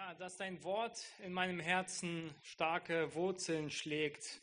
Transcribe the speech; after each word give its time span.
Ja, 0.00 0.14
dass 0.14 0.38
dein 0.38 0.64
Wort 0.64 0.98
in 1.26 1.30
meinem 1.30 1.60
Herzen 1.60 2.30
starke 2.42 3.14
Wurzeln 3.14 3.70
schlägt. 3.70 4.40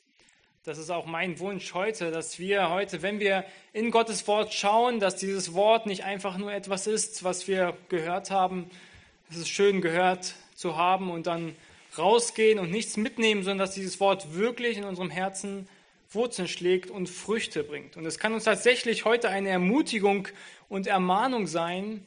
Das 0.63 0.77
ist 0.77 0.91
auch 0.91 1.07
mein 1.07 1.39
Wunsch 1.39 1.73
heute, 1.73 2.11
dass 2.11 2.37
wir 2.37 2.69
heute, 2.69 3.01
wenn 3.01 3.19
wir 3.19 3.43
in 3.73 3.89
Gottes 3.89 4.27
Wort 4.27 4.53
schauen, 4.53 4.99
dass 4.99 5.15
dieses 5.15 5.55
Wort 5.55 5.87
nicht 5.87 6.03
einfach 6.03 6.37
nur 6.37 6.53
etwas 6.53 6.85
ist, 6.85 7.23
was 7.23 7.47
wir 7.47 7.75
gehört 7.89 8.29
haben. 8.29 8.69
Es 9.31 9.37
ist 9.37 9.49
schön 9.49 9.81
gehört 9.81 10.35
zu 10.53 10.77
haben 10.77 11.09
und 11.09 11.25
dann 11.25 11.55
rausgehen 11.97 12.59
und 12.59 12.69
nichts 12.69 12.95
mitnehmen, 12.95 13.41
sondern 13.41 13.65
dass 13.65 13.73
dieses 13.73 13.99
Wort 13.99 14.35
wirklich 14.35 14.77
in 14.77 14.83
unserem 14.83 15.09
Herzen 15.09 15.67
Wurzeln 16.11 16.47
schlägt 16.47 16.91
und 16.91 17.09
Früchte 17.09 17.63
bringt. 17.63 17.97
Und 17.97 18.05
es 18.05 18.19
kann 18.19 18.33
uns 18.33 18.43
tatsächlich 18.43 19.05
heute 19.05 19.29
eine 19.29 19.49
Ermutigung 19.49 20.27
und 20.69 20.85
Ermahnung 20.85 21.47
sein, 21.47 22.05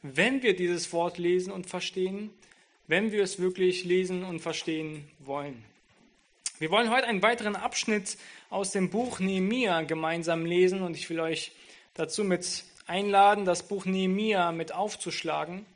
wenn 0.00 0.42
wir 0.42 0.56
dieses 0.56 0.94
Wort 0.94 1.18
lesen 1.18 1.52
und 1.52 1.66
verstehen, 1.66 2.30
wenn 2.88 3.12
wir 3.12 3.22
es 3.22 3.38
wirklich 3.40 3.84
lesen 3.84 4.24
und 4.24 4.40
verstehen 4.40 5.08
wollen. 5.18 5.64
Wir 6.58 6.70
wollen 6.70 6.90
heute 6.90 7.06
einen 7.06 7.22
weiteren 7.22 7.56
Abschnitt 7.56 8.16
aus 8.48 8.70
dem 8.70 8.90
Buch 8.90 9.20
Nehemia 9.20 9.82
gemeinsam 9.82 10.46
lesen 10.46 10.82
und 10.82 10.96
ich 10.96 11.10
will 11.10 11.20
euch 11.20 11.52
dazu 11.94 12.24
mit 12.24 12.64
einladen, 12.86 13.44
das 13.44 13.66
Buch 13.66 13.84
Nehemia 13.84 14.52
mit 14.52 14.72
aufzuschlagen. 14.72 15.66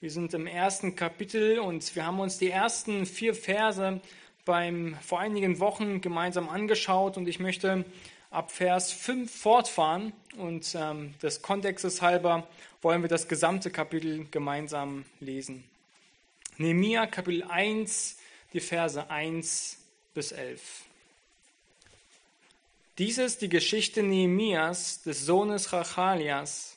Wir 0.00 0.10
sind 0.10 0.32
im 0.34 0.46
ersten 0.46 0.96
Kapitel 0.96 1.58
und 1.58 1.94
wir 1.94 2.06
haben 2.06 2.20
uns 2.20 2.38
die 2.38 2.50
ersten 2.50 3.06
vier 3.06 3.34
Verse 3.34 4.00
beim, 4.44 4.96
vor 5.02 5.20
einigen 5.20 5.60
Wochen 5.60 6.00
gemeinsam 6.00 6.48
angeschaut 6.48 7.16
und 7.16 7.28
ich 7.28 7.38
möchte 7.38 7.84
ab 8.30 8.50
Vers 8.50 8.92
5 8.92 9.30
fortfahren 9.30 10.12
und 10.38 10.74
ähm, 10.74 11.14
des 11.22 11.42
Kontextes 11.42 12.00
halber 12.00 12.48
wollen 12.82 13.02
wir 13.02 13.08
das 13.08 13.28
gesamte 13.28 13.70
Kapitel 13.70 14.26
gemeinsam 14.30 15.04
lesen. 15.20 15.69
Nehemia 16.60 17.06
Kapitel 17.06 17.42
1, 17.44 18.18
die 18.52 18.60
Verse 18.60 19.08
1 19.08 19.78
bis 20.12 20.30
11. 20.30 20.84
Dies 22.98 23.16
ist 23.16 23.40
die 23.40 23.48
Geschichte 23.48 24.02
Nehemias, 24.02 25.00
des 25.00 25.24
Sohnes 25.24 25.72
Rachalias. 25.72 26.76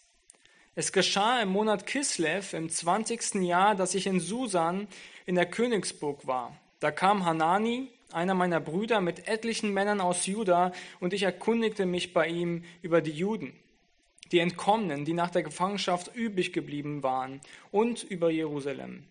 Es 0.75 0.93
geschah 0.93 1.41
im 1.41 1.49
Monat 1.49 1.85
Kislev 1.85 2.53
im 2.53 2.69
20. 2.69 3.43
Jahr, 3.43 3.75
dass 3.75 3.93
ich 3.93 4.07
in 4.07 4.21
Susan 4.21 4.87
in 5.25 5.35
der 5.35 5.47
Königsburg 5.47 6.25
war. 6.25 6.57
Da 6.79 6.89
kam 6.89 7.25
Hanani, 7.25 7.89
einer 8.13 8.35
meiner 8.35 8.61
Brüder, 8.61 9.01
mit 9.01 9.27
etlichen 9.27 9.73
Männern 9.73 9.99
aus 9.99 10.25
Juda, 10.25 10.71
und 11.01 11.11
ich 11.11 11.23
erkundigte 11.23 11.85
mich 11.85 12.13
bei 12.13 12.29
ihm 12.29 12.63
über 12.83 13.01
die 13.01 13.11
Juden, 13.11 13.51
die 14.31 14.39
Entkommenen, 14.39 15.03
die 15.03 15.11
nach 15.11 15.31
der 15.31 15.43
Gefangenschaft 15.43 16.15
übrig 16.15 16.53
geblieben 16.53 17.03
waren, 17.03 17.41
und 17.69 18.03
über 18.03 18.29
Jerusalem. 18.29 19.03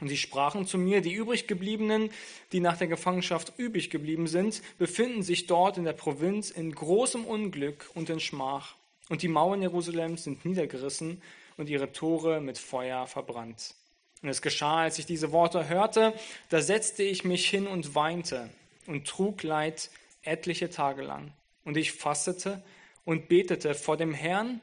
Und 0.00 0.08
sie 0.08 0.16
sprachen 0.16 0.66
zu 0.66 0.76
mir, 0.76 1.00
die 1.00 1.14
übriggebliebenen, 1.14 2.10
die 2.52 2.60
nach 2.60 2.76
der 2.76 2.86
Gefangenschaft 2.86 3.54
übrig 3.56 3.88
geblieben 3.88 4.26
sind, 4.26 4.62
befinden 4.78 5.22
sich 5.22 5.46
dort 5.46 5.78
in 5.78 5.84
der 5.84 5.94
Provinz 5.94 6.50
in 6.50 6.74
großem 6.74 7.24
Unglück 7.24 7.90
und 7.94 8.10
in 8.10 8.20
Schmach. 8.20 8.74
Und 9.08 9.22
die 9.22 9.28
Mauern 9.28 9.62
Jerusalems 9.62 10.24
sind 10.24 10.44
niedergerissen 10.44 11.22
und 11.56 11.70
ihre 11.70 11.92
Tore 11.92 12.40
mit 12.40 12.58
Feuer 12.58 13.06
verbrannt. 13.06 13.74
Und 14.22 14.28
es 14.28 14.42
geschah, 14.42 14.80
als 14.82 14.98
ich 14.98 15.06
diese 15.06 15.32
Worte 15.32 15.68
hörte, 15.68 16.12
da 16.50 16.60
setzte 16.60 17.02
ich 17.02 17.24
mich 17.24 17.48
hin 17.48 17.66
und 17.66 17.94
weinte 17.94 18.50
und 18.86 19.06
trug 19.06 19.42
Leid 19.42 19.90
etliche 20.22 20.68
Tage 20.68 21.02
lang. 21.02 21.32
Und 21.64 21.76
ich 21.76 21.92
fastete 21.92 22.62
und 23.04 23.28
betete 23.28 23.74
vor 23.74 23.96
dem 23.96 24.12
Herrn, 24.12 24.60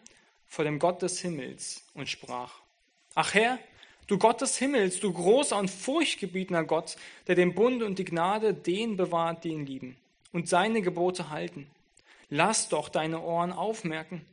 vor 0.48 0.66
dem 0.66 0.80
Gott 0.80 1.02
des 1.02 1.20
Himmels 1.20 1.84
und 1.94 2.10
sprach, 2.10 2.60
Ach 3.16 3.34
Herr, 3.34 3.60
du 4.08 4.18
Gott 4.18 4.42
des 4.42 4.58
Himmels, 4.58 5.00
du 5.00 5.12
großer 5.12 5.58
und 5.58 5.70
furchtgebietender 5.70 6.64
Gott, 6.64 6.98
der 7.28 7.36
den 7.36 7.54
Bund 7.54 7.84
und 7.84 8.00
die 8.00 8.06
Gnade 8.06 8.54
den 8.54 8.98
bewahrt, 8.98 9.44
die 9.44 9.50
ihn 9.50 9.66
lieben 9.66 9.98
und 10.32 10.50
seine 10.50 10.82
Gebote 10.82 11.30
halten. 11.30 11.68
Lass 12.30 12.70
doch 12.70 12.90
deine 12.90 13.22
Ohren 13.22 13.52
aufmerken 13.52 14.26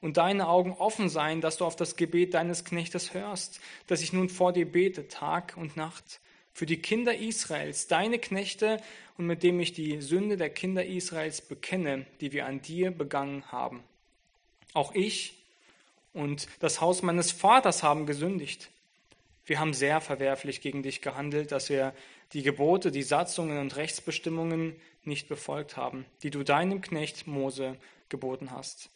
und 0.00 0.16
deine 0.16 0.48
Augen 0.48 0.72
offen 0.72 1.08
sein, 1.08 1.40
dass 1.40 1.56
du 1.56 1.64
auf 1.64 1.76
das 1.76 1.96
Gebet 1.96 2.34
deines 2.34 2.64
Knechtes 2.64 3.14
hörst, 3.14 3.60
dass 3.86 4.02
ich 4.02 4.12
nun 4.12 4.28
vor 4.28 4.52
dir 4.52 4.70
bete, 4.70 5.08
Tag 5.08 5.54
und 5.56 5.76
Nacht, 5.76 6.20
für 6.52 6.66
die 6.66 6.78
Kinder 6.78 7.14
Israels, 7.14 7.86
deine 7.86 8.18
Knechte, 8.18 8.80
und 9.18 9.26
mit 9.26 9.42
dem 9.42 9.60
ich 9.60 9.72
die 9.72 10.00
Sünde 10.00 10.36
der 10.36 10.50
Kinder 10.50 10.84
Israels 10.84 11.40
bekenne, 11.40 12.06
die 12.20 12.32
wir 12.32 12.46
an 12.46 12.60
dir 12.60 12.90
begangen 12.90 13.50
haben. 13.50 13.82
Auch 14.74 14.94
ich 14.94 15.34
und 16.12 16.48
das 16.60 16.80
Haus 16.80 17.02
meines 17.02 17.32
Vaters 17.32 17.82
haben 17.82 18.06
gesündigt. 18.06 18.70
Wir 19.46 19.60
haben 19.60 19.74
sehr 19.74 20.00
verwerflich 20.00 20.60
gegen 20.60 20.82
dich 20.82 21.00
gehandelt, 21.00 21.52
dass 21.52 21.70
wir 21.70 21.94
die 22.32 22.42
Gebote, 22.42 22.90
die 22.90 23.04
Satzungen 23.04 23.58
und 23.58 23.76
Rechtsbestimmungen 23.76 24.74
nicht 25.04 25.28
befolgt 25.28 25.76
haben, 25.76 26.04
die 26.24 26.30
du 26.30 26.42
deinem 26.42 26.80
Knecht 26.80 27.28
Mose 27.28 27.76
geboten 28.08 28.50
hast. 28.50 28.90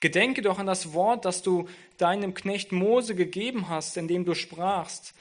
Gedenke 0.00 0.40
doch 0.40 0.58
an 0.58 0.66
das 0.66 0.94
Wort, 0.94 1.26
das 1.26 1.42
du 1.42 1.68
deinem 1.98 2.32
Knecht 2.32 2.72
Mose 2.72 3.14
gegeben 3.14 3.68
hast, 3.68 3.98
indem 3.98 4.24
du 4.24 4.34
sprachst. 4.34 5.12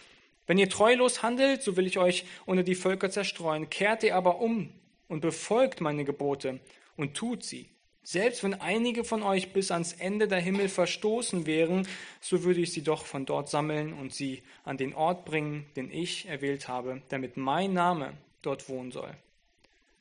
Wenn 0.48 0.58
ihr 0.58 0.70
treulos 0.70 1.22
handelt, 1.22 1.62
so 1.62 1.76
will 1.76 1.86
ich 1.86 1.98
euch 1.98 2.26
unter 2.46 2.64
die 2.64 2.76
Völker 2.76 3.12
zerstreuen. 3.12 3.70
Kehrt 3.70 4.04
ihr 4.04 4.16
aber 4.16 4.40
um 4.40 4.74
und 5.10 5.20
befolgt 5.20 5.82
meine 5.82 6.06
Gebote 6.06 6.62
und 6.96 7.16
tut 7.16 7.44
sie. 7.44 7.70
Selbst 8.04 8.44
wenn 8.44 8.56
einige 8.56 9.04
von 9.04 9.22
euch 9.22 9.54
bis 9.54 9.72
ans 9.72 9.94
Ende 9.94 10.28
der 10.28 10.40
Himmel 10.40 10.70
verstoßen 10.70 11.46
wären, 11.46 11.88
so 12.22 12.44
würde 12.44 12.62
ich 12.62 12.72
sie 12.72 12.82
doch 12.82 13.06
von 13.06 13.26
dort 13.26 13.50
sammeln 13.50 13.94
und 13.94 14.14
sie 14.14 14.42
an 14.64 14.78
den 14.78 14.96
Ort 14.96 15.26
bringen, 15.26 15.66
den 15.76 15.92
ich 15.92 16.28
erwählt 16.28 16.68
habe, 16.68 17.02
damit 17.10 17.38
mein 17.38 17.74
Name 17.74 18.14
dort 18.42 18.70
wohnen 18.70 18.92
soll. 18.92 19.16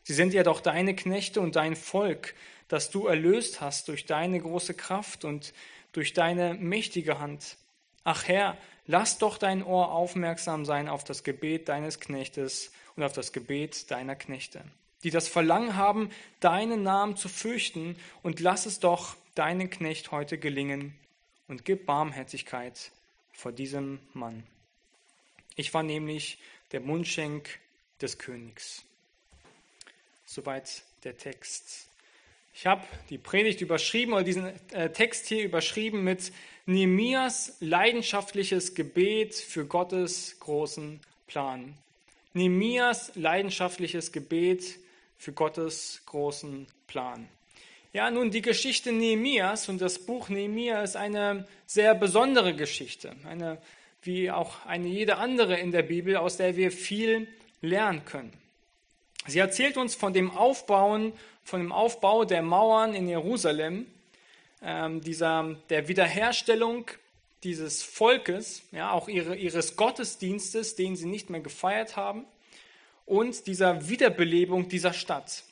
Sie 0.04 0.14
sind 0.14 0.32
ja 0.32 0.42
doch 0.42 0.60
deine 0.60 0.96
Knechte 0.96 1.40
und 1.40 1.56
dein 1.56 1.76
Volk, 1.76 2.34
das 2.68 2.90
du 2.90 3.06
erlöst 3.06 3.60
hast 3.60 3.88
durch 3.88 4.06
deine 4.06 4.40
große 4.40 4.74
Kraft 4.74 5.24
und 5.24 5.52
durch 5.92 6.14
deine 6.14 6.54
mächtige 6.54 7.18
Hand. 7.18 7.56
Ach 8.04 8.26
Herr, 8.26 8.56
lass 8.86 9.18
doch 9.18 9.36
dein 9.36 9.62
Ohr 9.62 9.92
aufmerksam 9.92 10.64
sein 10.64 10.88
auf 10.88 11.04
das 11.04 11.24
Gebet 11.24 11.68
deines 11.68 12.00
Knechtes 12.00 12.72
und 12.96 13.02
auf 13.02 13.12
das 13.12 13.32
Gebet 13.32 13.90
deiner 13.90 14.16
Knechte, 14.16 14.62
die 15.04 15.10
das 15.10 15.28
Verlangen 15.28 15.76
haben, 15.76 16.10
deinen 16.40 16.82
Namen 16.82 17.16
zu 17.16 17.28
fürchten, 17.28 17.96
und 18.22 18.40
lass 18.40 18.66
es 18.66 18.80
doch 18.80 19.16
deinen 19.34 19.70
Knecht 19.70 20.10
heute 20.10 20.38
gelingen 20.38 20.94
und 21.46 21.64
gib 21.64 21.86
Barmherzigkeit 21.86 22.90
vor 23.32 23.52
diesem 23.52 24.00
Mann. 24.12 24.42
Ich 25.56 25.72
war 25.74 25.82
nämlich 25.82 26.38
der 26.72 26.80
Mundschenk 26.80 27.48
des 28.00 28.18
Königs. 28.18 28.84
Soweit 30.26 30.82
der 31.04 31.16
Text. 31.16 31.88
Ich 32.54 32.66
habe 32.66 32.84
die 33.08 33.18
Predigt 33.18 33.60
überschrieben 33.60 34.12
oder 34.12 34.24
diesen 34.24 34.52
äh, 34.72 34.90
Text 34.90 35.26
hier 35.26 35.44
überschrieben 35.44 36.02
mit 36.02 36.32
Nehemias 36.66 37.56
leidenschaftliches 37.60 38.74
Gebet 38.74 39.34
für 39.34 39.64
Gottes 39.64 40.38
großen 40.40 41.00
Plan. 41.28 41.74
Nehemias 42.34 43.12
leidenschaftliches 43.14 44.12
Gebet 44.12 44.78
für 45.18 45.32
Gottes 45.32 46.02
großen 46.06 46.66
Plan. 46.86 47.28
Ja, 47.92 48.10
nun, 48.10 48.30
die 48.30 48.42
Geschichte 48.42 48.92
Nehemias 48.92 49.68
und 49.68 49.80
das 49.80 49.98
Buch 49.98 50.28
Nehemia 50.28 50.82
ist 50.82 50.96
eine 50.96 51.46
sehr 51.66 51.94
besondere 51.94 52.54
Geschichte, 52.54 53.14
eine, 53.24 53.58
wie 54.02 54.30
auch 54.30 54.64
eine 54.66 54.86
jede 54.86 55.16
andere 55.16 55.58
in 55.58 55.72
der 55.72 55.82
Bibel, 55.82 56.16
aus 56.16 56.36
der 56.36 56.56
wir 56.56 56.70
viel 56.70 57.28
lernen 57.60 58.04
können. 58.04 58.32
Sie 59.26 59.40
erzählt 59.40 59.76
uns 59.76 59.94
von 59.94 60.12
dem 60.12 60.30
Aufbauen, 60.30 61.12
von 61.42 61.60
dem 61.60 61.72
Aufbau 61.72 62.24
der 62.24 62.42
Mauern 62.42 62.94
in 62.94 63.08
Jerusalem, 63.08 63.86
ähm, 64.62 65.00
dieser, 65.00 65.56
der 65.68 65.88
Wiederherstellung 65.88 66.90
dieses 67.42 67.82
Volkes, 67.82 68.62
ja, 68.72 68.90
auch 68.90 69.08
ihre, 69.08 69.36
ihres 69.36 69.76
Gottesdienstes, 69.76 70.76
den 70.76 70.96
sie 70.96 71.06
nicht 71.06 71.30
mehr 71.30 71.40
gefeiert 71.40 71.96
haben, 71.96 72.24
und 73.08 73.46
dieser 73.46 73.88
Wiederbelebung 73.88 74.68
dieser 74.68 74.92
Stadt. 74.92 75.42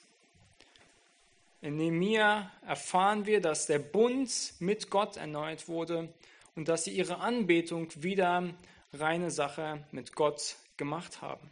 In 1.62 1.78
Nehemia 1.78 2.50
erfahren 2.66 3.24
wir, 3.24 3.40
dass 3.40 3.66
der 3.66 3.78
Bund 3.78 4.52
mit 4.58 4.90
Gott 4.90 5.16
erneuert 5.16 5.66
wurde 5.66 6.12
und 6.54 6.68
dass 6.68 6.84
sie 6.84 6.90
ihre 6.90 7.18
Anbetung 7.18 7.88
wieder 7.96 8.50
reine 8.92 9.30
Sache 9.30 9.82
mit 9.90 10.14
Gott 10.14 10.56
gemacht 10.76 11.22
haben. 11.22 11.48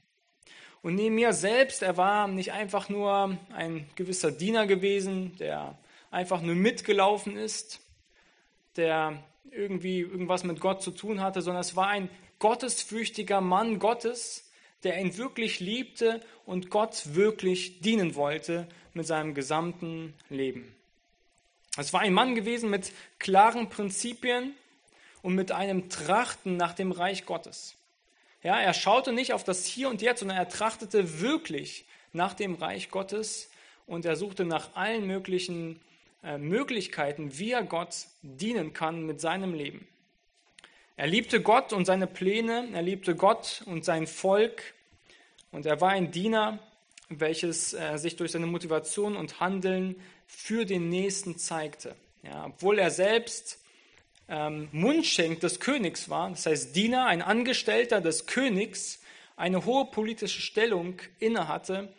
Und 0.83 0.95
neben 0.97 1.15
mir 1.15 1.33
selbst, 1.33 1.83
er 1.83 1.97
war 1.97 2.29
nicht 2.29 2.53
einfach 2.53 2.91
nur 2.91 3.39
ein 3.55 3.89
gewisser 3.97 4.31
Diener 4.31 4.67
gewesen, 4.67 5.35
der 5.39 5.79
einfach 6.11 6.43
nur 6.43 6.55
mitgelaufen 6.55 7.39
ist, 7.39 7.81
der 8.77 9.25
irgendwie 9.51 10.01
irgendwas 10.01 10.45
mit 10.45 10.61
Gott 10.61 10.83
zu 10.83 10.91
tun 10.91 11.23
hatte, 11.23 11.41
sondern 11.41 11.63
es 11.63 11.77
war 11.77 11.89
ein 11.89 12.11
gottesfürchtiger 12.41 13.41
Mann 13.41 13.79
Gottes, 13.79 14.44
der 14.85 15.01
ihn 15.01 15.17
wirklich 15.17 15.61
liebte 15.61 16.21
und 16.47 16.71
Gott 16.71 17.15
wirklich 17.15 17.81
dienen 17.81 18.15
wollte 18.15 18.69
mit 18.93 19.07
seinem 19.07 19.35
gesamten 19.35 20.15
Leben. 20.29 20.75
Es 21.77 21.93
war 21.93 22.01
ein 22.01 22.13
Mann 22.13 22.35
gewesen 22.35 22.71
mit 22.71 22.93
klaren 23.19 23.69
Prinzipien 23.69 24.55
und 25.23 25.35
mit 25.35 25.51
einem 25.51 25.89
Trachten 25.89 26.57
nach 26.57 26.75
dem 26.75 26.93
Reich 26.93 27.27
Gottes. 27.27 27.75
Ja, 28.43 28.61
er 28.61 28.75
schaute 28.75 29.13
nicht 29.13 29.33
auf 29.33 29.43
das 29.43 29.65
Hier 29.65 29.89
und 29.89 30.03
Jetzt, 30.03 30.21
sondern 30.21 30.37
er 30.37 30.49
trachtete 30.49 31.21
wirklich 31.21 31.87
nach 32.13 32.35
dem 32.35 32.55
Reich 32.55 32.91
Gottes 32.91 33.51
und 33.87 34.05
er 34.05 34.17
suchte 34.17 34.45
nach 34.45 34.77
allen 34.77 35.07
möglichen 35.07 35.81
äh, 36.23 36.39
Möglichkeiten, 36.39 37.39
wie 37.39 37.53
er 37.53 37.65
Gott 37.65 38.07
dienen 38.23 38.73
kann 38.73 39.07
mit 39.07 39.21
seinem 39.21 39.55
Leben. 39.55 39.89
Er 40.97 41.07
liebte 41.07 41.41
Gott 41.41 41.73
und 41.73 41.87
seine 41.87 42.07
Pläne, 42.07 42.69
er 42.73 42.83
liebte 42.83 43.17
Gott 43.17 43.63
und 43.67 43.85
sein 43.85 44.07
Volk 44.07 44.74
und 45.55 45.67
er 45.67 45.81
war 45.81 45.91
ein 45.91 46.11
Diener, 46.11 46.59
welches 47.09 47.75
äh, 47.75 47.97
sich 47.97 48.17
durch 48.17 48.33
seine 48.33 48.47
Motivation 48.47 49.17
und 49.17 49.39
Handeln 49.39 49.95
für 50.27 50.65
den 50.65 50.89
Nächsten 50.89 51.39
zeigte. 51.39 51.95
Ja, 52.25 52.47
obwohl 52.47 52.79
er 52.79 52.91
selbst 52.91 53.61
ähm, 54.29 54.69
Mundschenk 54.73 55.41
des 55.41 55.61
Königs 55.61 56.09
war, 56.09 56.31
das 56.31 56.47
heißt 56.47 56.75
Diener, 56.75 57.07
ein 57.07 57.23
Angestellter 57.23 58.01
des 58.01 58.27
Königs, 58.27 59.01
eine 59.37 59.65
hohe 59.65 59.85
politische 59.87 60.41
Stellung 60.41 60.97
innehatte, 61.21 61.93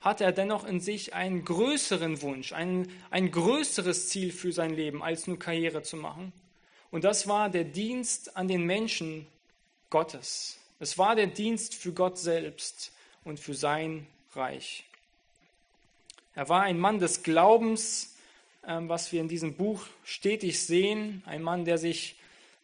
hatte 0.00 0.24
er 0.24 0.32
dennoch 0.32 0.64
in 0.64 0.80
sich 0.80 1.12
einen 1.12 1.44
größeren 1.44 2.22
Wunsch, 2.22 2.52
ein, 2.54 2.90
ein 3.10 3.30
größeres 3.30 4.08
Ziel 4.08 4.32
für 4.32 4.52
sein 4.52 4.74
Leben, 4.74 5.02
als 5.02 5.26
nur 5.26 5.38
Karriere 5.38 5.82
zu 5.82 5.96
machen. 5.96 6.32
Und 6.90 7.04
das 7.04 7.28
war 7.28 7.50
der 7.50 7.64
Dienst 7.64 8.36
an 8.36 8.48
den 8.48 8.64
Menschen 8.64 9.26
Gottes. 9.90 10.58
Es 10.78 10.96
war 10.96 11.16
der 11.16 11.26
Dienst 11.26 11.74
für 11.74 11.92
Gott 11.92 12.18
selbst 12.18 12.92
und 13.24 13.40
für 13.40 13.54
sein 13.54 14.06
Reich. 14.34 14.84
Er 16.34 16.48
war 16.48 16.62
ein 16.62 16.78
Mann 16.78 16.98
des 16.98 17.22
Glaubens, 17.22 18.16
ähm, 18.66 18.88
was 18.88 19.12
wir 19.12 19.20
in 19.20 19.28
diesem 19.28 19.54
Buch 19.54 19.86
stetig 20.04 20.60
sehen. 20.60 21.22
Ein 21.26 21.42
Mann, 21.42 21.64
der 21.64 21.78
sich, 21.78 22.16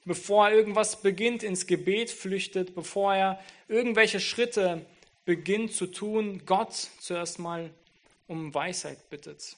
bevor 0.05 0.49
er 0.49 0.55
irgendwas 0.55 1.03
beginnt, 1.03 1.43
ins 1.43 1.67
Gebet 1.67 2.11
flüchtet, 2.11 2.75
bevor 2.75 3.15
er 3.15 3.41
irgendwelche 3.69 4.21
Schritte 4.21 4.85
beginnt 5.25 5.73
zu 5.73 5.87
tun, 5.87 6.43
Gott 6.47 6.89
zuerst 6.99 7.39
mal 7.39 7.71
um 8.27 8.53
Weisheit 8.53 9.11
bittet. 9.11 9.57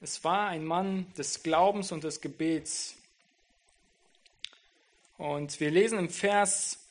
Es 0.00 0.24
war 0.24 0.48
ein 0.48 0.64
Mann 0.64 1.06
des 1.16 1.42
Glaubens 1.42 1.92
und 1.92 2.04
des 2.04 2.20
Gebets. 2.20 2.96
Und 5.18 5.60
wir 5.60 5.70
lesen 5.70 5.98
im 5.98 6.08
Vers 6.08 6.81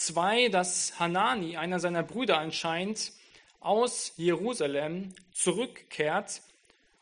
2, 0.00 0.48
dass 0.48 0.98
Hanani, 0.98 1.58
einer 1.58 1.78
seiner 1.78 2.02
Brüder 2.02 2.38
anscheinend, 2.38 3.12
aus 3.60 4.14
Jerusalem 4.16 5.14
zurückkehrt 5.32 6.40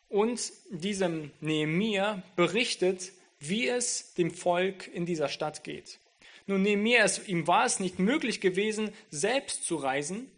und 0.08 0.52
diesem 0.70 1.30
Nehemiah 1.40 2.22
berichtet, 2.34 3.12
wie 3.38 3.68
es 3.68 4.14
dem 4.14 4.32
Volk 4.32 4.88
in 4.88 5.06
dieser 5.06 5.28
Stadt 5.28 5.62
geht. 5.62 6.00
Nun, 6.48 6.62
Nehemiah, 6.62 7.08
ihm 7.26 7.46
war 7.46 7.64
es 7.64 7.78
nicht 7.78 8.00
möglich 8.00 8.40
gewesen, 8.40 8.90
selbst 9.10 9.64
zu 9.64 9.76
reisen, 9.76 10.28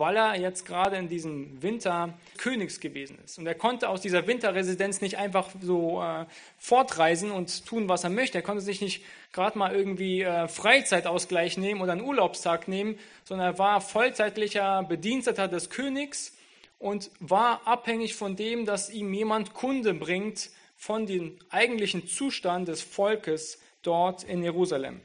weil 0.00 0.16
er 0.16 0.34
jetzt 0.40 0.64
gerade 0.64 0.96
in 0.96 1.10
diesem 1.10 1.62
Winter 1.62 2.18
Königs 2.38 2.80
gewesen 2.80 3.18
ist. 3.22 3.38
Und 3.38 3.46
er 3.46 3.54
konnte 3.54 3.90
aus 3.90 4.00
dieser 4.00 4.26
Winterresidenz 4.26 5.02
nicht 5.02 5.18
einfach 5.18 5.50
so 5.60 6.02
äh, 6.02 6.24
fortreisen 6.58 7.30
und 7.30 7.66
tun, 7.66 7.86
was 7.86 8.02
er 8.02 8.08
möchte. 8.08 8.38
Er 8.38 8.42
konnte 8.42 8.62
sich 8.62 8.80
nicht 8.80 9.04
gerade 9.32 9.58
mal 9.58 9.74
irgendwie 9.74 10.22
äh, 10.22 10.48
Freizeitausgleich 10.48 11.58
nehmen 11.58 11.82
oder 11.82 11.92
einen 11.92 12.00
Urlaubstag 12.00 12.66
nehmen, 12.66 12.98
sondern 13.24 13.48
er 13.48 13.58
war 13.58 13.82
vollzeitlicher 13.82 14.84
Bediensteter 14.84 15.48
des 15.48 15.68
Königs 15.68 16.34
und 16.78 17.10
war 17.20 17.66
abhängig 17.66 18.14
von 18.14 18.36
dem, 18.36 18.64
dass 18.64 18.88
ihm 18.88 19.12
jemand 19.12 19.52
Kunde 19.52 19.92
bringt 19.92 20.48
von 20.78 21.04
dem 21.04 21.38
eigentlichen 21.50 22.08
Zustand 22.08 22.68
des 22.68 22.80
Volkes 22.80 23.60
dort 23.82 24.24
in 24.24 24.42
Jerusalem. 24.42 25.02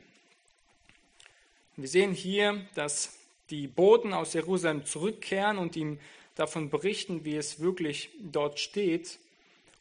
Wir 1.75 1.89
sehen 1.89 2.13
hier, 2.13 2.65
dass 2.75 3.19
die 3.50 3.68
Boten 3.68 4.13
aus 4.13 4.33
Jerusalem 4.33 4.86
zurückkehren 4.86 5.57
und 5.57 5.75
ihm 5.75 6.00
davon 6.36 6.69
berichten, 6.69 7.25
wie 7.25 7.36
es 7.36 7.59
wirklich 7.59 8.09
dort 8.19 8.59
steht. 8.59 9.19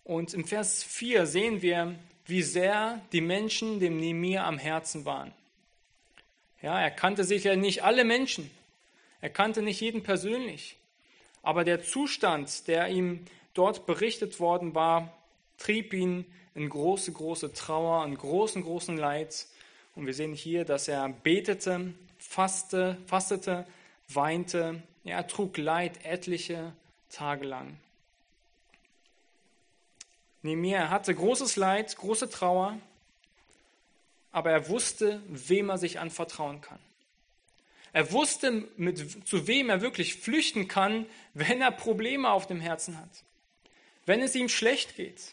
Und 0.04 0.34
im 0.34 0.44
Vers 0.44 0.84
4 0.84 1.26
sehen 1.26 1.62
wir, 1.62 1.94
wie 2.26 2.42
sehr 2.42 3.00
die 3.12 3.20
Menschen 3.20 3.80
dem 3.80 3.98
Nemir 3.98 4.44
am 4.44 4.58
Herzen 4.58 5.04
waren. 5.04 5.32
Ja, 6.62 6.80
er 6.80 6.90
kannte 6.90 7.24
sicher 7.24 7.56
nicht 7.56 7.82
alle 7.82 8.04
Menschen. 8.04 8.50
Er 9.20 9.30
kannte 9.30 9.62
nicht 9.62 9.80
jeden 9.80 10.02
persönlich. 10.02 10.76
Aber 11.42 11.64
der 11.64 11.82
Zustand, 11.82 12.68
der 12.68 12.88
ihm 12.88 13.26
dort 13.52 13.86
berichtet 13.86 14.40
worden 14.40 14.74
war, 14.74 15.12
trieb 15.58 15.92
ihn 15.92 16.24
in 16.54 16.68
große, 16.68 17.12
große 17.12 17.52
Trauer, 17.52 18.04
in 18.06 18.16
großen, 18.16 18.62
großen 18.62 18.96
Leid. 18.96 19.46
Und 19.94 20.06
wir 20.06 20.14
sehen 20.14 20.32
hier, 20.32 20.64
dass 20.64 20.88
er 20.88 21.08
betete, 21.08 21.92
faste, 22.34 22.98
fastete, 23.06 23.64
weinte. 24.08 24.82
Er 25.04 25.26
trug 25.28 25.56
Leid 25.56 26.04
etliche 26.04 26.72
Tage 27.08 27.46
lang. 27.46 27.78
Nehemiah 30.42 30.90
hatte 30.90 31.14
großes 31.14 31.56
Leid, 31.56 31.96
große 31.96 32.28
Trauer, 32.28 32.78
aber 34.32 34.50
er 34.50 34.68
wusste, 34.68 35.22
wem 35.28 35.70
er 35.70 35.78
sich 35.78 36.00
anvertrauen 36.00 36.60
kann. 36.60 36.80
Er 37.92 38.10
wusste, 38.10 38.66
mit, 38.76 39.26
zu 39.28 39.46
wem 39.46 39.70
er 39.70 39.80
wirklich 39.80 40.16
flüchten 40.16 40.66
kann, 40.66 41.06
wenn 41.34 41.62
er 41.62 41.70
Probleme 41.70 42.30
auf 42.30 42.48
dem 42.48 42.60
Herzen 42.60 42.98
hat, 42.98 43.22
wenn 44.06 44.20
es 44.20 44.34
ihm 44.34 44.48
schlecht 44.48 44.96
geht. 44.96 45.32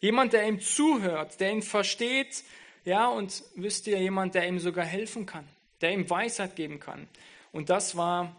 Jemand, 0.00 0.34
der 0.34 0.46
ihm 0.46 0.60
zuhört, 0.60 1.40
der 1.40 1.50
ihn 1.50 1.62
versteht, 1.62 2.44
ja, 2.84 3.08
und 3.08 3.42
wisst 3.54 3.86
ihr, 3.86 3.98
jemand, 3.98 4.34
der 4.34 4.46
ihm 4.46 4.60
sogar 4.60 4.84
helfen 4.84 5.24
kann, 5.24 5.48
der 5.80 5.92
ihm 5.92 6.08
Weisheit 6.08 6.56
geben 6.56 6.80
kann. 6.80 7.08
Und 7.52 7.70
das 7.70 7.96
war 7.96 8.36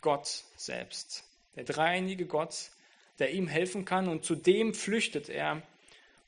Gott 0.00 0.44
selbst, 0.56 1.24
der 1.56 1.64
dreieinige 1.64 2.26
Gott, 2.26 2.70
der 3.18 3.32
ihm 3.32 3.48
helfen 3.48 3.84
kann 3.84 4.08
und 4.08 4.24
zu 4.24 4.34
dem 4.34 4.74
flüchtet 4.74 5.28
er. 5.28 5.62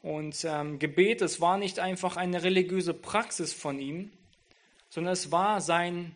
Und 0.03 0.45
ähm, 0.45 0.79
Gebet, 0.79 1.21
es 1.21 1.41
war 1.41 1.59
nicht 1.59 1.79
einfach 1.79 2.17
eine 2.17 2.43
religiöse 2.43 2.95
Praxis 2.95 3.53
von 3.53 3.79
ihm, 3.81 4.13
sondern 4.89 5.13
es 5.13 5.33
war 5.33 5.61
sein 5.61 6.15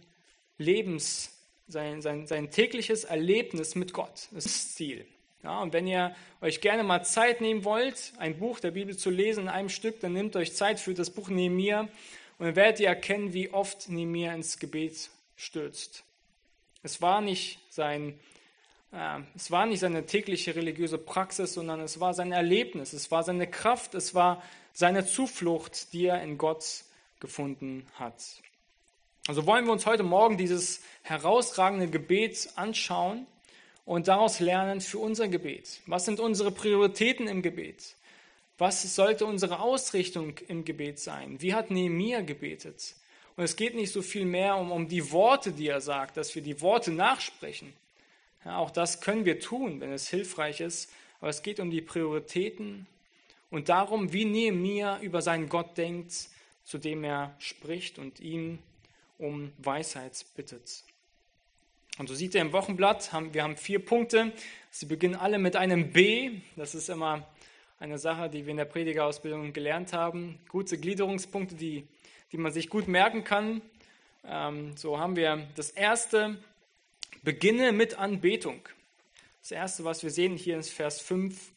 Lebens, 0.58 1.36
sein, 1.66 2.02
sein, 2.02 2.26
sein 2.26 2.50
tägliches 2.50 3.04
Erlebnis 3.04 3.74
mit 3.74 3.92
Gott. 3.92 4.28
Das 4.30 4.74
Ziel. 4.74 5.06
Ja, 5.42 5.60
und 5.62 5.72
wenn 5.72 5.86
ihr 5.86 6.14
euch 6.42 6.60
gerne 6.60 6.82
mal 6.82 7.02
Zeit 7.02 7.40
nehmen 7.40 7.64
wollt, 7.64 8.12
ein 8.18 8.38
Buch 8.38 8.60
der 8.60 8.72
Bibel 8.72 8.96
zu 8.96 9.10
lesen 9.10 9.44
in 9.44 9.48
einem 9.48 9.70
Stück, 9.70 9.98
dann 10.00 10.12
nehmt 10.12 10.36
euch 10.36 10.54
Zeit 10.54 10.78
für 10.78 10.92
das 10.92 11.10
Buch 11.10 11.28
Nehemiah 11.30 11.88
und 12.40 12.46
dann 12.46 12.56
werdet 12.56 12.80
ihr 12.80 12.88
erkennen, 12.88 13.34
wie 13.34 13.50
oft 13.50 13.90
Nehemiah 13.90 14.32
ins 14.32 14.58
Gebet 14.58 15.10
stürzt. 15.36 16.04
Es 16.82 17.02
war 17.02 17.20
nicht 17.20 17.58
sein, 17.68 18.18
äh, 18.92 19.18
es 19.36 19.50
war 19.50 19.66
nicht 19.66 19.80
seine 19.80 20.06
tägliche 20.06 20.56
religiöse 20.56 20.96
Praxis, 20.96 21.52
sondern 21.52 21.80
es 21.80 22.00
war 22.00 22.14
sein 22.14 22.32
Erlebnis, 22.32 22.94
es 22.94 23.10
war 23.10 23.24
seine 23.24 23.46
Kraft, 23.46 23.94
es 23.94 24.14
war 24.14 24.42
seine 24.72 25.04
Zuflucht, 25.04 25.92
die 25.92 26.06
er 26.06 26.22
in 26.22 26.38
Gott 26.38 26.84
gefunden 27.20 27.86
hat. 27.96 28.24
Also 29.28 29.44
wollen 29.44 29.66
wir 29.66 29.72
uns 29.72 29.84
heute 29.84 30.02
Morgen 30.02 30.38
dieses 30.38 30.80
herausragende 31.02 31.88
Gebet 31.88 32.48
anschauen 32.56 33.26
und 33.84 34.08
daraus 34.08 34.40
lernen 34.40 34.80
für 34.80 34.98
unser 34.98 35.28
Gebet. 35.28 35.82
Was 35.84 36.06
sind 36.06 36.18
unsere 36.20 36.52
Prioritäten 36.52 37.28
im 37.28 37.42
Gebet? 37.42 37.96
Was 38.60 38.94
sollte 38.94 39.24
unsere 39.24 39.60
Ausrichtung 39.60 40.34
im 40.48 40.66
Gebet 40.66 40.98
sein? 40.98 41.40
Wie 41.40 41.54
hat 41.54 41.70
Nehemiah 41.70 42.20
gebetet? 42.20 42.94
Und 43.34 43.44
es 43.44 43.56
geht 43.56 43.74
nicht 43.74 43.90
so 43.90 44.02
viel 44.02 44.26
mehr 44.26 44.56
um, 44.56 44.70
um 44.70 44.86
die 44.86 45.12
Worte, 45.12 45.52
die 45.52 45.68
er 45.68 45.80
sagt, 45.80 46.18
dass 46.18 46.34
wir 46.34 46.42
die 46.42 46.60
Worte 46.60 46.90
nachsprechen. 46.90 47.72
Ja, 48.44 48.58
auch 48.58 48.70
das 48.70 49.00
können 49.00 49.24
wir 49.24 49.40
tun, 49.40 49.80
wenn 49.80 49.90
es 49.92 50.08
hilfreich 50.08 50.60
ist. 50.60 50.92
Aber 51.20 51.30
es 51.30 51.40
geht 51.40 51.58
um 51.58 51.70
die 51.70 51.80
Prioritäten 51.80 52.86
und 53.50 53.70
darum, 53.70 54.12
wie 54.12 54.26
Nehemiah 54.26 55.00
über 55.00 55.22
seinen 55.22 55.48
Gott 55.48 55.78
denkt, 55.78 56.28
zu 56.66 56.76
dem 56.76 57.02
er 57.02 57.34
spricht 57.38 57.98
und 57.98 58.20
ihn 58.20 58.58
um 59.16 59.52
Weisheit 59.56 60.26
bittet. 60.36 60.84
Und 61.96 62.10
so 62.10 62.14
sieht 62.14 62.34
ihr 62.34 62.42
im 62.42 62.52
Wochenblatt, 62.52 63.10
haben, 63.10 63.32
wir 63.32 63.42
haben 63.42 63.56
vier 63.56 63.82
Punkte. 63.82 64.32
Sie 64.70 64.84
beginnen 64.84 65.14
alle 65.14 65.38
mit 65.38 65.56
einem 65.56 65.92
B. 65.92 66.42
Das 66.56 66.74
ist 66.74 66.90
immer 66.90 67.26
eine 67.80 67.98
Sache, 67.98 68.28
die 68.28 68.44
wir 68.44 68.50
in 68.50 68.58
der 68.58 68.66
Predigerausbildung 68.66 69.54
gelernt 69.54 69.94
haben. 69.94 70.38
Gute 70.50 70.76
Gliederungspunkte, 70.76 71.54
die, 71.54 71.88
die 72.30 72.36
man 72.36 72.52
sich 72.52 72.68
gut 72.68 72.88
merken 72.88 73.24
kann. 73.24 73.62
Ähm, 74.22 74.76
so 74.76 74.98
haben 74.98 75.16
wir 75.16 75.48
das 75.56 75.70
erste, 75.70 76.36
beginne 77.22 77.72
mit 77.72 77.98
Anbetung. 77.98 78.60
Das 79.40 79.52
erste, 79.52 79.84
was 79.84 80.02
wir 80.02 80.10
sehen 80.10 80.36
hier 80.36 80.58
ist 80.58 80.68
Vers 80.68 81.00
5. 81.00 81.52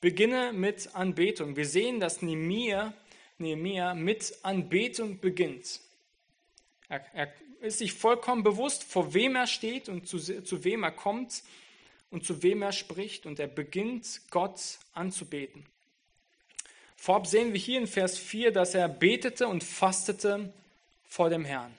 Beginne 0.00 0.52
mit 0.52 0.96
Anbetung. 0.96 1.54
Wir 1.54 1.66
sehen, 1.66 2.00
dass 2.00 2.20
Nehemiah, 2.20 2.92
mit 3.38 4.38
Anbetung 4.42 5.20
beginnt. 5.20 5.80
Er, 6.88 7.04
er 7.14 7.32
ist 7.60 7.78
sich 7.78 7.94
vollkommen 7.94 8.42
bewusst, 8.42 8.82
vor 8.82 9.14
wem 9.14 9.36
er 9.36 9.46
steht 9.46 9.88
und 9.88 10.08
zu, 10.08 10.18
zu 10.18 10.64
wem 10.64 10.82
er 10.82 10.90
kommt 10.90 11.44
und 12.10 12.24
zu 12.24 12.42
wem 12.42 12.62
er 12.62 12.72
spricht. 12.72 13.26
Und 13.26 13.38
er 13.38 13.46
beginnt 13.46 14.20
Gott 14.30 14.78
anzubeten. 14.94 15.64
Vorab 16.96 17.26
sehen 17.26 17.52
wir 17.52 17.60
hier 17.60 17.78
in 17.78 17.86
Vers 17.86 18.18
4, 18.18 18.52
dass 18.52 18.74
er 18.74 18.88
betete 18.88 19.48
und 19.48 19.64
fastete 19.64 20.52
vor 21.08 21.30
dem 21.30 21.44
Herrn. 21.44 21.72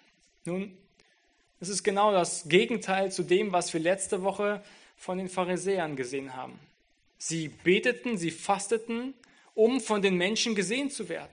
Nun, 0.45 0.75
Es 1.61 1.69
ist 1.69 1.83
genau 1.83 2.11
das 2.11 2.49
Gegenteil 2.49 3.11
zu 3.11 3.21
dem, 3.21 3.51
was 3.51 3.71
wir 3.71 3.79
letzte 3.79 4.23
Woche 4.23 4.63
von 4.97 5.19
den 5.19 5.29
Pharisäern 5.29 5.95
gesehen 5.95 6.35
haben. 6.35 6.59
Sie 7.19 7.49
beteten, 7.49 8.17
sie 8.17 8.31
fasteten, 8.31 9.13
um 9.53 9.79
von 9.79 10.01
den 10.01 10.17
Menschen 10.17 10.55
gesehen 10.55 10.89
zu 10.89 11.07
werden. 11.07 11.29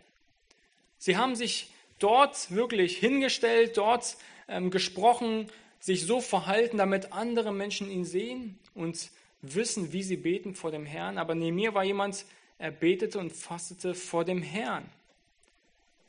Sie 0.99 1.17
haben 1.17 1.35
sich 1.35 1.71
dort 1.99 2.51
wirklich 2.51 2.99
hingestellt, 2.99 3.79
dort 3.79 4.19
ähm, 4.49 4.71
gesprochen, 4.71 5.49
sich 5.81 6.07
so 6.07 6.21
verhalten, 6.21 6.79
damit 6.79 7.13
andere 7.13 7.53
Menschen 7.53 7.91
ihn 7.91 8.05
sehen 8.05 8.59
und 8.75 9.11
wissen, 9.43 9.93
wie 9.93 10.03
sie 10.03 10.17
beten 10.17 10.55
vor 10.55 10.71
dem 10.71 10.87
Herrn. 10.87 11.19
Aber 11.19 11.35
neben 11.35 11.57
mir 11.57 11.75
war 11.75 11.85
jemand, 11.85 12.25
er 12.59 12.73
betete 12.73 13.19
und 13.19 13.33
fastete 13.33 13.95
vor 13.95 14.25
dem 14.25 14.43
Herrn. 14.43 14.85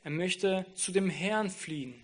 Er 0.02 0.10
möchte 0.10 0.66
zu 0.74 0.92
dem 0.92 1.10
Herrn 1.10 1.50
fliehen. 1.50 1.94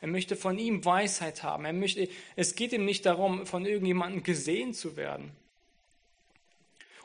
Er 0.00 0.08
möchte 0.08 0.36
von 0.36 0.58
ihm 0.58 0.84
Weisheit 0.84 1.42
haben. 1.42 1.64
Er 1.64 1.72
möchte, 1.72 2.08
es 2.36 2.54
geht 2.54 2.72
ihm 2.72 2.84
nicht 2.84 3.06
darum, 3.06 3.46
von 3.46 3.66
irgendjemandem 3.66 4.22
gesehen 4.22 4.74
zu 4.74 4.96
werden. 4.96 5.30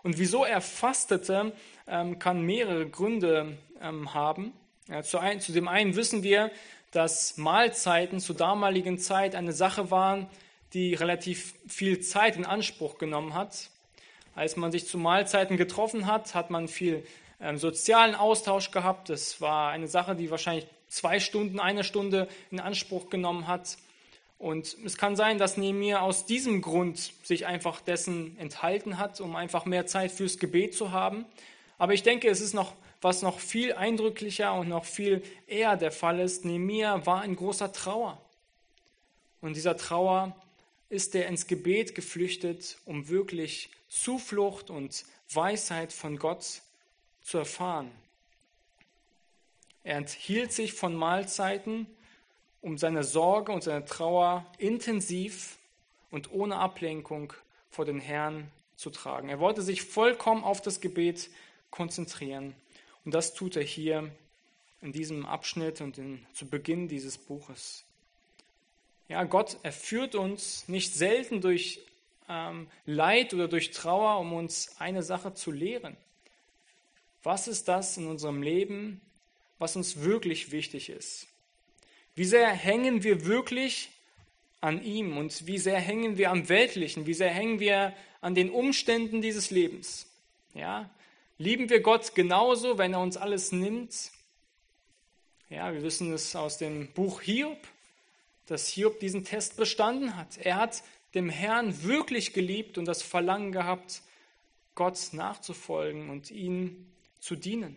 Und 0.03 0.19
wieso 0.19 0.43
er 0.43 0.61
fastete, 0.61 1.53
ähm, 1.87 2.19
kann 2.19 2.41
mehrere 2.41 2.87
Gründe 2.87 3.57
ähm, 3.81 4.13
haben. 4.13 4.53
Zu 5.03 5.53
dem 5.53 5.69
einen 5.69 5.95
wissen 5.95 6.23
wir, 6.23 6.51
dass 6.93 7.37
Mahlzeiten 7.37 8.19
zur 8.19 8.35
damaligen 8.35 8.99
Zeit 8.99 9.35
eine 9.35 9.51
Sache 9.51 9.91
waren, 9.91 10.27
die 10.73 10.93
relativ 10.93 11.55
viel 11.67 11.99
Zeit 11.99 12.35
in 12.35 12.45
Anspruch 12.45 12.97
genommen 12.97 13.33
hat. 13.33 13.69
Als 14.35 14.55
man 14.55 14.71
sich 14.71 14.87
zu 14.87 14.97
Mahlzeiten 14.97 15.57
getroffen 15.57 16.07
hat, 16.07 16.33
hat 16.33 16.49
man 16.49 16.67
viel 16.67 17.05
ähm, 17.39 17.57
sozialen 17.57 18.15
Austausch 18.15 18.71
gehabt. 18.71 19.09
Das 19.09 19.41
war 19.41 19.71
eine 19.71 19.87
Sache, 19.87 20.15
die 20.15 20.31
wahrscheinlich 20.31 20.65
zwei 20.87 21.19
Stunden, 21.19 21.59
eine 21.59 21.83
Stunde 21.83 22.27
in 22.51 22.59
Anspruch 22.59 23.09
genommen 23.09 23.47
hat. 23.47 23.77
Und 24.37 24.75
es 24.85 24.97
kann 24.97 25.15
sein, 25.15 25.37
dass 25.37 25.57
Nehemiah 25.57 26.01
aus 26.01 26.25
diesem 26.25 26.61
Grund 26.61 27.13
sich 27.23 27.45
einfach 27.45 27.81
dessen 27.81 28.37
enthalten 28.37 28.97
hat, 28.97 29.21
um 29.21 29.35
einfach 29.35 29.65
mehr 29.65 29.85
Zeit 29.85 30.11
fürs 30.11 30.37
Gebet 30.37 30.75
zu 30.75 30.91
haben. 30.91 31.25
Aber 31.77 31.93
ich 31.93 32.03
denke, 32.03 32.29
es 32.29 32.41
ist 32.41 32.53
noch, 32.53 32.73
was 33.03 33.21
noch 33.21 33.39
viel 33.39 33.73
eindrücklicher 33.73 34.53
und 34.53 34.69
noch 34.69 34.85
viel 34.85 35.23
eher 35.47 35.75
der 35.75 35.91
Fall 35.91 36.19
ist. 36.19 36.45
Nehemiah 36.45 37.05
war 37.05 37.25
in 37.25 37.35
großer 37.35 37.71
Trauer. 37.73 38.19
Und 39.41 39.55
dieser 39.55 39.75
Trauer 39.75 40.35
ist 40.89 41.13
er 41.15 41.27
ins 41.27 41.47
Gebet 41.47 41.95
geflüchtet, 41.95 42.77
um 42.85 43.09
wirklich 43.09 43.69
Zuflucht 43.89 44.69
und 44.69 45.05
Weisheit 45.33 45.91
von 45.91 46.17
Gott 46.17 46.61
zu 47.21 47.37
erfahren. 47.39 47.91
Er 49.83 49.97
enthielt 49.97 50.53
sich 50.53 50.73
von 50.73 50.95
Mahlzeiten, 50.95 51.87
um 52.61 52.77
seine 52.77 53.03
Sorge 53.03 53.51
und 53.51 53.63
seine 53.63 53.83
Trauer 53.83 54.45
intensiv 54.57 55.57
und 56.09 56.31
ohne 56.31 56.55
Ablenkung 56.55 57.33
vor 57.69 57.83
den 57.83 57.99
Herrn 57.99 58.49
zu 58.77 58.89
tragen. 58.89 59.27
Er 59.27 59.39
wollte 59.39 59.61
sich 59.61 59.81
vollkommen 59.81 60.43
auf 60.43 60.61
das 60.61 60.79
Gebet 60.79 61.29
konzentrieren. 61.69 62.55
Und 63.05 63.13
das 63.13 63.33
tut 63.33 63.55
er 63.55 63.63
hier 63.63 64.11
in 64.81 64.91
diesem 64.91 65.25
Abschnitt 65.25 65.81
und 65.81 65.97
in, 65.97 66.25
zu 66.33 66.47
Beginn 66.47 66.87
dieses 66.87 67.17
Buches. 67.17 67.85
Ja, 69.07 69.23
Gott, 69.23 69.57
er 69.63 69.71
führt 69.71 70.15
uns 70.15 70.67
nicht 70.67 70.93
selten 70.93 71.41
durch 71.41 71.81
ähm, 72.29 72.67
Leid 72.85 73.33
oder 73.33 73.47
durch 73.47 73.71
Trauer, 73.71 74.19
um 74.19 74.33
uns 74.33 74.75
eine 74.79 75.03
Sache 75.03 75.33
zu 75.33 75.51
lehren. 75.51 75.97
Was 77.21 77.47
ist 77.47 77.67
das 77.67 77.97
in 77.97 78.07
unserem 78.07 78.41
Leben, 78.41 79.01
was 79.63 79.77
uns 79.77 80.01
wirklich 80.01 80.51
wichtig 80.51 80.89
ist. 80.89 81.25
Wie 82.15 82.25
sehr 82.25 82.49
hängen 82.49 83.03
wir 83.03 83.25
wirklich 83.25 83.89
an 84.59 84.83
ihm 84.83 85.17
und 85.17 85.47
wie 85.47 85.57
sehr 85.57 85.79
hängen 85.79 86.17
wir 86.17 86.31
am 86.31 86.49
Weltlichen, 86.49 87.05
wie 87.05 87.13
sehr 87.13 87.29
hängen 87.29 87.61
wir 87.61 87.93
an 88.19 88.35
den 88.35 88.49
Umständen 88.49 89.21
dieses 89.21 89.51
Lebens. 89.51 90.05
Ja? 90.53 90.89
Lieben 91.43 91.69
wir 91.69 91.81
Gott 91.81 92.15
genauso, 92.15 92.77
wenn 92.77 92.93
er 92.93 93.01
uns 93.01 93.17
alles 93.17 93.51
nimmt? 93.51 94.11
Ja, 95.49 95.73
wir 95.73 95.83
wissen 95.83 96.13
es 96.13 96.37
aus 96.37 96.57
dem 96.57 96.87
Buch 96.93 97.19
Hiob, 97.19 97.57
dass 98.45 98.69
Hiob 98.69 99.01
diesen 99.01 99.25
Test 99.25 99.57
bestanden 99.57 100.15
hat. 100.15 100.37
Er 100.37 100.55
hat 100.55 100.83
dem 101.13 101.27
Herrn 101.27 101.83
wirklich 101.83 102.31
geliebt 102.31 102.77
und 102.77 102.85
das 102.85 103.01
Verlangen 103.01 103.51
gehabt, 103.51 104.03
Gott 104.73 104.97
nachzufolgen 105.11 106.09
und 106.09 106.31
ihm 106.31 106.85
zu 107.19 107.35
dienen. 107.35 107.75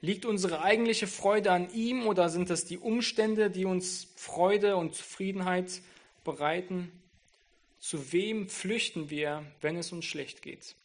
Liegt 0.00 0.24
unsere 0.24 0.62
eigentliche 0.62 1.06
Freude 1.06 1.52
an 1.52 1.70
ihm 1.74 2.06
oder 2.06 2.30
sind 2.30 2.48
es 2.48 2.64
die 2.64 2.78
Umstände, 2.78 3.50
die 3.50 3.66
uns 3.66 4.08
Freude 4.16 4.76
und 4.76 4.94
Zufriedenheit 4.94 5.82
bereiten? 6.24 6.90
Zu 7.78 8.10
wem 8.10 8.48
flüchten 8.48 9.10
wir, 9.10 9.44
wenn 9.60 9.76
es 9.76 9.92
uns 9.92 10.06
schlecht 10.06 10.40
geht? 10.40 10.76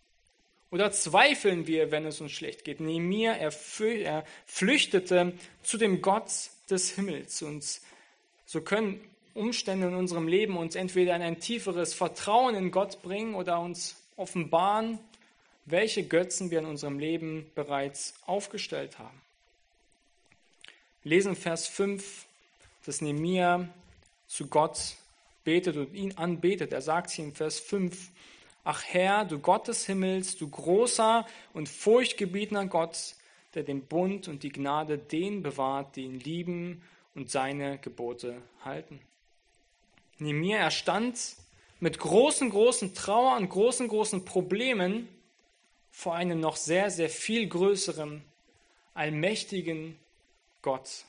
Oder 0.75 0.91
zweifeln 0.91 1.67
wir, 1.67 1.89
wenn 1.91 2.05
es 2.05 2.20
uns 2.20 2.34
schlecht 2.34 2.65
geht? 2.65 2.82
Nehemiah, 2.82 3.32
er, 3.32 3.53
er 3.79 4.25
flüchtete 4.46 5.32
zu 5.63 5.77
dem 5.77 6.01
Gott 6.01 6.29
des 6.70 6.91
Himmels. 6.96 7.41
Und 7.44 7.79
so 8.46 8.60
können 8.60 9.00
Umstände 9.34 9.88
in 9.88 9.96
unserem 9.96 10.27
Leben 10.27 10.58
uns 10.58 10.75
entweder 10.75 11.15
in 11.15 11.22
ein 11.22 11.39
tieferes 11.39 11.94
Vertrauen 11.94 12.55
in 12.55 12.72
Gott 12.72 13.01
bringen 13.03 13.36
oder 13.36 13.62
uns 13.62 13.96
offenbaren, 14.17 15.00
welche 15.63 16.03
Götzen 16.03 16.51
wir 16.51 16.60
in 16.60 16.65
unserem 16.65 17.00
Leben 17.00 17.50
bereits 17.55 18.13
aufgestellt 18.25 19.00
haben. 19.00 19.22
lesen 21.05 21.38
Vers 21.38 21.70
5, 21.70 22.25
dass 22.86 23.00
Nehemiah 23.00 23.70
zu 24.27 24.48
Gott 24.48 24.98
betet 25.46 25.77
und 25.77 25.94
ihn 25.94 26.17
anbetet. 26.17 26.74
Er 26.74 26.82
sagt 26.82 27.12
hier 27.12 27.24
in 27.24 27.34
Vers 27.34 27.62
5, 27.62 28.10
Ach 28.67 28.84
Herr, 28.84 29.25
du 29.25 29.38
Gott 29.38 29.67
des 29.67 29.86
Himmels, 29.86 30.38
du 30.38 30.50
großer 30.50 31.27
und 31.53 31.69
furchtgebietender 31.69 32.65
Gott, 32.65 33.15
der 33.53 33.62
den 33.62 33.86
Bund 33.86 34.27
und 34.27 34.41
die 34.41 34.50
Gnade 34.50 34.98
den 34.98 35.43
bewahrt, 35.43 35.95
die 35.95 36.05
ihn 36.05 36.19
lieben 36.19 36.81
und 37.13 37.29
seine 37.29 37.77
Gebote 37.77 38.41
halten. 38.63 39.00
Nehemiah, 40.17 40.57
er 40.57 40.72
stand 40.72 41.19
mit 41.79 42.00
großen, 42.00 42.50
großen 42.50 42.95
Trauer 42.95 43.38
und 43.38 43.50
großen, 43.50 43.88
großen 43.88 44.25
Problemen 44.25 45.10
vor 45.91 46.15
einem 46.15 46.39
noch 46.39 46.55
sehr, 46.55 46.89
sehr 46.89 47.10
viel 47.10 47.48
größeren, 47.48 48.24
allmächtigen 48.95 49.95
Gott. 50.63 51.05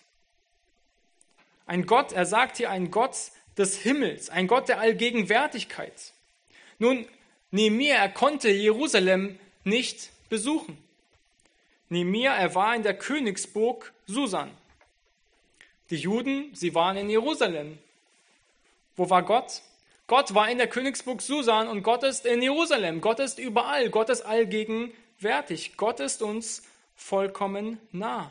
Ein 1.64 1.86
Gott, 1.86 2.12
er 2.12 2.26
sagt 2.26 2.58
hier, 2.58 2.68
ein 2.68 2.90
Gott 2.90 3.16
des 3.56 3.78
Himmels, 3.78 4.28
ein 4.28 4.46
Gott 4.46 4.68
der 4.68 4.78
Allgegenwärtigkeit. 4.78 6.12
Nun, 6.78 7.06
Nehemiah, 7.56 7.96
er 7.96 8.10
konnte 8.10 8.50
Jerusalem 8.50 9.38
nicht 9.64 10.10
besuchen. 10.28 10.76
Nehemiah, 11.88 12.34
er 12.34 12.54
war 12.54 12.76
in 12.76 12.82
der 12.82 12.92
Königsburg 12.92 13.94
Susan. 14.06 14.50
Die 15.88 15.96
Juden, 15.96 16.54
sie 16.54 16.75
waren 16.75 16.98
in 16.98 17.08
Jerusalem. 17.08 17.78
Wo 18.94 19.08
war 19.08 19.22
Gott? 19.22 19.62
Gott 20.06 20.34
war 20.34 20.50
in 20.50 20.58
der 20.58 20.68
Königsburg 20.68 21.22
Susan 21.22 21.68
und 21.68 21.82
Gott 21.82 22.02
ist 22.02 22.26
in 22.26 22.42
Jerusalem. 22.42 23.00
Gott 23.00 23.20
ist 23.20 23.38
überall. 23.38 23.88
Gott 23.88 24.10
ist 24.10 24.20
allgegenwärtig. 24.20 25.78
Gott 25.78 26.00
ist 26.00 26.20
uns 26.20 26.62
vollkommen 26.94 27.80
nah. 27.90 28.30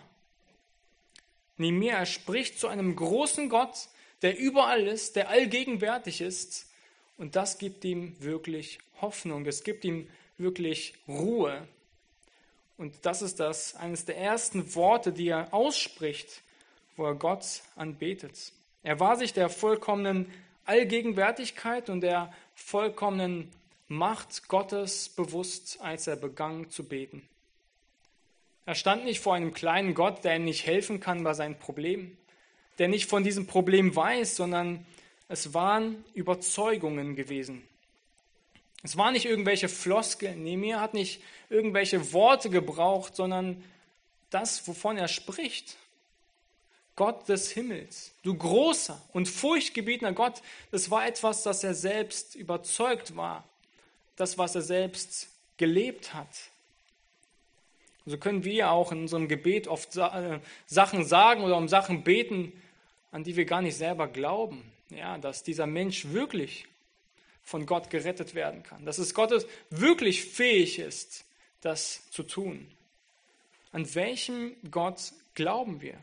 Nehemiah 1.57 2.05
spricht 2.05 2.59
zu 2.59 2.67
einem 2.67 2.95
großen 2.95 3.49
Gott, 3.49 3.87
der 4.21 4.37
überall 4.37 4.85
ist, 4.85 5.15
der 5.15 5.29
allgegenwärtig 5.29 6.21
ist. 6.21 6.67
Und 7.17 7.35
das 7.35 7.57
gibt 7.57 7.85
ihm 7.85 8.15
wirklich 8.19 8.77
Hoffnung. 9.01 9.43
Das 9.43 9.63
gibt 9.63 9.85
ihm 9.85 10.09
wirklich 10.37 10.93
Ruhe. 11.07 11.67
Und 12.77 13.05
das 13.05 13.21
ist 13.21 13.39
das, 13.39 13.75
eines 13.75 14.05
der 14.05 14.17
ersten 14.17 14.75
Worte, 14.75 15.13
die 15.13 15.29
er 15.29 15.53
ausspricht, 15.53 16.41
wo 16.97 17.05
er 17.05 17.15
Gott 17.15 17.61
anbetet. 17.75 18.51
Er 18.83 18.99
war 18.99 19.17
sich 19.17 19.33
der 19.33 19.49
vollkommenen 19.49 20.31
Allgegenwärtigkeit 20.65 21.89
und 21.89 22.01
der 22.01 22.33
vollkommenen 22.55 23.51
Macht 23.87 24.47
Gottes 24.47 25.09
bewusst, 25.09 25.79
als 25.81 26.07
er 26.07 26.15
begann 26.15 26.69
zu 26.69 26.83
beten. 26.83 27.21
Er 28.65 28.75
stand 28.75 29.05
nicht 29.05 29.19
vor 29.19 29.35
einem 29.35 29.53
kleinen 29.53 29.93
Gott, 29.93 30.23
der 30.23 30.37
ihm 30.37 30.45
nicht 30.45 30.65
helfen 30.65 30.99
kann 30.99 31.23
bei 31.23 31.33
seinen 31.33 31.59
Problemen, 31.59 32.17
der 32.79 32.87
nicht 32.87 33.07
von 33.07 33.23
diesem 33.23 33.45
Problem 33.45 33.95
weiß, 33.95 34.35
sondern 34.35 34.85
es 35.27 35.53
waren 35.53 36.03
Überzeugungen 36.13 37.15
gewesen. 37.15 37.61
Es 38.85 38.97
waren 38.97 39.13
nicht 39.13 39.25
irgendwelche 39.25 39.67
Floskeln, 39.67 40.43
Nehemiah 40.43 40.79
hat 40.79 40.93
nicht 40.93 41.19
irgendwelche 41.49 42.13
Worte 42.13 42.51
gebraucht, 42.51 43.15
sondern 43.15 43.63
das, 44.29 44.67
wovon 44.67 44.95
er 44.95 45.07
spricht. 45.07 45.75
Gott 46.95 47.27
des 47.27 47.49
Himmels, 47.49 48.11
du 48.21 48.35
großer 48.35 49.01
und 49.11 49.27
furchtgebietender 49.27 50.13
Gott, 50.13 50.43
das 50.69 50.91
war 50.91 51.07
etwas, 51.07 51.41
das 51.41 51.63
er 51.63 51.73
selbst 51.73 52.35
überzeugt 52.35 53.17
war, 53.17 53.43
das, 54.17 54.37
was 54.37 54.53
er 54.53 54.61
selbst 54.61 55.29
gelebt 55.57 56.13
hat. 56.13 56.29
so 58.05 58.19
können 58.19 58.43
wir 58.43 58.69
auch 58.69 58.91
in 58.91 59.01
unserem 59.01 59.27
Gebet 59.27 59.67
oft 59.67 59.97
äh, 59.97 60.39
Sachen 60.67 61.03
sagen 61.03 61.41
oder 61.41 61.57
um 61.57 61.67
Sachen 61.67 62.03
beten, 62.03 62.53
an 63.11 63.23
die 63.23 63.35
wir 63.35 63.45
gar 63.45 63.63
nicht 63.63 63.77
selber 63.77 64.07
glauben. 64.07 64.63
ja, 64.91 65.17
dass 65.17 65.41
dieser 65.41 65.65
Mensch 65.65 66.09
wirklich 66.09 66.67
von 67.45 67.67
Gott 67.67 67.89
gerettet 67.89 68.35
werden 68.35 68.63
kann, 68.63 68.85
dass 68.85 68.97
es 68.97 69.13
Gottes 69.13 69.45
wirklich 69.69 70.25
fähig 70.25 70.79
ist, 70.79 71.23
das 71.61 72.09
zu 72.09 72.23
tun. 72.23 72.67
An 73.71 73.93
welchem 73.93 74.55
Gott 74.71 75.13
glauben 75.35 75.81
wir? 75.81 75.95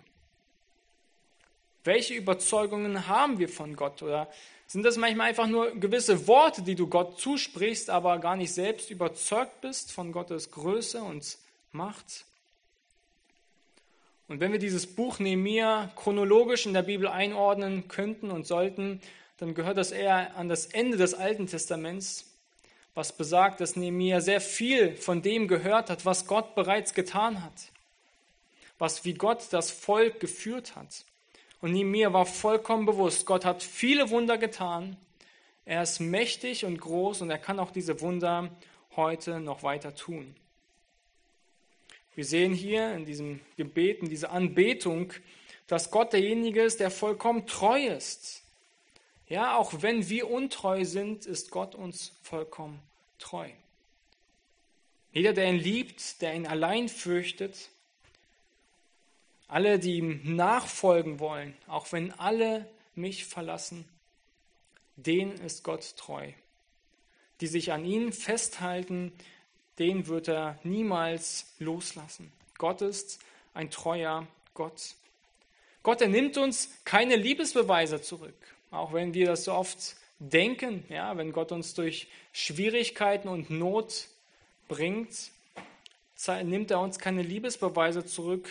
Welche 1.84 2.14
Überzeugungen 2.14 3.08
haben 3.08 3.40
wir 3.40 3.48
von 3.48 3.74
Gott? 3.74 4.02
Oder 4.02 4.30
sind 4.68 4.84
das 4.84 4.96
manchmal 4.96 5.28
einfach 5.28 5.48
nur 5.48 5.72
gewisse 5.72 6.28
Worte, 6.28 6.62
die 6.62 6.76
du 6.76 6.86
Gott 6.86 7.18
zusprichst, 7.18 7.90
aber 7.90 8.18
gar 8.18 8.36
nicht 8.36 8.54
selbst 8.54 8.90
überzeugt 8.90 9.60
bist 9.62 9.90
von 9.90 10.12
Gottes 10.12 10.52
Größe 10.52 11.02
und 11.02 11.38
Macht? 11.72 12.24
Und 14.28 14.38
wenn 14.38 14.52
wir 14.52 14.60
dieses 14.60 14.86
Buch 14.86 15.18
Nehemiah 15.18 15.90
chronologisch 15.96 16.66
in 16.66 16.72
der 16.72 16.82
Bibel 16.82 17.08
einordnen 17.08 17.88
könnten 17.88 18.30
und 18.30 18.46
sollten, 18.46 19.02
dann 19.42 19.54
gehört 19.54 19.76
das 19.76 19.90
eher 19.90 20.36
an 20.36 20.48
das 20.48 20.66
Ende 20.66 20.96
des 20.96 21.14
Alten 21.14 21.48
Testaments, 21.48 22.30
was 22.94 23.16
besagt, 23.16 23.60
dass 23.60 23.74
Nehemiah 23.74 24.20
sehr 24.20 24.40
viel 24.40 24.94
von 24.94 25.20
dem 25.20 25.48
gehört 25.48 25.90
hat, 25.90 26.06
was 26.06 26.28
Gott 26.28 26.54
bereits 26.54 26.94
getan 26.94 27.42
hat, 27.42 27.72
was 28.78 29.04
wie 29.04 29.14
Gott 29.14 29.48
das 29.50 29.72
Volk 29.72 30.20
geführt 30.20 30.76
hat. 30.76 31.04
Und 31.60 31.72
Nehemiah 31.72 32.12
war 32.12 32.24
vollkommen 32.24 32.86
bewusst, 32.86 33.26
Gott 33.26 33.44
hat 33.44 33.64
viele 33.64 34.10
Wunder 34.10 34.38
getan, 34.38 34.96
er 35.64 35.82
ist 35.82 35.98
mächtig 35.98 36.64
und 36.64 36.80
groß 36.80 37.22
und 37.22 37.30
er 37.30 37.38
kann 37.38 37.58
auch 37.58 37.72
diese 37.72 38.00
Wunder 38.00 38.48
heute 38.94 39.40
noch 39.40 39.64
weiter 39.64 39.96
tun. 39.96 40.36
Wir 42.14 42.24
sehen 42.24 42.54
hier 42.54 42.94
in 42.94 43.06
diesem 43.06 43.40
Gebet, 43.56 44.02
in 44.02 44.08
dieser 44.08 44.30
Anbetung, 44.30 45.12
dass 45.66 45.90
Gott 45.90 46.12
derjenige 46.12 46.62
ist, 46.62 46.78
der 46.78 46.92
vollkommen 46.92 47.48
treu 47.48 47.88
ist. 47.88 48.41
Ja, 49.32 49.56
auch 49.56 49.80
wenn 49.80 50.10
wir 50.10 50.30
untreu 50.30 50.84
sind, 50.84 51.24
ist 51.24 51.50
Gott 51.50 51.74
uns 51.74 52.12
vollkommen 52.22 52.78
treu. 53.18 53.48
Jeder, 55.10 55.32
der 55.32 55.48
ihn 55.48 55.58
liebt, 55.58 56.20
der 56.20 56.34
ihn 56.34 56.46
allein 56.46 56.90
fürchtet, 56.90 57.70
alle, 59.48 59.78
die 59.78 59.96
ihm 59.96 60.36
nachfolgen 60.36 61.18
wollen, 61.18 61.56
auch 61.66 61.92
wenn 61.92 62.12
alle 62.12 62.68
mich 62.94 63.24
verlassen, 63.24 63.88
denen 64.96 65.32
ist 65.40 65.64
Gott 65.64 65.96
treu. 65.96 66.30
Die 67.40 67.46
sich 67.46 67.72
an 67.72 67.86
ihn 67.86 68.12
festhalten, 68.12 69.14
den 69.78 70.08
wird 70.08 70.28
er 70.28 70.58
niemals 70.62 71.54
loslassen. 71.58 72.30
Gott 72.58 72.82
ist 72.82 73.18
ein 73.54 73.70
treuer 73.70 74.26
Gott. 74.52 74.94
Gott, 75.82 76.02
er 76.02 76.08
nimmt 76.08 76.36
uns 76.36 76.68
keine 76.84 77.16
Liebesbeweise 77.16 78.02
zurück, 78.02 78.36
auch 78.72 78.92
wenn 78.92 79.14
wir 79.14 79.26
das 79.26 79.44
so 79.44 79.52
oft 79.52 79.96
denken, 80.18 80.84
ja, 80.88 81.16
wenn 81.16 81.32
Gott 81.32 81.52
uns 81.52 81.74
durch 81.74 82.08
Schwierigkeiten 82.32 83.28
und 83.28 83.50
Not 83.50 84.08
bringt, 84.66 85.30
nimmt 86.44 86.70
er 86.70 86.80
uns 86.80 86.98
keine 86.98 87.22
Liebesbeweise 87.22 88.04
zurück, 88.06 88.48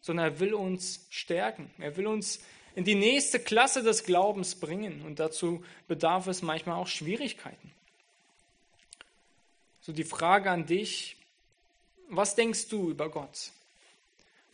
sondern 0.00 0.26
er 0.26 0.40
will 0.40 0.54
uns 0.54 1.06
stärken. 1.10 1.70
Er 1.78 1.96
will 1.96 2.06
uns 2.06 2.40
in 2.74 2.84
die 2.84 2.94
nächste 2.94 3.38
Klasse 3.40 3.82
des 3.82 4.04
Glaubens 4.04 4.54
bringen 4.54 5.02
und 5.04 5.18
dazu 5.18 5.64
bedarf 5.88 6.26
es 6.28 6.42
manchmal 6.42 6.76
auch 6.76 6.86
Schwierigkeiten. 6.86 7.72
So 9.80 9.92
die 9.92 10.04
Frage 10.04 10.50
an 10.50 10.66
dich, 10.66 11.16
was 12.08 12.34
denkst 12.34 12.68
du 12.68 12.90
über 12.90 13.10
Gott? 13.10 13.50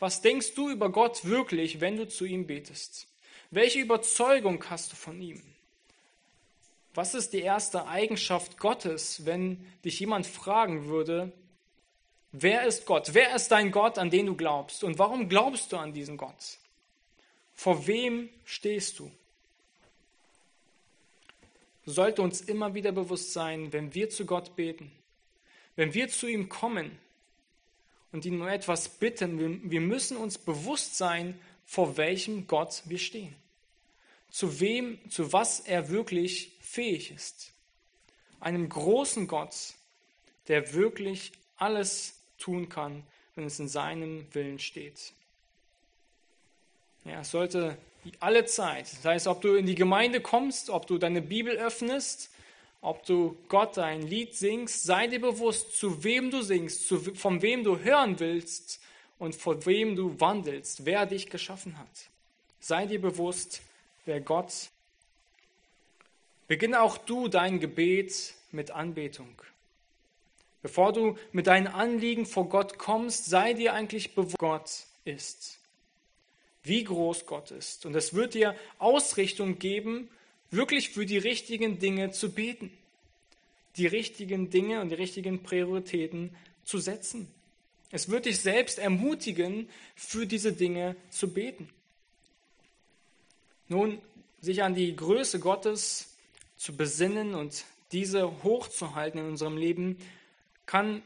Was 0.00 0.22
denkst 0.22 0.54
du 0.54 0.70
über 0.70 0.90
Gott 0.90 1.24
wirklich, 1.24 1.80
wenn 1.80 1.96
du 1.96 2.08
zu 2.08 2.24
ihm 2.24 2.46
betest? 2.46 3.06
Welche 3.54 3.78
Überzeugung 3.78 4.68
hast 4.68 4.90
du 4.90 4.96
von 4.96 5.20
ihm? 5.20 5.40
Was 6.92 7.14
ist 7.14 7.32
die 7.32 7.42
erste 7.42 7.86
Eigenschaft 7.86 8.58
Gottes, 8.58 9.26
wenn 9.26 9.64
dich 9.84 10.00
jemand 10.00 10.26
fragen 10.26 10.86
würde, 10.86 11.30
wer 12.32 12.64
ist 12.64 12.84
Gott? 12.84 13.14
Wer 13.14 13.32
ist 13.32 13.52
dein 13.52 13.70
Gott, 13.70 13.96
an 13.96 14.10
den 14.10 14.26
du 14.26 14.34
glaubst? 14.34 14.82
Und 14.82 14.98
warum 14.98 15.28
glaubst 15.28 15.70
du 15.70 15.76
an 15.76 15.92
diesen 15.92 16.16
Gott? 16.16 16.58
Vor 17.54 17.86
wem 17.86 18.28
stehst 18.44 18.98
du? 18.98 19.08
Sollte 21.86 22.22
uns 22.22 22.40
immer 22.40 22.74
wieder 22.74 22.90
bewusst 22.90 23.32
sein, 23.32 23.72
wenn 23.72 23.94
wir 23.94 24.10
zu 24.10 24.26
Gott 24.26 24.56
beten, 24.56 24.90
wenn 25.76 25.94
wir 25.94 26.08
zu 26.08 26.26
ihm 26.26 26.48
kommen 26.48 26.98
und 28.10 28.24
ihn 28.24 28.40
um 28.40 28.48
etwas 28.48 28.88
bitten, 28.88 29.70
wir 29.70 29.80
müssen 29.80 30.16
uns 30.16 30.38
bewusst 30.38 30.96
sein, 30.96 31.40
vor 31.64 31.96
welchem 31.96 32.48
Gott 32.48 32.82
wir 32.86 32.98
stehen. 32.98 33.43
Zu 34.34 34.58
wem, 34.58 34.98
zu 35.08 35.32
was 35.32 35.60
er 35.60 35.90
wirklich 35.90 36.50
fähig 36.60 37.12
ist. 37.12 37.52
Einem 38.40 38.68
großen 38.68 39.28
Gott, 39.28 39.54
der 40.48 40.74
wirklich 40.74 41.30
alles 41.56 42.18
tun 42.36 42.68
kann, 42.68 43.04
wenn 43.36 43.44
es 43.44 43.60
in 43.60 43.68
seinem 43.68 44.26
Willen 44.34 44.58
steht. 44.58 45.12
Ja, 47.04 47.20
es 47.20 47.30
sollte 47.30 47.78
alle 48.18 48.44
Zeit, 48.44 48.92
das 48.92 49.04
heißt, 49.04 49.26
ob 49.28 49.40
du 49.40 49.54
in 49.54 49.66
die 49.66 49.76
Gemeinde 49.76 50.20
kommst, 50.20 50.68
ob 50.68 50.88
du 50.88 50.98
deine 50.98 51.22
Bibel 51.22 51.56
öffnest, 51.56 52.28
ob 52.80 53.06
du 53.06 53.36
Gott 53.46 53.78
ein 53.78 54.02
Lied 54.02 54.34
singst, 54.34 54.82
sei 54.82 55.06
dir 55.06 55.20
bewusst, 55.20 55.78
zu 55.78 56.02
wem 56.02 56.32
du 56.32 56.42
singst, 56.42 56.88
zu, 56.88 56.98
von 56.98 57.40
wem 57.40 57.62
du 57.62 57.78
hören 57.78 58.18
willst 58.18 58.80
und 59.20 59.36
von 59.36 59.64
wem 59.64 59.94
du 59.94 60.18
wandelst, 60.18 60.86
wer 60.86 61.06
dich 61.06 61.30
geschaffen 61.30 61.78
hat. 61.78 62.10
Sei 62.58 62.86
dir 62.86 63.00
bewusst, 63.00 63.62
wer 64.04 64.20
Gott. 64.20 64.70
Beginne 66.46 66.82
auch 66.82 66.98
du 66.98 67.28
dein 67.28 67.60
Gebet 67.60 68.34
mit 68.52 68.70
Anbetung. 68.70 69.40
Bevor 70.62 70.92
du 70.92 71.18
mit 71.32 71.46
deinen 71.46 71.66
Anliegen 71.66 72.26
vor 72.26 72.48
Gott 72.48 72.78
kommst, 72.78 73.26
sei 73.26 73.52
dir 73.52 73.74
eigentlich 73.74 74.14
bewusst, 74.14 74.38
Gott 74.38 74.86
ist. 75.04 75.58
Wie 76.62 76.84
groß 76.84 77.26
Gott 77.26 77.50
ist. 77.50 77.84
Und 77.84 77.94
es 77.94 78.14
wird 78.14 78.34
dir 78.34 78.56
Ausrichtung 78.78 79.58
geben, 79.58 80.08
wirklich 80.50 80.90
für 80.90 81.04
die 81.04 81.18
richtigen 81.18 81.78
Dinge 81.78 82.12
zu 82.12 82.32
beten, 82.32 82.72
die 83.76 83.86
richtigen 83.86 84.50
Dinge 84.50 84.80
und 84.80 84.88
die 84.88 84.94
richtigen 84.94 85.42
Prioritäten 85.42 86.34
zu 86.64 86.78
setzen. 86.78 87.28
Es 87.90 88.08
wird 88.08 88.24
dich 88.24 88.40
selbst 88.40 88.78
ermutigen, 88.78 89.68
für 89.94 90.26
diese 90.26 90.52
Dinge 90.52 90.96
zu 91.10 91.32
beten. 91.32 91.68
Nun, 93.68 94.00
sich 94.40 94.62
an 94.62 94.74
die 94.74 94.94
Größe 94.94 95.40
Gottes 95.40 96.14
zu 96.56 96.76
besinnen 96.76 97.34
und 97.34 97.64
diese 97.92 98.42
hochzuhalten 98.42 99.20
in 99.20 99.26
unserem 99.26 99.56
Leben, 99.56 99.98
kann 100.66 101.02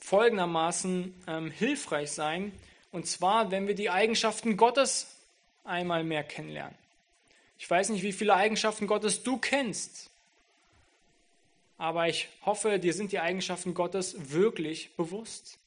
folgendermaßen 0.00 1.14
ähm, 1.26 1.50
hilfreich 1.50 2.10
sein. 2.10 2.52
Und 2.92 3.06
zwar, 3.06 3.50
wenn 3.50 3.66
wir 3.66 3.74
die 3.74 3.90
Eigenschaften 3.90 4.56
Gottes 4.56 5.16
einmal 5.64 6.04
mehr 6.04 6.24
kennenlernen. 6.24 6.76
Ich 7.58 7.68
weiß 7.68 7.88
nicht, 7.90 8.02
wie 8.02 8.12
viele 8.12 8.34
Eigenschaften 8.34 8.86
Gottes 8.86 9.22
du 9.22 9.38
kennst, 9.38 10.10
aber 11.78 12.08
ich 12.08 12.28
hoffe, 12.44 12.78
dir 12.78 12.94
sind 12.94 13.12
die 13.12 13.20
Eigenschaften 13.20 13.74
Gottes 13.74 14.32
wirklich 14.32 14.94
bewusst. 14.96 15.58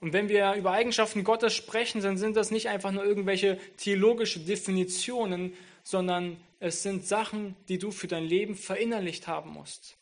Und 0.00 0.12
wenn 0.12 0.28
wir 0.28 0.54
über 0.54 0.72
Eigenschaften 0.72 1.24
Gottes 1.24 1.54
sprechen, 1.54 2.02
dann 2.02 2.18
sind 2.18 2.36
das 2.36 2.50
nicht 2.50 2.68
einfach 2.68 2.92
nur 2.92 3.04
irgendwelche 3.04 3.58
theologische 3.78 4.40
Definitionen, 4.40 5.54
sondern 5.84 6.36
es 6.60 6.82
sind 6.82 7.06
Sachen, 7.06 7.56
die 7.68 7.78
du 7.78 7.90
für 7.90 8.08
dein 8.08 8.24
Leben 8.24 8.56
verinnerlicht 8.56 9.26
haben 9.26 9.50
musst. 9.50 9.96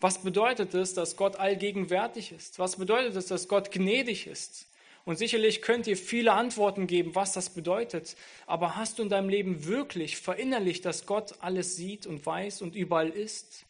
Was 0.00 0.22
bedeutet 0.22 0.74
es, 0.74 0.94
dass 0.94 1.16
Gott 1.16 1.36
allgegenwärtig 1.36 2.32
ist? 2.32 2.58
Was 2.58 2.76
bedeutet 2.76 3.16
es, 3.16 3.26
dass 3.26 3.48
Gott 3.48 3.70
gnädig 3.70 4.26
ist? 4.26 4.66
Und 5.04 5.16
sicherlich 5.16 5.60
könnt 5.60 5.86
ihr 5.86 5.96
viele 5.96 6.32
Antworten 6.32 6.86
geben, 6.86 7.14
was 7.14 7.32
das 7.32 7.50
bedeutet. 7.50 8.16
Aber 8.46 8.76
hast 8.76 8.98
du 8.98 9.02
in 9.02 9.08
deinem 9.08 9.28
Leben 9.28 9.66
wirklich 9.66 10.16
verinnerlicht, 10.16 10.84
dass 10.84 11.06
Gott 11.06 11.34
alles 11.40 11.76
sieht 11.76 12.06
und 12.06 12.24
weiß 12.24 12.62
und 12.62 12.74
überall 12.74 13.10
ist? 13.10 13.64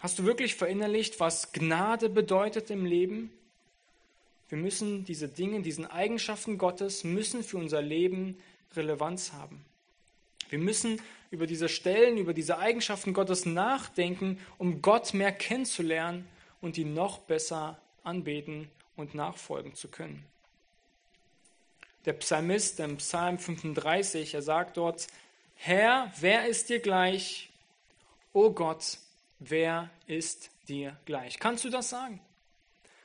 Hast 0.00 0.18
du 0.18 0.24
wirklich 0.24 0.54
verinnerlicht, 0.54 1.20
was 1.20 1.52
Gnade 1.52 2.08
bedeutet 2.08 2.70
im 2.70 2.86
Leben? 2.86 3.32
Wir 4.48 4.58
müssen 4.58 5.04
diese 5.04 5.28
Dinge, 5.28 5.60
diesen 5.60 5.86
Eigenschaften 5.86 6.58
Gottes, 6.58 7.04
müssen 7.04 7.42
für 7.42 7.58
unser 7.58 7.82
Leben 7.82 8.38
Relevanz 8.74 9.32
haben. 9.32 9.64
Wir 10.48 10.58
müssen 10.58 11.00
über 11.30 11.46
diese 11.46 11.68
Stellen, 11.68 12.16
über 12.16 12.32
diese 12.32 12.58
Eigenschaften 12.58 13.12
Gottes 13.12 13.44
nachdenken, 13.44 14.38
um 14.56 14.80
Gott 14.80 15.12
mehr 15.12 15.32
kennenzulernen 15.32 16.26
und 16.60 16.78
ihn 16.78 16.94
noch 16.94 17.18
besser 17.18 17.78
anbeten 18.02 18.70
und 18.96 19.14
nachfolgen 19.14 19.74
zu 19.74 19.88
können. 19.88 20.24
Der 22.06 22.14
Psalmist 22.14 22.80
im 22.80 22.96
Psalm 22.96 23.38
35, 23.38 24.32
er 24.32 24.42
sagt 24.42 24.78
dort, 24.78 25.08
Herr, 25.56 26.10
wer 26.20 26.46
ist 26.46 26.70
dir 26.70 26.78
gleich? 26.78 27.50
O 28.32 28.50
Gott, 28.50 28.98
wer 29.40 29.90
ist 30.06 30.50
dir 30.68 30.96
gleich? 31.04 31.38
Kannst 31.38 31.64
du 31.64 31.70
das 31.70 31.90
sagen? 31.90 32.20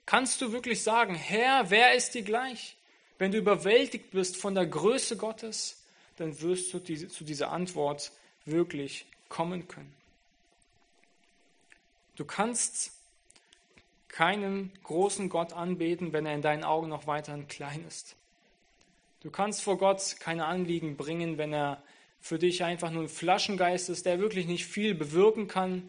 Kannst 0.05 0.41
du 0.41 0.51
wirklich 0.51 0.83
sagen, 0.83 1.15
Herr, 1.15 1.69
wer 1.69 1.93
ist 1.93 2.13
dir 2.13 2.23
gleich? 2.23 2.75
Wenn 3.17 3.31
du 3.31 3.37
überwältigt 3.37 4.11
bist 4.11 4.37
von 4.37 4.55
der 4.55 4.65
Größe 4.65 5.17
Gottes, 5.17 5.83
dann 6.17 6.41
wirst 6.41 6.73
du 6.73 6.79
diese, 6.79 7.07
zu 7.07 7.23
dieser 7.23 7.51
Antwort 7.51 8.11
wirklich 8.45 9.05
kommen 9.29 9.67
können. 9.67 9.93
Du 12.15 12.25
kannst 12.25 12.91
keinen 14.09 14.71
großen 14.83 15.29
Gott 15.29 15.53
anbeten, 15.53 16.13
wenn 16.13 16.25
er 16.25 16.35
in 16.35 16.41
deinen 16.41 16.63
Augen 16.63 16.89
noch 16.89 17.07
weiterhin 17.07 17.47
klein 17.47 17.83
ist. 17.87 18.15
Du 19.21 19.31
kannst 19.31 19.63
vor 19.63 19.77
Gott 19.77 20.17
keine 20.19 20.45
Anliegen 20.45 20.97
bringen, 20.97 21.37
wenn 21.37 21.53
er 21.53 21.81
für 22.21 22.37
dich 22.37 22.63
einfach 22.63 22.91
nur 22.91 23.03
ein 23.03 23.09
Flaschengeist 23.09 23.89
ist, 23.89 24.05
der 24.05 24.19
wirklich 24.19 24.45
nicht 24.45 24.65
viel 24.65 24.93
bewirken 24.93 25.47
kann, 25.47 25.81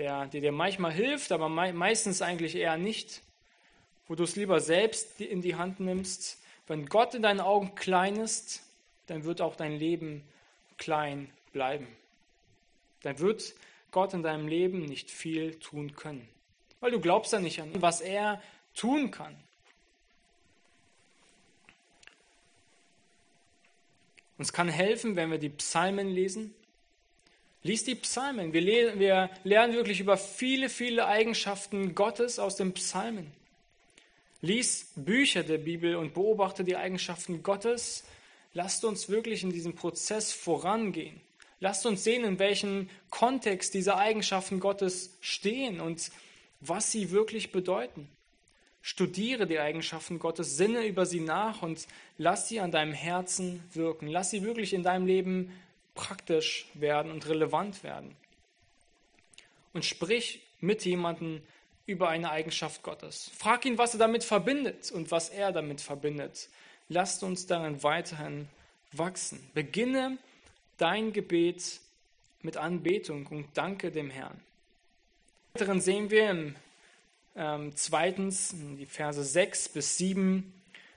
der, 0.00 0.26
der 0.28 0.40
dir 0.40 0.52
manchmal 0.52 0.92
hilft, 0.92 1.30
aber 1.30 1.50
meistens 1.50 2.22
eigentlich 2.22 2.56
eher 2.56 2.78
nicht, 2.78 3.20
wo 4.08 4.14
du 4.14 4.24
es 4.24 4.34
lieber 4.34 4.58
selbst 4.58 5.20
in 5.20 5.42
die 5.42 5.56
Hand 5.56 5.78
nimmst. 5.78 6.42
Wenn 6.66 6.86
Gott 6.86 7.14
in 7.14 7.20
deinen 7.20 7.40
Augen 7.40 7.74
klein 7.74 8.16
ist, 8.16 8.62
dann 9.08 9.24
wird 9.24 9.42
auch 9.42 9.56
dein 9.56 9.76
Leben 9.76 10.24
klein 10.78 11.30
bleiben. 11.52 11.86
Dann 13.02 13.18
wird 13.18 13.54
Gott 13.90 14.14
in 14.14 14.22
deinem 14.22 14.48
Leben 14.48 14.86
nicht 14.86 15.10
viel 15.10 15.56
tun 15.56 15.94
können, 15.94 16.26
weil 16.80 16.92
du 16.92 17.00
glaubst 17.00 17.34
ja 17.34 17.40
nicht 17.40 17.60
an 17.60 17.70
was 17.82 18.00
er 18.00 18.40
tun 18.74 19.10
kann. 19.10 19.36
Uns 24.38 24.54
kann 24.54 24.68
helfen, 24.68 25.16
wenn 25.16 25.30
wir 25.30 25.36
die 25.36 25.50
Psalmen 25.50 26.08
lesen. 26.08 26.54
Lies 27.62 27.84
die 27.84 27.94
Psalmen. 27.94 28.54
Wir, 28.54 28.62
le 28.62 28.98
wir 28.98 29.30
lernen 29.44 29.74
wirklich 29.74 30.00
über 30.00 30.16
viele, 30.16 30.70
viele 30.70 31.06
Eigenschaften 31.06 31.94
Gottes 31.94 32.38
aus 32.38 32.56
den 32.56 32.72
Psalmen. 32.72 33.30
Lies 34.40 34.92
Bücher 34.96 35.42
der 35.42 35.58
Bibel 35.58 35.96
und 35.96 36.14
beobachte 36.14 36.64
die 36.64 36.76
Eigenschaften 36.76 37.42
Gottes. 37.42 38.04
Lasst 38.54 38.84
uns 38.86 39.10
wirklich 39.10 39.42
in 39.42 39.52
diesem 39.52 39.74
Prozess 39.74 40.32
vorangehen. 40.32 41.20
Lasst 41.60 41.84
uns 41.84 42.02
sehen, 42.02 42.24
in 42.24 42.38
welchem 42.38 42.88
Kontext 43.10 43.74
diese 43.74 43.98
Eigenschaften 43.98 44.60
Gottes 44.60 45.18
stehen 45.20 45.80
und 45.80 46.10
was 46.60 46.90
sie 46.90 47.10
wirklich 47.10 47.52
bedeuten. 47.52 48.08
Studiere 48.80 49.46
die 49.46 49.58
Eigenschaften 49.58 50.18
Gottes, 50.18 50.56
sinne 50.56 50.86
über 50.86 51.04
sie 51.04 51.20
nach 51.20 51.60
und 51.60 51.86
lass 52.16 52.48
sie 52.48 52.60
an 52.60 52.70
deinem 52.70 52.94
Herzen 52.94 53.62
wirken. 53.74 54.06
Lass 54.06 54.30
sie 54.30 54.42
wirklich 54.42 54.72
in 54.72 54.82
deinem 54.82 55.06
Leben 55.06 55.52
praktisch 56.00 56.66
werden 56.72 57.12
und 57.12 57.28
relevant 57.28 57.84
werden. 57.84 58.16
Und 59.74 59.84
sprich 59.84 60.40
mit 60.60 60.84
jemandem 60.86 61.42
über 61.84 62.08
eine 62.08 62.30
Eigenschaft 62.30 62.82
Gottes. 62.82 63.30
Frag 63.36 63.66
ihn, 63.66 63.76
was 63.76 63.94
er 63.94 63.98
damit 63.98 64.24
verbindet 64.24 64.90
und 64.90 65.10
was 65.10 65.28
er 65.28 65.52
damit 65.52 65.82
verbindet. 65.82 66.48
Lasst 66.88 67.22
uns 67.22 67.46
darin 67.46 67.82
weiterhin 67.82 68.48
wachsen. 68.92 69.46
Beginne 69.52 70.16
dein 70.78 71.12
Gebet 71.12 71.80
mit 72.40 72.56
Anbetung 72.56 73.26
und 73.26 73.46
danke 73.52 73.90
dem 73.90 74.08
Herrn. 74.08 74.40
Weiteren 75.52 75.82
sehen 75.82 76.10
wir 76.10 76.30
im 76.30 76.56
ähm, 77.36 77.72
zweitens, 77.76 78.54
die 78.78 78.86
Verse 78.86 79.22
6 79.22 79.68
bis 79.68 79.98
7, 79.98 80.50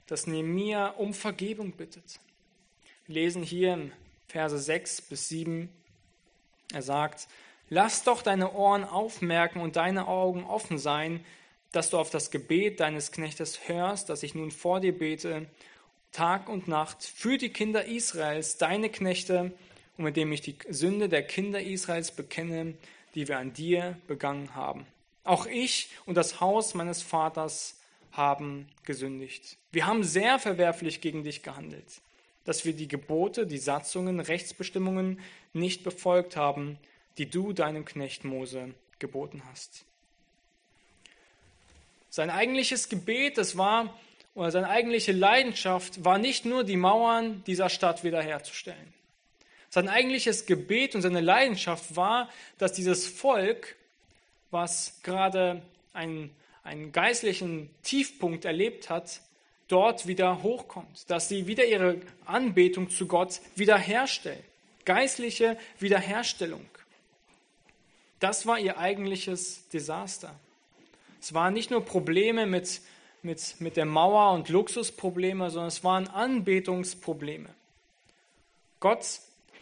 dass 0.07 0.27
Nehemia 0.27 0.87
um 0.87 1.13
Vergebung 1.13 1.73
bittet. 1.73 2.19
Wir 3.05 3.15
lesen 3.15 3.43
hier 3.43 3.73
in 3.73 3.91
Verse 4.33 4.57
6 4.57 5.01
bis 5.01 5.29
7, 5.29 5.69
er 6.73 6.81
sagt, 6.81 7.27
Lass 7.69 8.03
doch 8.03 8.23
deine 8.23 8.53
Ohren 8.53 8.83
aufmerken 8.83 9.61
und 9.61 9.75
deine 9.75 10.07
Augen 10.07 10.43
offen 10.43 10.79
sein, 10.79 11.23
dass 11.71 11.91
du 11.91 11.99
auf 11.99 12.09
das 12.09 12.31
Gebet 12.31 12.79
deines 12.79 13.11
Knechtes 13.11 13.67
hörst, 13.67 14.09
das 14.09 14.23
ich 14.23 14.33
nun 14.33 14.49
vor 14.49 14.79
dir 14.79 14.97
bete, 14.97 15.45
Tag 16.11 16.49
und 16.49 16.67
Nacht, 16.67 17.03
für 17.03 17.37
die 17.37 17.49
Kinder 17.49 17.85
Israels, 17.85 18.57
deine 18.57 18.89
Knechte, 18.89 19.53
und 19.97 20.03
mit 20.03 20.17
dem 20.17 20.31
ich 20.31 20.41
die 20.41 20.57
Sünde 20.67 21.09
der 21.09 21.21
Kinder 21.21 21.61
Israels 21.61 22.09
bekenne, 22.09 22.73
die 23.13 23.27
wir 23.27 23.37
an 23.37 23.53
dir 23.53 23.97
begangen 24.07 24.55
haben. 24.55 24.87
Auch 25.23 25.45
ich 25.45 25.89
und 26.07 26.15
das 26.15 26.41
Haus 26.41 26.73
meines 26.73 27.03
Vaters 27.03 27.79
haben 28.11 28.67
gesündigt. 28.83 29.57
Wir 29.71 29.85
haben 29.85 30.03
sehr 30.03 30.39
verwerflich 30.39 31.01
gegen 31.01 31.23
dich 31.23 31.43
gehandelt, 31.43 32.01
dass 32.45 32.65
wir 32.65 32.73
die 32.73 32.87
Gebote, 32.87 33.47
die 33.47 33.57
Satzungen, 33.57 34.19
Rechtsbestimmungen 34.19 35.19
nicht 35.53 35.83
befolgt 35.83 36.35
haben, 36.35 36.77
die 37.17 37.29
du 37.29 37.53
deinem 37.53 37.85
Knecht 37.85 38.23
Mose 38.23 38.73
geboten 38.99 39.43
hast. 39.49 39.85
Sein 42.09 42.29
eigentliches 42.29 42.89
Gebet, 42.89 43.37
das 43.37 43.57
war, 43.57 43.97
oder 44.35 44.51
seine 44.51 44.69
eigentliche 44.69 45.11
Leidenschaft 45.11 46.03
war 46.03 46.17
nicht 46.17 46.45
nur 46.45 46.63
die 46.63 46.77
Mauern 46.77 47.43
dieser 47.45 47.69
Stadt 47.69 48.03
wiederherzustellen. 48.03 48.93
Sein 49.69 49.89
eigentliches 49.89 50.45
Gebet 50.45 50.95
und 50.95 51.01
seine 51.01 51.21
Leidenschaft 51.21 51.95
war, 51.95 52.29
dass 52.57 52.73
dieses 52.73 53.07
Volk 53.07 53.75
was 54.53 54.99
gerade 55.01 55.61
einen, 55.93 56.29
einen 56.63 56.91
geistlichen 56.91 57.69
Tiefpunkt 57.81 58.45
erlebt 58.45 58.89
hat, 58.89 59.19
dort 59.73 60.05
wieder 60.05 60.43
hochkommt, 60.43 61.09
dass 61.09 61.27
sie 61.27 61.47
wieder 61.47 61.65
ihre 61.65 61.99
Anbetung 62.25 62.91
zu 62.91 63.07
Gott 63.07 63.41
wiederherstellen. 63.55 64.43
Geistliche 64.85 65.57
Wiederherstellung. 65.79 66.63
Das 68.19 68.45
war 68.45 68.59
ihr 68.59 68.77
eigentliches 68.77 69.67
Desaster. 69.69 70.33
Es 71.19 71.33
waren 71.33 71.55
nicht 71.55 71.71
nur 71.71 71.83
Probleme 71.83 72.45
mit, 72.45 72.81
mit, 73.23 73.55
mit 73.59 73.75
der 73.75 73.85
Mauer 73.85 74.33
und 74.33 74.49
Luxusprobleme, 74.49 75.49
sondern 75.49 75.69
es 75.69 75.83
waren 75.83 76.07
Anbetungsprobleme. 76.07 77.49
Gott 78.79 79.03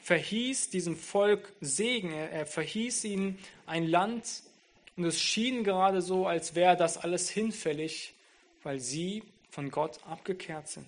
verhieß 0.02 0.72
diesem 0.72 0.98
Volk 0.98 1.54
Segen, 1.62 2.12
er, 2.12 2.32
er 2.32 2.46
verhieß 2.46 3.06
ihnen 3.06 3.40
ein 3.66 3.88
Land, 3.88 4.26
und 4.98 5.06
es 5.06 5.22
schien 5.22 5.64
gerade 5.64 6.02
so, 6.02 6.28
als 6.28 6.54
wäre 6.54 6.76
das 6.76 6.98
alles 6.98 7.30
hinfällig, 7.30 8.14
weil 8.62 8.80
sie 8.80 9.24
von 9.52 9.70
Gott 9.70 10.00
abgekehrt 10.10 10.68
sind. 10.68 10.88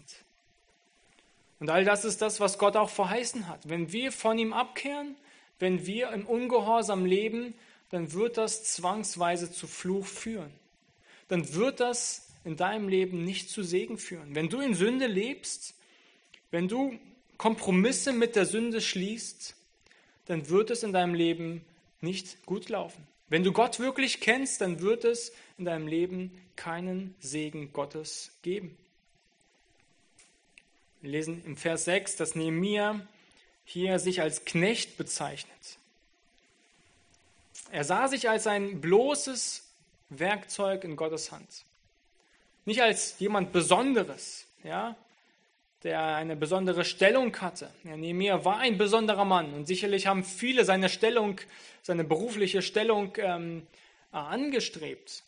Und 1.60 1.70
all 1.70 1.86
das 1.86 2.04
ist 2.04 2.22
das, 2.22 2.40
was 2.40 2.58
Gott 2.58 2.76
auch 2.76 2.90
verheißen 2.90 3.48
hat. 3.48 3.70
Wenn 3.70 3.92
wir 3.92 4.12
von 4.12 4.38
ihm 4.38 4.52
abkehren, 4.54 5.16
wenn 5.60 5.86
wir 5.86 6.12
im 6.12 6.26
Ungehorsam 6.26 7.06
leben, 7.06 7.54
dann 7.90 8.12
wird 8.14 8.38
das 8.38 8.64
zwangsweise 8.64 9.52
zu 9.52 9.68
Fluch 9.68 10.06
führen. 10.06 10.52
Dann 11.28 11.54
wird 11.54 11.80
das 11.80 12.28
in 12.44 12.58
deinem 12.58 12.90
Leben 12.90 13.24
nicht 13.24 13.50
zu 13.50 13.64
Segen 13.64 13.98
führen. 13.98 14.36
Wenn 14.36 14.50
du 14.50 14.60
in 14.60 14.74
Sünde 14.74 15.08
lebst, 15.08 15.76
wenn 16.52 16.68
du 16.68 17.00
Kompromisse 17.38 18.14
mit 18.14 18.36
der 18.36 18.46
Sünde 18.46 18.82
schließt, 18.82 19.56
dann 20.26 20.50
wird 20.50 20.72
es 20.72 20.84
in 20.84 20.94
deinem 20.94 21.14
Leben 21.14 21.64
nicht 22.02 22.46
gut 22.46 22.70
laufen. 22.70 23.08
Wenn 23.30 23.44
du 23.44 23.52
Gott 23.52 23.80
wirklich 23.80 24.20
kennst, 24.20 24.62
dann 24.62 24.82
wird 24.82 25.06
es 25.06 25.34
in 25.58 25.66
deinem 25.66 25.88
Leben 25.88 26.32
keinen 26.56 27.16
Segen 27.20 27.74
Gottes 27.74 28.32
geben. 28.42 28.78
Wir 31.02 31.12
lesen 31.12 31.44
im 31.46 31.58
Vers 31.58 31.86
6, 31.86 32.16
dass 32.16 32.36
Nehemiah 32.36 33.02
hier 33.66 34.00
sich 34.00 34.22
als 34.22 34.46
Knecht 34.46 34.98
bezeichnet. 34.98 35.78
Er 37.72 37.84
sah 37.84 38.08
sich 38.08 38.30
als 38.30 38.48
ein 38.48 38.82
bloßes 38.82 39.68
Werkzeug 40.10 40.84
in 40.84 40.96
Gottes 40.96 41.32
Hand. 41.32 41.66
Nicht 42.66 42.82
als 42.82 43.20
jemand 43.20 43.52
Besonderes, 43.52 44.46
ja, 44.64 44.96
der 45.84 46.16
eine 46.16 46.36
besondere 46.36 46.86
Stellung 46.86 47.36
hatte. 47.42 47.70
Ja, 47.84 47.98
Nehemiah 47.98 48.46
war 48.46 48.60
ein 48.60 48.78
besonderer 48.78 49.26
Mann 49.26 49.54
und 49.54 49.68
sicherlich 49.68 50.08
haben 50.08 50.24
viele 50.24 50.64
seine 50.64 50.88
Stellung, 50.88 51.42
seine 51.82 52.06
berufliche 52.06 52.62
Stellung 52.62 53.14
ähm, 53.18 53.68
angestrebt. 54.12 55.24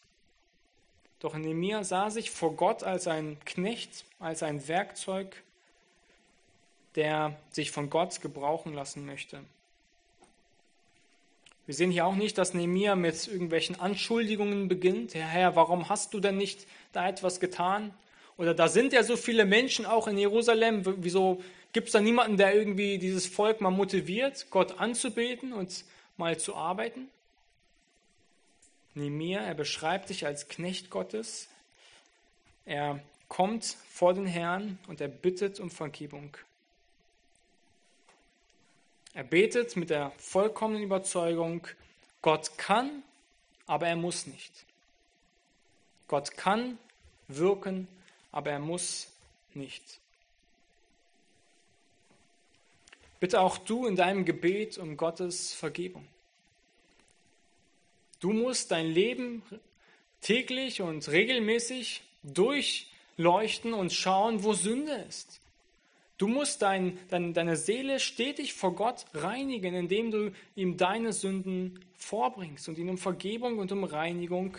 Doch 1.25 1.33
Nehemiah 1.33 1.83
sah 1.83 2.11
sich 2.11 2.29
vor 2.29 2.55
Gott 2.55 2.83
als 2.83 3.07
ein 3.07 3.37
Knecht, 3.45 4.05
als 4.19 4.43
ein 4.43 4.67
Werkzeug, 4.67 5.41
der 6.93 7.35
sich 7.49 7.71
von 7.71 7.89
Gott 7.89 8.21
gebrauchen 8.21 8.75
lassen 8.75 9.07
möchte. 9.07 9.39
Wir 11.65 11.73
sehen 11.73 11.89
hier 11.89 12.05
auch 12.05 12.13
nicht, 12.13 12.37
dass 12.37 12.53
Nehemiah 12.53 12.95
mit 12.95 13.27
irgendwelchen 13.27 13.79
Anschuldigungen 13.79 14.67
beginnt. 14.67 15.15
Herr, 15.15 15.25
Herr, 15.25 15.55
warum 15.55 15.89
hast 15.89 16.13
du 16.13 16.19
denn 16.19 16.37
nicht 16.37 16.67
da 16.93 17.09
etwas 17.09 17.39
getan? 17.39 17.91
Oder 18.37 18.53
da 18.53 18.67
sind 18.67 18.93
ja 18.93 19.01
so 19.01 19.17
viele 19.17 19.45
Menschen 19.45 19.87
auch 19.87 20.07
in 20.07 20.19
Jerusalem. 20.19 20.83
Wieso 21.03 21.41
gibt 21.73 21.87
es 21.87 21.93
da 21.93 22.01
niemanden, 22.01 22.37
der 22.37 22.53
irgendwie 22.53 22.99
dieses 22.99 23.25
Volk 23.25 23.61
mal 23.61 23.71
motiviert, 23.71 24.51
Gott 24.51 24.79
anzubeten 24.79 25.53
und 25.53 25.85
mal 26.17 26.37
zu 26.37 26.53
arbeiten? 26.55 27.09
Nehemiah, 28.95 29.41
er 29.41 29.53
beschreibt 29.53 30.07
sich 30.07 30.25
als 30.25 30.47
Knecht 30.47 30.89
Gottes. 30.89 31.49
Er 32.65 33.01
kommt 33.27 33.65
vor 33.89 34.13
den 34.13 34.25
Herrn 34.25 34.79
und 34.87 35.01
er 35.01 35.09
bittet 35.09 35.59
um 35.59 35.69
Vergebung. 35.69 36.35
Er 39.13 39.23
betet 39.23 39.75
mit 39.75 39.89
der 39.89 40.11
vollkommenen 40.17 40.83
Überzeugung, 40.83 41.67
Gott 42.21 42.57
kann, 42.57 43.03
aber 43.67 43.87
er 43.87 43.95
muss 43.95 44.27
nicht. 44.27 44.51
Gott 46.07 46.35
kann 46.37 46.77
wirken, 47.27 47.87
aber 48.31 48.51
er 48.51 48.59
muss 48.59 49.07
nicht. 49.53 49.99
Bitte 53.19 53.39
auch 53.39 53.57
du 53.57 53.87
in 53.87 53.95
deinem 53.95 54.25
Gebet 54.25 54.77
um 54.77 54.97
Gottes 54.97 55.53
Vergebung. 55.53 56.07
Du 58.19 58.31
musst 58.31 58.71
dein 58.71 58.87
Leben 58.87 59.43
täglich 60.21 60.81
und 60.81 61.07
regelmäßig 61.09 62.01
durchleuchten 62.23 63.73
und 63.73 63.93
schauen, 63.93 64.43
wo 64.43 64.53
Sünde 64.53 64.93
ist. 65.07 65.41
Du 66.17 66.27
musst 66.27 66.61
dein, 66.61 66.97
dein, 67.09 67.33
deine 67.33 67.57
Seele 67.57 67.99
stetig 67.99 68.53
vor 68.53 68.73
Gott 68.73 69.05
reinigen, 69.13 69.75
indem 69.75 70.11
du 70.11 70.31
ihm 70.55 70.77
deine 70.77 71.11
Sünden 71.11 71.79
vorbringst 71.97 72.69
und 72.69 72.77
ihn 72.77 72.89
um 72.89 72.97
Vergebung 72.97 73.59
und 73.59 73.71
um 73.71 73.83
Reinigung 73.83 74.57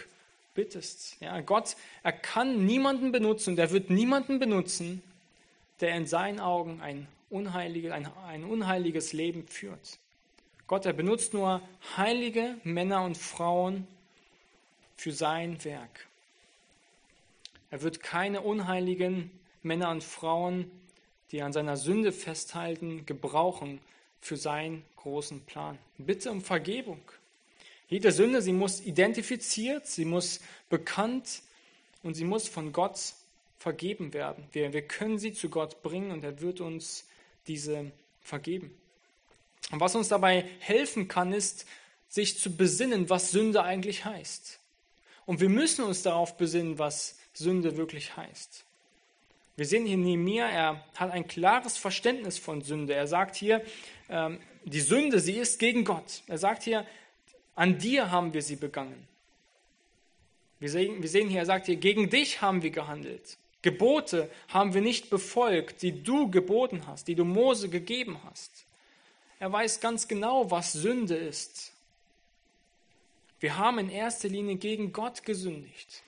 bittest. 0.55 1.17
Ja, 1.21 1.41
Gott, 1.41 1.77
er 2.03 2.13
kann 2.13 2.67
niemanden 2.67 3.11
benutzen, 3.11 3.57
der 3.57 3.71
wird 3.71 3.89
niemanden 3.89 4.39
benutzen, 4.39 5.03
der 5.81 5.97
in 5.97 6.07
seinen 6.07 6.41
Augen 6.41 6.81
ein, 6.83 7.07
unheilige, 7.31 7.95
ein, 7.95 8.07
ein 8.27 8.45
unheiliges 8.45 9.13
Leben 9.13 9.47
führt. 9.47 9.99
Gott, 10.67 10.87
er 10.87 10.93
benutzt 10.93 11.33
nur 11.33 11.61
heilige 11.97 12.57
Männer 12.65 13.05
und 13.05 13.17
Frauen 13.17 13.87
für 14.97 15.13
sein 15.13 15.63
Werk. 15.65 16.07
Er 17.71 17.83
wird 17.83 18.01
keine 18.01 18.41
unheiligen 18.41 19.31
Männer 19.63 19.91
und 19.91 20.03
Frauen 20.03 20.71
die 21.33 21.43
an 21.43 21.53
seiner 21.53 21.77
Sünde 21.77 22.13
festhalten, 22.13 23.05
gebrauchen 23.07 23.81
für 24.21 24.37
seinen 24.37 24.85
großen 24.97 25.41
Plan. 25.43 25.79
Bitte 25.99 26.31
um 26.31 26.41
Vergebung. 26.41 27.01
Jede 27.89 28.13
Sünde, 28.13 28.43
sie 28.43 28.53
muss 28.53 28.81
identifiziert, 28.81 29.87
sie 29.87 30.05
muss 30.05 30.41
bekannt 30.69 31.43
und 32.03 32.15
sie 32.15 32.25
muss 32.25 32.49
von 32.49 32.73
Gott 32.73 32.99
vergeben 33.59 34.13
werden. 34.13 34.45
Wir, 34.53 34.73
wir 34.73 34.83
können 34.83 35.19
sie 35.19 35.33
zu 35.33 35.49
Gott 35.49 35.83
bringen 35.83 36.11
und 36.11 36.25
er 36.25 36.41
wird 36.41 36.61
uns 36.61 37.07
diese 37.47 37.91
vergeben. 38.23 38.75
Und 39.71 39.81
was 39.81 39.95
uns 39.95 40.09
dabei 40.09 40.45
helfen 40.61 41.09
kann, 41.09 41.33
ist, 41.33 41.67
sich 42.09 42.39
zu 42.39 42.57
besinnen, 42.57 43.11
was 43.11 43.31
Sünde 43.31 43.63
eigentlich 43.63 44.05
heißt. 44.05 44.61
Und 45.25 45.41
wir 45.41 45.49
müssen 45.49 45.85
uns 45.85 46.03
darauf 46.03 46.37
besinnen, 46.37 46.79
was 46.79 47.19
Sünde 47.35 47.77
wirklich 47.77 48.17
heißt. 48.17 48.65
Wir 49.57 49.67
sehen 49.67 49.87
hier 49.87 49.97
Nehemiah, 49.97 50.49
er 50.49 50.85
hat 50.97 51.11
ein 51.11 51.27
klares 51.27 51.79
Verständnis 51.79 52.39
von 52.39 52.63
Sünde. 52.63 52.95
Er 52.95 53.07
sagt 53.07 53.37
hier, 53.37 53.65
ähm, 54.09 54.39
die 54.65 54.81
Sünde, 54.81 55.19
sie 55.19 55.35
ist 55.35 55.59
gegen 55.59 55.85
Gott. 55.85 56.23
Er 56.27 56.39
sagt 56.39 56.63
hier, 56.63 56.87
an 57.55 57.79
dir 57.79 58.11
haben 58.11 58.35
wir 58.35 58.43
sie 58.43 58.57
begangen. 58.57 59.09
Wir 60.61 60.71
sehen, 60.71 61.03
wir 61.03 61.09
sehen 61.09 61.29
hier, 61.29 61.41
er 61.41 61.47
sagt 61.47 61.67
hier, 61.67 61.77
gegen 61.77 62.11
dich 62.11 62.43
haben 62.43 62.63
wir 62.63 62.71
gehandelt. 62.71 63.39
Gebote 63.63 64.31
haben 64.49 64.75
wir 64.75 64.81
nicht 64.81 65.11
befolgt, 65.11 65.83
die 65.83 66.03
du 66.03 66.31
geboten 66.31 66.87
hast, 66.87 67.09
die 67.09 67.15
du 67.15 67.25
Mose 67.25 67.69
gegeben 67.69 68.19
hast. 68.25 68.66
Er 69.39 69.53
weiß 69.53 69.81
ganz 69.81 70.09
genau, 70.09 70.51
was 70.51 70.73
Sünde 70.73 71.17
ist. 71.17 71.73
Wir 73.39 73.59
haben 73.59 73.79
in 73.79 73.91
erster 73.91 74.29
Linie 74.29 74.57
gegen 74.57 74.93
Gott 74.93 75.25
gesündigt. 75.25 76.03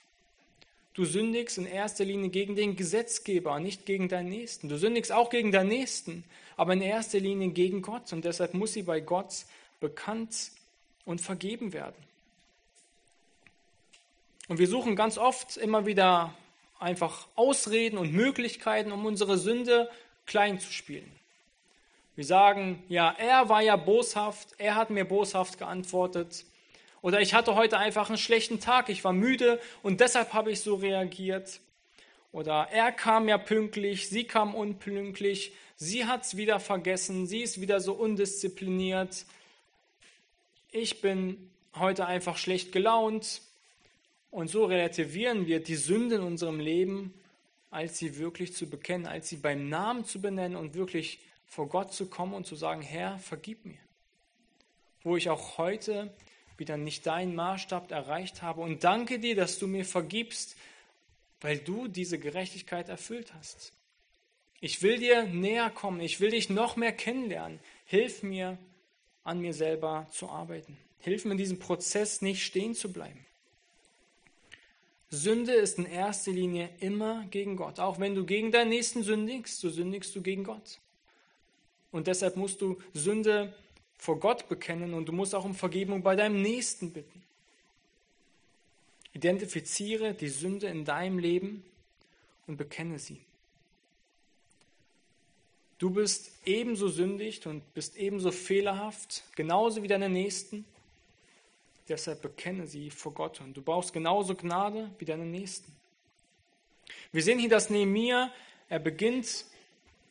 Du 0.95 1.05
sündigst 1.05 1.59
in 1.59 1.67
erster 1.67 2.05
Linie 2.05 2.31
gegen 2.31 2.57
den 2.57 2.75
Gesetzgeber, 2.75 3.61
nicht 3.61 3.87
gegen 3.87 4.09
deinen 4.09 4.31
Nächsten. 4.31 4.69
Du 4.69 4.79
sündigst 4.79 5.13
auch 5.13 5.31
gegen 5.31 5.53
deinen 5.53 5.69
Nächsten, 5.69 6.25
aber 6.57 6.73
in 6.73 6.81
erster 6.81 7.21
Linie 7.21 7.51
gegen 7.51 7.83
Gott. 7.83 8.13
Und 8.13 8.25
deshalb 8.25 8.55
muss 8.55 8.73
sie 8.73 8.83
bei 8.83 9.01
Gott 9.01 9.45
bekannt 9.79 10.51
und 11.05 11.21
vergeben 11.21 11.73
werden. 11.73 11.95
Und 14.49 14.59
wir 14.59 14.67
suchen 14.67 14.97
ganz 14.97 15.19
oft 15.19 15.57
immer 15.59 15.87
wieder 15.87 16.35
einfach 16.79 17.29
Ausreden 17.37 17.99
und 17.99 18.13
Möglichkeiten, 18.13 18.91
um 18.91 19.05
unsere 19.05 19.37
Sünde 19.37 19.91
klein 20.27 20.59
zu 20.59 20.73
spielen. 20.73 21.18
Wir 22.19 22.25
sagen, 22.25 22.83
ja, 22.89 23.15
er 23.17 23.49
war 23.49 23.63
ja 23.63 23.77
boshaft, 23.77 24.49
er 24.59 24.75
hat 24.75 24.91
mir 24.91 25.05
boshaft 25.05 25.57
geantwortet. 25.57 26.47
Oder 27.01 27.21
ich 27.21 27.33
hatte 27.33 27.55
heute 27.55 27.79
einfach 27.79 28.09
einen 28.09 28.19
schlechten 28.19 28.59
Tag, 28.59 28.89
ich 28.89 29.05
war 29.05 29.13
müde 29.13 29.61
und 29.85 30.01
deshalb 30.01 30.33
habe 30.33 30.51
ich 30.51 30.61
so 30.61 30.75
reagiert. 30.75 31.61
Oder 32.33 32.71
er 32.73 32.91
kam 32.91 33.29
ja 33.29 33.39
pünktlich, 33.39 34.09
sie 34.09 34.25
kam 34.25 34.57
unpünktlich, 34.57 35.53
sie 35.77 36.07
hat 36.07 36.25
es 36.25 36.37
wieder 36.37 36.59
vergessen, 36.59 37.29
sie 37.29 37.39
ist 37.43 37.61
wieder 37.61 37.79
so 37.79 37.93
undiszipliniert. 37.93 39.25
Ich 40.73 41.01
bin 41.01 41.49
heute 41.77 42.07
einfach 42.07 42.37
schlecht 42.37 42.73
gelaunt. 42.73 43.43
Und 44.33 44.51
so 44.51 44.65
relativieren 44.65 45.47
wir 45.47 45.63
die 45.63 45.77
Sünde 45.77 46.17
in 46.17 46.23
unserem 46.23 46.59
Leben, 46.59 47.15
als 47.71 47.97
sie 47.97 48.19
wirklich 48.19 48.55
zu 48.55 48.69
bekennen, 48.69 49.07
als 49.07 49.29
sie 49.29 49.37
beim 49.37 49.69
Namen 49.69 50.05
zu 50.05 50.21
benennen 50.21 50.57
und 50.57 50.75
wirklich 50.75 51.21
vor 51.49 51.69
Gott 51.69 51.93
zu 51.93 52.07
kommen 52.07 52.35
und 52.35 52.47
zu 52.47 52.55
sagen, 52.55 52.83
Herr, 52.83 53.19
vergib 53.19 53.65
mir. 53.65 53.79
Wo 55.03 55.17
ich 55.17 55.31
auch 55.31 55.59
heute 55.59 56.15
wieder 56.59 56.77
nicht 56.77 57.07
deinen 57.07 57.35
Maßstab 57.35 57.91
erreicht 57.91 58.43
habe. 58.43 58.61
Und 58.61 58.85
danke 58.85 59.19
dir, 59.19 59.35
dass 59.35 59.59
du 59.59 59.67
mir 59.67 59.85
vergibst, 59.85 60.57
weil 61.41 61.59
du 61.59 61.89
diese 61.89 62.19
Gerechtigkeit 62.19 62.89
erfüllt 62.89 63.33
hast. 63.35 63.73
Ich 64.61 64.83
will 64.83 64.99
dir 64.99 65.25
näher 65.25 65.71
kommen, 65.71 66.01
ich 66.01 66.21
will 66.21 66.31
dich 66.31 66.51
noch 66.51 66.77
mehr 66.77 66.93
kennenlernen. 66.93 67.61
Hilf 67.85 68.23
mir, 68.23 68.59
an 69.23 69.41
mir 69.41 69.55
selber 69.55 70.09
zu 70.11 70.29
arbeiten. 70.29 70.77
Hilf 70.99 71.25
mir 71.25 71.33
in 71.33 71.39
diesem 71.39 71.59
Prozess 71.59 72.23
nicht 72.23 72.45
stehen 72.45 72.75
zu 72.75 72.93
bleiben. 72.93 73.25
Sünde 75.11 75.53
ist 75.53 75.79
in 75.79 75.87
erster 75.87 76.33
Linie 76.33 76.69
immer 76.81 77.25
gegen 77.31 77.57
Gott. 77.57 77.79
Auch 77.79 78.01
wenn 78.01 78.15
du 78.15 78.27
gegen 78.27 78.53
deinen 78.53 78.71
Nächsten 78.71 79.03
sündigst, 79.03 79.61
so 79.61 79.71
sündigst 79.71 80.15
du 80.15 80.23
gegen 80.23 80.45
Gott. 80.45 80.81
Und 81.99 82.07
deshalb 82.07 82.37
musst 82.37 82.61
du 82.61 82.81
Sünde 82.95 83.53
vor 83.97 84.21
Gott 84.21 84.49
bekennen 84.49 84.95
und 84.95 85.07
du 85.07 85.13
musst 85.13 85.35
auch 85.35 85.45
um 85.45 85.57
Vergebung 85.57 86.01
bei 86.01 86.15
deinem 86.15 86.41
Nächsten 86.41 86.93
bitten. 86.93 87.25
Identifiziere 89.15 90.15
die 90.15 90.29
Sünde 90.29 90.69
in 90.69 90.85
deinem 90.85 91.19
Leben 91.19 91.65
und 92.47 92.57
bekenne 92.57 93.01
sie. 93.01 93.21
Du 95.79 95.91
bist 95.91 96.31
ebenso 96.45 96.87
sündig 96.87 97.45
und 97.49 97.75
bist 97.75 97.97
ebenso 97.97 98.31
fehlerhaft, 98.31 99.25
genauso 99.35 99.83
wie 99.83 99.89
deine 99.89 100.09
Nächsten. 100.09 100.65
Deshalb 101.89 102.23
bekenne 102.23 102.69
sie 102.69 102.91
vor 102.91 103.13
Gott 103.13 103.41
und 103.41 103.57
du 103.57 103.61
brauchst 103.61 103.93
genauso 103.93 104.37
Gnade 104.37 104.89
wie 105.01 105.05
deine 105.05 105.27
Nächsten. 105.27 105.75
Wir 107.11 107.25
sehen 107.25 107.41
hier, 107.41 107.51
dass 107.51 107.71
Nehemiah, 107.71 108.33
er 108.69 108.79
beginnt, 108.79 109.47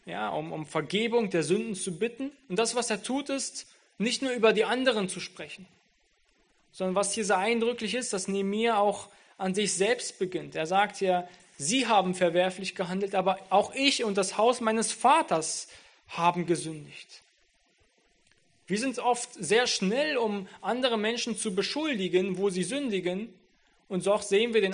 ja, 0.07 0.29
um, 0.29 0.51
um 0.53 0.65
Vergebung 0.65 1.29
der 1.29 1.43
Sünden 1.43 1.75
zu 1.75 1.99
bitten. 1.99 2.31
Und 2.47 2.57
das, 2.57 2.75
was 2.75 2.89
er 2.89 3.03
tut, 3.03 3.29
ist, 3.29 3.67
nicht 3.99 4.21
nur 4.21 4.31
über 4.31 4.53
die 4.53 4.65
anderen 4.65 5.09
zu 5.09 5.19
sprechen, 5.19 5.67
sondern 6.71 6.95
was 6.95 7.13
hier 7.13 7.25
sehr 7.25 7.37
eindrücklich 7.37 7.93
ist, 7.93 8.13
dass 8.13 8.27
Nehemiah 8.27 8.77
auch 8.77 9.09
an 9.37 9.53
sich 9.53 9.73
selbst 9.73 10.17
beginnt. 10.17 10.55
Er 10.55 10.65
sagt 10.65 11.01
ja, 11.01 11.27
sie 11.57 11.87
haben 11.87 12.15
verwerflich 12.15 12.73
gehandelt, 12.73 13.15
aber 13.15 13.37
auch 13.49 13.75
ich 13.75 14.03
und 14.03 14.17
das 14.17 14.37
Haus 14.37 14.61
meines 14.61 14.91
Vaters 14.91 15.67
haben 16.07 16.45
gesündigt. 16.45 17.21
Wir 18.65 18.79
sind 18.79 18.99
oft 18.99 19.33
sehr 19.33 19.67
schnell, 19.67 20.17
um 20.17 20.47
andere 20.61 20.97
Menschen 20.97 21.37
zu 21.37 21.53
beschuldigen, 21.53 22.37
wo 22.37 22.49
sie 22.49 22.63
sündigen. 22.63 23.33
Und 23.87 24.03
so 24.03 24.17
sehen 24.17 24.53
wir 24.53 24.61
den, 24.61 24.73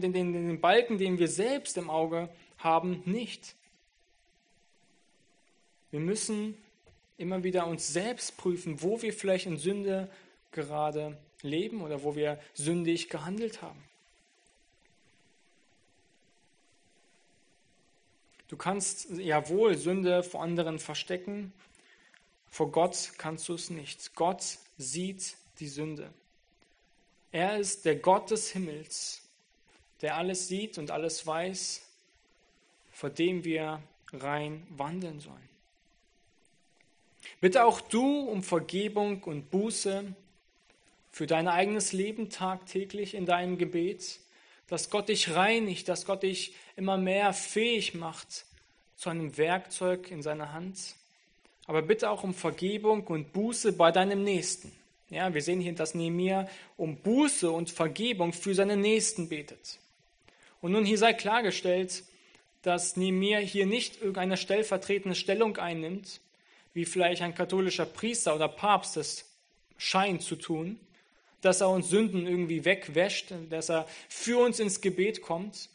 den, 0.00 0.12
den, 0.12 0.32
den 0.32 0.60
Balken, 0.60 0.98
den 0.98 1.18
wir 1.18 1.28
selbst 1.28 1.76
im 1.76 1.90
Auge 1.90 2.28
haben, 2.58 3.02
nicht. 3.04 3.54
Wir 5.92 6.00
müssen 6.00 6.56
immer 7.18 7.44
wieder 7.44 7.66
uns 7.68 7.92
selbst 7.92 8.36
prüfen, 8.36 8.82
wo 8.82 9.00
wir 9.02 9.12
vielleicht 9.12 9.46
in 9.46 9.58
Sünde 9.58 10.10
gerade 10.50 11.16
leben 11.42 11.82
oder 11.82 12.02
wo 12.02 12.16
wir 12.16 12.40
sündig 12.54 13.08
gehandelt 13.08 13.62
haben. 13.62 13.82
Du 18.48 18.56
kannst 18.56 19.10
ja 19.10 19.48
wohl 19.48 19.76
Sünde 19.76 20.22
vor 20.22 20.42
anderen 20.42 20.78
verstecken, 20.78 21.52
vor 22.50 22.70
Gott 22.70 23.12
kannst 23.16 23.48
du 23.48 23.54
es 23.54 23.70
nicht. 23.70 24.14
Gott 24.14 24.58
sieht 24.76 25.36
die 25.58 25.68
Sünde. 25.68 26.12
Er 27.32 27.58
ist 27.58 27.86
der 27.86 27.96
Gott 27.96 28.30
des 28.30 28.50
Himmels, 28.50 29.22
der 30.02 30.16
alles 30.16 30.48
sieht 30.48 30.76
und 30.76 30.90
alles 30.90 31.26
weiß, 31.26 31.86
vor 32.90 33.08
dem 33.08 33.44
wir 33.44 33.82
rein 34.12 34.66
wandeln 34.70 35.20
sollen. 35.20 35.51
Bitte 37.42 37.64
auch 37.64 37.80
du 37.80 38.20
um 38.20 38.44
Vergebung 38.44 39.24
und 39.24 39.50
Buße 39.50 40.14
für 41.10 41.26
dein 41.26 41.48
eigenes 41.48 41.92
Leben 41.92 42.30
tagtäglich 42.30 43.14
in 43.14 43.26
deinem 43.26 43.58
Gebet, 43.58 44.20
dass 44.68 44.90
Gott 44.90 45.08
dich 45.08 45.34
reinigt, 45.34 45.88
dass 45.88 46.06
Gott 46.06 46.22
dich 46.22 46.54
immer 46.76 46.98
mehr 46.98 47.32
fähig 47.32 47.94
macht 47.94 48.46
zu 48.94 49.10
einem 49.10 49.36
Werkzeug 49.36 50.12
in 50.12 50.22
seiner 50.22 50.52
Hand. 50.52 50.94
Aber 51.66 51.82
bitte 51.82 52.10
auch 52.10 52.22
um 52.22 52.32
Vergebung 52.32 53.08
und 53.08 53.32
Buße 53.32 53.72
bei 53.72 53.90
deinem 53.90 54.22
Nächsten. 54.22 54.70
Ja, 55.10 55.34
wir 55.34 55.42
sehen 55.42 55.60
hier, 55.60 55.74
dass 55.74 55.96
Nehemiah 55.96 56.48
um 56.76 56.94
Buße 56.94 57.50
und 57.50 57.70
Vergebung 57.70 58.32
für 58.32 58.54
seine 58.54 58.76
Nächsten 58.76 59.28
betet. 59.28 59.80
Und 60.60 60.70
nun 60.70 60.84
hier 60.84 60.96
sei 60.96 61.12
klargestellt, 61.12 62.04
dass 62.62 62.96
Nehemiah 62.96 63.40
hier 63.40 63.66
nicht 63.66 63.96
irgendeine 63.96 64.36
stellvertretende 64.36 65.16
Stellung 65.16 65.56
einnimmt, 65.56 66.20
wie 66.74 66.84
vielleicht 66.84 67.22
ein 67.22 67.34
katholischer 67.34 67.86
Priester 67.86 68.34
oder 68.34 68.48
Papst 68.48 68.96
es 68.96 69.30
scheint 69.76 70.22
zu 70.22 70.36
tun, 70.36 70.78
dass 71.40 71.60
er 71.60 71.68
uns 71.68 71.90
Sünden 71.90 72.26
irgendwie 72.26 72.64
wegwäscht, 72.64 73.32
dass 73.50 73.68
er 73.68 73.86
für 74.08 74.38
uns 74.42 74.60
ins 74.60 74.80
Gebet 74.80 75.22
kommt. 75.22 75.68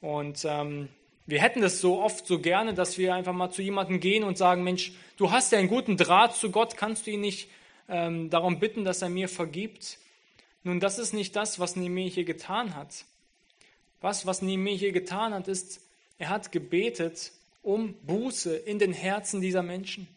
Und 0.00 0.44
ähm, 0.44 0.88
wir 1.26 1.40
hätten 1.40 1.62
das 1.62 1.80
so 1.80 2.00
oft 2.00 2.26
so 2.26 2.40
gerne, 2.40 2.74
dass 2.74 2.98
wir 2.98 3.14
einfach 3.14 3.32
mal 3.32 3.50
zu 3.50 3.62
jemandem 3.62 4.00
gehen 4.00 4.24
und 4.24 4.36
sagen, 4.36 4.64
Mensch, 4.64 4.92
du 5.16 5.30
hast 5.30 5.52
ja 5.52 5.58
einen 5.58 5.68
guten 5.68 5.96
Draht 5.96 6.34
zu 6.34 6.50
Gott, 6.50 6.76
kannst 6.76 7.06
du 7.06 7.12
ihn 7.12 7.20
nicht 7.20 7.48
ähm, 7.88 8.28
darum 8.28 8.58
bitten, 8.58 8.84
dass 8.84 9.02
er 9.02 9.08
mir 9.08 9.28
vergibt? 9.28 9.98
Nun, 10.64 10.80
das 10.80 10.98
ist 10.98 11.12
nicht 11.12 11.36
das, 11.36 11.60
was 11.60 11.76
Nehemiah 11.76 12.10
hier 12.10 12.24
getan 12.24 12.74
hat. 12.74 13.04
Was, 14.00 14.26
was 14.26 14.42
Nehemiah 14.42 14.76
hier 14.76 14.92
getan 14.92 15.32
hat, 15.32 15.46
ist, 15.46 15.80
er 16.18 16.28
hat 16.28 16.50
gebetet 16.50 17.32
um 17.62 17.94
Buße 18.04 18.56
in 18.56 18.78
den 18.78 18.92
Herzen 18.92 19.40
dieser 19.40 19.62
Menschen. 19.62 20.08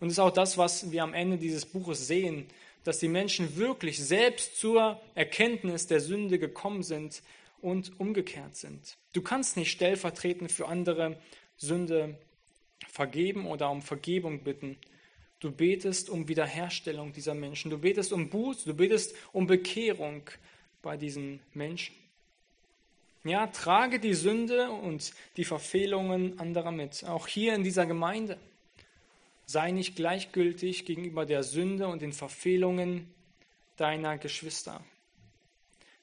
Und 0.00 0.08
das 0.08 0.14
ist 0.14 0.18
auch 0.18 0.30
das, 0.32 0.58
was 0.58 0.90
wir 0.90 1.02
am 1.02 1.14
Ende 1.14 1.38
dieses 1.38 1.66
Buches 1.66 2.06
sehen, 2.06 2.46
dass 2.82 2.98
die 2.98 3.08
Menschen 3.08 3.56
wirklich 3.56 3.98
selbst 4.02 4.58
zur 4.58 5.00
Erkenntnis 5.14 5.86
der 5.86 6.00
Sünde 6.00 6.38
gekommen 6.38 6.82
sind 6.82 7.22
und 7.60 7.98
umgekehrt 7.98 8.56
sind. 8.56 8.98
Du 9.14 9.22
kannst 9.22 9.56
nicht 9.56 9.70
stellvertretend 9.70 10.52
für 10.52 10.68
andere 10.68 11.18
Sünde 11.56 12.18
vergeben 12.88 13.46
oder 13.46 13.70
um 13.70 13.80
Vergebung 13.80 14.44
bitten. 14.44 14.76
Du 15.40 15.50
betest 15.50 16.10
um 16.10 16.28
Wiederherstellung 16.28 17.12
dieser 17.12 17.34
Menschen. 17.34 17.70
Du 17.70 17.78
betest 17.78 18.12
um 18.12 18.28
Buße, 18.28 18.66
du 18.66 18.74
betest 18.74 19.14
um 19.32 19.46
Bekehrung 19.46 20.22
bei 20.82 20.96
diesen 20.96 21.40
Menschen. 21.54 21.94
Ja, 23.24 23.46
trage 23.46 24.00
die 24.00 24.12
Sünde 24.12 24.70
und 24.70 25.14
die 25.38 25.46
Verfehlungen 25.46 26.38
anderer 26.38 26.72
mit, 26.72 27.04
auch 27.04 27.26
hier 27.26 27.54
in 27.54 27.64
dieser 27.64 27.86
Gemeinde. 27.86 28.38
Sei 29.46 29.70
nicht 29.70 29.96
gleichgültig 29.96 30.84
gegenüber 30.84 31.24
der 31.24 31.42
Sünde 31.42 31.88
und 31.88 32.02
den 32.02 32.12
Verfehlungen 32.12 33.08
deiner 33.76 34.18
Geschwister. 34.18 34.84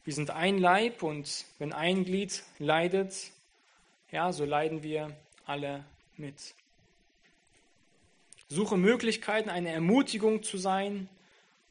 Wir 0.03 0.13
sind 0.13 0.31
ein 0.31 0.57
Leib 0.57 1.03
und 1.03 1.45
wenn 1.59 1.73
ein 1.73 2.05
Glied 2.05 2.41
leidet, 2.57 3.13
ja, 4.11 4.33
so 4.33 4.43
leiden 4.43 4.81
wir 4.81 5.15
alle 5.45 5.85
mit. 6.17 6.55
Suche 8.49 8.77
Möglichkeiten, 8.77 9.49
eine 9.49 9.69
Ermutigung 9.69 10.41
zu 10.41 10.57
sein, 10.57 11.07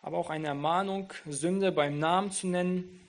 aber 0.01 0.17
auch 0.17 0.31
eine 0.31 0.47
Ermahnung, 0.47 1.13
Sünde 1.27 1.73
beim 1.73 1.99
Namen 1.99 2.31
zu 2.31 2.47
nennen. 2.47 3.00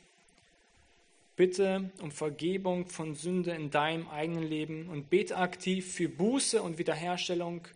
Bitte 1.36 1.92
um 2.02 2.12
Vergebung 2.12 2.88
von 2.88 3.16
Sünde 3.16 3.52
in 3.52 3.72
deinem 3.72 4.08
eigenen 4.10 4.44
Leben 4.44 4.90
und 4.90 5.10
bete 5.10 5.38
aktiv 5.38 5.94
für 5.94 6.10
Buße 6.10 6.62
und 6.62 6.78
Wiederherstellung 6.78 7.68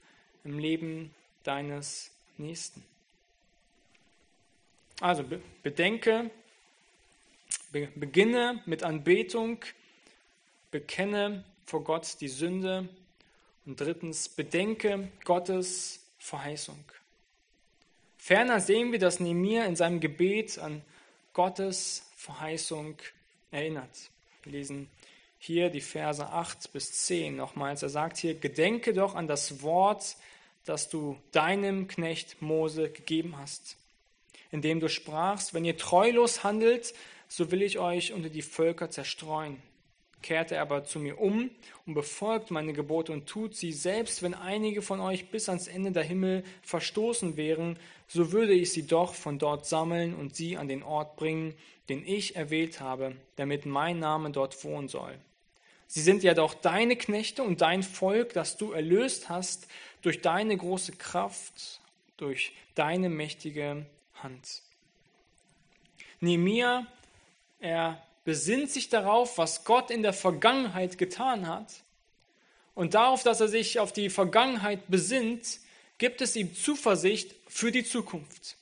im 0.43 0.59
Leben 0.59 1.13
deines 1.43 2.11
Nächsten. 2.37 2.83
Also 5.01 5.25
bedenke, 5.63 6.31
beginne 7.71 8.61
mit 8.65 8.83
Anbetung, 8.83 9.63
bekenne 10.71 11.43
vor 11.65 11.83
Gott 11.83 12.17
die 12.21 12.27
Sünde 12.27 12.87
und 13.65 13.79
drittens 13.79 14.29
bedenke 14.29 15.09
Gottes 15.23 16.05
Verheißung. 16.19 16.83
Ferner 18.17 18.59
sehen 18.59 18.91
wir, 18.91 18.99
dass 18.99 19.19
Nehemiah 19.19 19.65
in 19.65 19.75
seinem 19.75 19.99
Gebet 19.99 20.57
an 20.59 20.81
Gottes 21.33 22.09
Verheißung 22.15 22.97
erinnert. 23.55 24.11
Wir 24.43 24.51
lesen 24.51 24.89
hier 25.39 25.69
die 25.69 25.81
Verse 25.81 26.27
8 26.27 26.71
bis 26.73 27.05
10 27.05 27.35
nochmals. 27.35 27.81
Er 27.81 27.89
sagt 27.89 28.17
hier, 28.17 28.35
gedenke 28.35 28.93
doch 28.93 29.15
an 29.15 29.27
das 29.27 29.61
Wort 29.63 30.17
das 30.65 30.89
du 30.89 31.17
deinem 31.31 31.87
Knecht 31.87 32.41
Mose 32.41 32.89
gegeben 32.89 33.37
hast, 33.37 33.77
indem 34.51 34.79
du 34.79 34.89
sprachst, 34.89 35.53
wenn 35.53 35.63
ihr 35.63 35.77
treulos 35.77 36.43
handelt, 36.43 36.93
so 37.27 37.51
will 37.51 37.61
ich 37.61 37.79
euch 37.79 38.13
unter 38.13 38.29
die 38.29 38.41
Völker 38.41 38.89
zerstreuen. 38.89 39.61
Kehrte 40.21 40.60
aber 40.60 40.84
zu 40.84 40.99
mir 40.99 41.19
um 41.19 41.51
und 41.86 41.93
befolgt 41.93 42.49
meine 42.49 42.73
Gebote 42.73 43.12
und 43.12 43.28
tut 43.28 43.56
sie, 43.56 43.71
selbst 43.71 44.23
wenn 44.23 44.34
einige 44.34 44.82
von 44.82 44.99
euch 44.99 45.30
bis 45.30 45.49
ans 45.49 45.67
Ende 45.67 45.91
der 45.91 46.04
Himmel 46.04 46.43
verstoßen 46.63 47.38
wären, 47.38 47.78
so 48.08 48.32
würde 48.32 48.54
ich 48.54 48.71
sie 48.71 48.88
doch 48.88 49.13
von 49.13 49.39
dort 49.39 49.65
sammeln 49.65 50.15
und 50.15 50.36
sie 50.36 50.58
an 50.58 50.67
den 50.67 50.84
Ort 50.84 51.15
bringen, 51.15 51.54
den 51.89 52.06
ich 52.06 52.36
erwählt 52.36 52.80
habe, 52.80 53.15
damit 53.36 53.65
mein 53.65 53.99
Name 53.99 54.32
dort 54.32 54.63
wohnen 54.63 54.88
soll. 54.88 55.17
Sie 55.88 56.01
sind 56.01 56.23
ja 56.23 56.34
doch 56.34 56.54
deine 56.54 56.95
Knechte 56.95 57.43
und 57.43 57.62
dein 57.62 57.84
Volk, 57.84 58.34
das 58.34 58.58
du 58.58 58.71
erlöst 58.71 59.30
hast 59.30 59.67
durch 60.01 60.21
deine 60.21 60.58
große 60.58 60.93
Kraft, 60.93 61.80
durch 62.17 62.54
deine 62.73 63.10
mächtige 63.10 63.86
Hand. 64.15 64.62
Nehemiah, 66.19 66.88
er 67.60 68.04
besinnt 68.25 68.71
sich 68.71 68.89
darauf, 68.89 69.38
was 69.38 69.63
Gott 69.63 69.89
in 69.89 70.03
der 70.03 70.11
Vergangenheit 70.11 70.97
getan 70.97 71.47
hat. 71.47 71.71
Und 72.73 72.95
darauf, 72.95 73.23
dass 73.23 73.39
er 73.39 73.47
sich 73.47 73.79
auf 73.79 73.93
die 73.93 74.09
Vergangenheit 74.09 74.88
besinnt, 74.89 75.59
gibt 75.97 76.19
es 76.19 76.35
ihm 76.35 76.53
Zuversicht 76.53 77.33
für 77.47 77.71
die 77.71 77.85
Zukunft. 77.85 78.57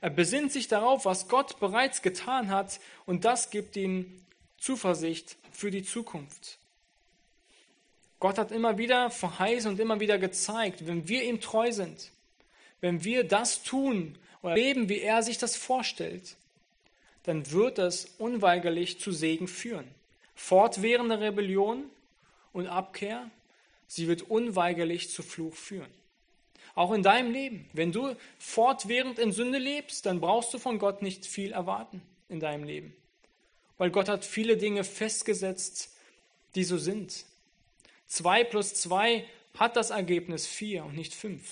Er 0.00 0.10
besinnt 0.10 0.52
sich 0.52 0.68
darauf, 0.68 1.04
was 1.04 1.26
Gott 1.26 1.58
bereits 1.58 2.02
getan 2.02 2.50
hat, 2.50 2.78
und 3.06 3.24
das 3.24 3.50
gibt 3.50 3.76
ihm 3.76 4.24
Zuversicht 4.58 5.36
für 5.50 5.70
die 5.70 5.82
Zukunft. 5.82 6.58
Gott 8.20 8.38
hat 8.38 8.52
immer 8.52 8.76
wieder 8.76 9.10
verheißen 9.10 9.72
und 9.72 9.80
immer 9.80 9.98
wieder 10.00 10.18
gezeigt, 10.18 10.86
wenn 10.86 11.08
wir 11.08 11.24
ihm 11.24 11.40
treu 11.40 11.72
sind, 11.72 12.12
wenn 12.80 13.02
wir 13.02 13.24
das 13.24 13.62
tun 13.62 14.18
oder 14.42 14.54
leben, 14.54 14.88
wie 14.90 15.00
er 15.00 15.22
sich 15.22 15.38
das 15.38 15.56
vorstellt, 15.56 16.36
dann 17.24 17.50
wird 17.50 17.78
das 17.78 18.06
unweigerlich 18.18 18.98
zu 19.00 19.12
Segen 19.12 19.48
führen. 19.48 19.86
Fortwährende 20.34 21.20
Rebellion 21.20 21.84
und 22.52 22.66
Abkehr, 22.66 23.30
sie 23.86 24.08
wird 24.08 24.22
unweigerlich 24.22 25.10
zu 25.10 25.22
Fluch 25.22 25.54
führen. 25.54 25.90
Auch 26.74 26.92
in 26.92 27.02
deinem 27.02 27.32
Leben. 27.32 27.68
Wenn 27.72 27.92
du 27.92 28.16
fortwährend 28.38 29.18
in 29.18 29.32
Sünde 29.32 29.58
lebst, 29.58 30.06
dann 30.06 30.20
brauchst 30.20 30.54
du 30.54 30.58
von 30.58 30.78
Gott 30.78 31.02
nicht 31.02 31.26
viel 31.26 31.52
erwarten 31.52 32.00
in 32.28 32.40
deinem 32.40 32.64
Leben. 32.64 32.94
Weil 33.76 33.90
Gott 33.90 34.08
hat 34.08 34.24
viele 34.24 34.56
Dinge 34.56 34.84
festgesetzt, 34.84 35.94
die 36.54 36.64
so 36.64 36.78
sind. 36.78 37.24
2 38.06 38.44
plus 38.44 38.74
2 38.74 39.24
hat 39.58 39.76
das 39.76 39.90
Ergebnis 39.90 40.46
4 40.46 40.84
und 40.84 40.96
nicht 40.96 41.14
5. 41.14 41.42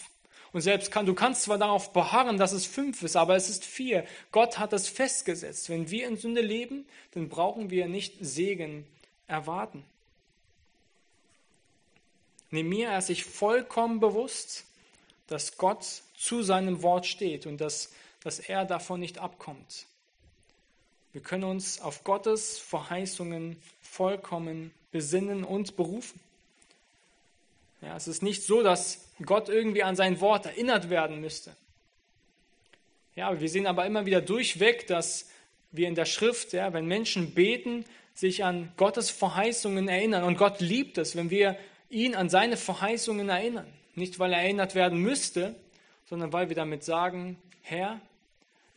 Und 0.52 0.62
selbst 0.62 0.90
kann, 0.90 1.06
du 1.06 1.14
kannst 1.14 1.42
zwar 1.42 1.58
darauf 1.58 1.92
beharren, 1.92 2.38
dass 2.38 2.52
es 2.52 2.64
5 2.66 3.02
ist, 3.02 3.16
aber 3.16 3.36
es 3.36 3.50
ist 3.50 3.64
4. 3.64 4.06
Gott 4.32 4.58
hat 4.58 4.72
es 4.72 4.88
festgesetzt. 4.88 5.68
Wenn 5.68 5.90
wir 5.90 6.08
in 6.08 6.16
Sünde 6.16 6.40
leben, 6.40 6.86
dann 7.12 7.28
brauchen 7.28 7.70
wir 7.70 7.86
nicht 7.86 8.14
Segen 8.20 8.86
erwarten. 9.26 9.84
Nehemiah 12.50 12.96
ist 12.96 13.08
sich 13.08 13.24
vollkommen 13.24 14.00
bewusst, 14.00 14.64
dass 15.26 15.58
Gott 15.58 15.84
zu 16.16 16.42
seinem 16.42 16.82
Wort 16.82 17.06
steht 17.06 17.46
und 17.46 17.60
dass, 17.60 17.92
dass 18.22 18.38
er 18.38 18.64
davon 18.64 19.00
nicht 19.00 19.18
abkommt. 19.18 19.86
Wir 21.12 21.20
können 21.20 21.44
uns 21.44 21.80
auf 21.80 22.04
Gottes 22.04 22.58
Verheißungen 22.58 23.60
vollkommen 23.82 24.72
besinnen 24.92 25.44
und 25.44 25.76
berufen. 25.76 26.20
Ja, 27.80 27.96
es 27.96 28.08
ist 28.08 28.22
nicht 28.22 28.42
so, 28.42 28.62
dass 28.62 29.08
Gott 29.24 29.48
irgendwie 29.48 29.82
an 29.82 29.96
sein 29.96 30.20
Wort 30.20 30.46
erinnert 30.46 30.90
werden 30.90 31.20
müsste. 31.20 31.54
Ja, 33.14 33.40
wir 33.40 33.48
sehen 33.48 33.66
aber 33.66 33.86
immer 33.86 34.06
wieder 34.06 34.20
durchweg, 34.20 34.86
dass 34.86 35.28
wir 35.72 35.88
in 35.88 35.94
der 35.94 36.04
Schrift, 36.04 36.52
ja, 36.52 36.72
wenn 36.72 36.86
Menschen 36.86 37.34
beten, 37.34 37.84
sich 38.14 38.44
an 38.44 38.72
Gottes 38.76 39.10
Verheißungen 39.10 39.88
erinnern. 39.88 40.24
Und 40.24 40.38
Gott 40.38 40.60
liebt 40.60 40.98
es, 40.98 41.14
wenn 41.14 41.30
wir 41.30 41.56
ihn 41.88 42.14
an 42.14 42.28
seine 42.28 42.56
Verheißungen 42.56 43.28
erinnern. 43.28 43.66
Nicht, 43.94 44.18
weil 44.18 44.32
er 44.32 44.42
erinnert 44.42 44.74
werden 44.74 45.00
müsste, 45.00 45.54
sondern 46.06 46.32
weil 46.32 46.48
wir 46.48 46.56
damit 46.56 46.84
sagen, 46.84 47.36
Herr, 47.62 48.00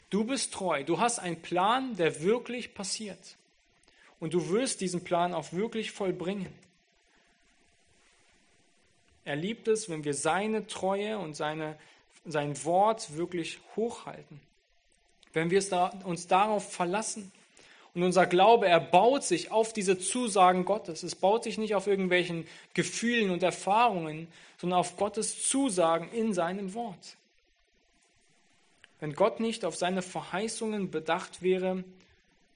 du 0.09 0.25
bist 0.25 0.53
treu, 0.53 0.83
du 0.83 0.99
hast 0.99 1.19
einen 1.19 1.41
Plan, 1.41 1.95
der 1.95 2.21
wirklich 2.21 2.73
passiert. 2.73 3.37
Und 4.19 4.33
du 4.33 4.49
wirst 4.49 4.81
diesen 4.81 5.03
Plan 5.03 5.33
auch 5.33 5.53
wirklich 5.53 5.91
vollbringen. 5.91 6.53
Er 9.25 9.35
liebt 9.35 9.67
es, 9.67 9.89
wenn 9.89 10.03
wir 10.03 10.13
seine 10.13 10.67
Treue 10.67 11.19
und 11.19 11.35
seine, 11.35 11.77
sein 12.25 12.63
Wort 12.65 13.15
wirklich 13.15 13.59
hochhalten. 13.75 14.39
Wenn 15.33 15.51
wir 15.51 15.63
uns 16.03 16.27
darauf 16.27 16.71
verlassen. 16.71 17.31
Und 17.93 18.03
unser 18.03 18.25
Glaube, 18.25 18.67
er 18.67 18.79
baut 18.79 19.23
sich 19.23 19.51
auf 19.51 19.73
diese 19.73 19.99
Zusagen 19.99 20.65
Gottes. 20.65 21.03
Es 21.03 21.15
baut 21.15 21.43
sich 21.43 21.57
nicht 21.57 21.75
auf 21.75 21.87
irgendwelchen 21.87 22.47
Gefühlen 22.73 23.31
und 23.31 23.43
Erfahrungen, 23.43 24.27
sondern 24.57 24.79
auf 24.79 24.97
Gottes 24.97 25.47
Zusagen 25.47 26.09
in 26.11 26.33
seinem 26.33 26.73
Wort. 26.73 27.17
Wenn 28.99 29.13
Gott 29.13 29.39
nicht 29.39 29.65
auf 29.65 29.75
seine 29.75 30.01
Verheißungen 30.01 30.91
bedacht 30.91 31.41
wäre, 31.41 31.83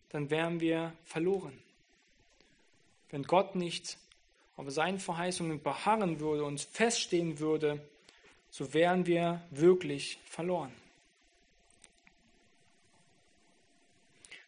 dann 0.09 0.29
wären 0.29 0.59
wir 0.61 0.93
verloren. 1.03 1.57
Wenn 3.09 3.23
Gott 3.23 3.55
nicht 3.55 3.97
auf 4.57 4.69
seinen 4.71 4.99
Verheißungen 4.99 5.61
beharren 5.61 6.19
würde 6.19 6.43
und 6.45 6.61
feststehen 6.61 7.39
würde, 7.39 7.81
so 8.49 8.73
wären 8.73 9.05
wir 9.05 9.41
wirklich 9.51 10.19
verloren. 10.25 10.71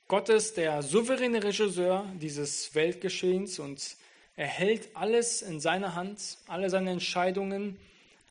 Gott 0.08 0.30
ist 0.30 0.56
der 0.56 0.84
souveräne 0.84 1.44
Regisseur 1.44 2.06
dieses 2.22 2.74
Weltgeschehens 2.74 3.60
und 3.60 3.98
er 4.38 4.48
hält 4.48 4.96
alles 4.96 5.42
in 5.42 5.60
seiner 5.60 5.96
Hand, 5.96 6.38
alle 6.48 6.70
seine 6.70 6.92
Entscheidungen 6.92 7.78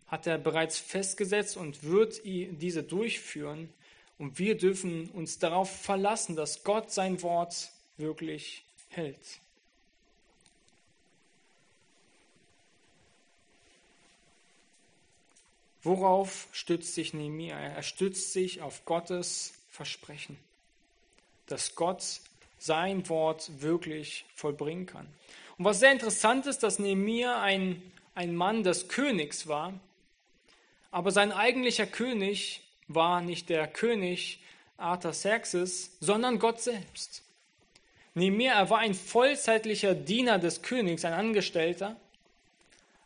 hat 0.07 0.27
er 0.27 0.39
bereits 0.39 0.79
festgesetzt 0.79 1.57
und 1.57 1.83
wird 1.83 2.23
diese 2.25 2.83
durchführen. 2.83 3.69
Und 4.19 4.39
wir 4.39 4.57
dürfen 4.57 5.11
uns 5.11 5.39
darauf 5.39 5.69
verlassen, 5.69 6.37
dass 6.37 6.65
Gott 6.65 6.93
sein 6.93 7.23
Wort 7.23 7.71
wirklich 7.99 8.65
hält. 8.89 9.41
Worauf 15.87 16.49
stützt 16.51 16.97
sich 16.97 17.15
Nehemiah? 17.15 17.57
Er 17.57 17.83
stützt 17.85 18.33
sich 18.33 18.61
auf 18.61 18.85
Gottes 18.87 19.55
Versprechen, 19.71 20.37
dass 21.47 21.77
Gott 21.77 22.03
sein 22.59 23.09
Wort 23.09 23.49
wirklich 23.61 24.25
vollbringen 24.35 24.87
kann. 24.87 25.07
Und 25.57 25.65
was 25.65 25.79
sehr 25.79 25.93
interessant 25.93 26.47
ist, 26.47 26.65
dass 26.65 26.81
Nehemiah 26.81 27.41
ein, 27.41 27.81
ein 28.17 28.35
Mann 28.35 28.65
des 28.65 28.89
Königs 28.89 29.47
war, 29.47 29.75
aber 30.91 31.13
sein 31.13 31.31
eigentlicher 31.31 31.87
König 31.87 32.63
war 32.89 33.21
nicht 33.21 33.49
der 33.49 33.69
König 33.69 34.41
Artaxerxes, 34.79 35.93
sondern 36.01 36.41
Gott 36.41 36.61
selbst. 36.61 37.23
Nehemiah, 38.15 38.55
er 38.55 38.71
war 38.71 38.79
ein 38.79 38.95
vollzeitlicher 38.95 39.95
Diener 39.95 40.41
des 40.41 40.63
Königs, 40.63 41.05
ein 41.05 41.13
Angestellter, 41.13 41.95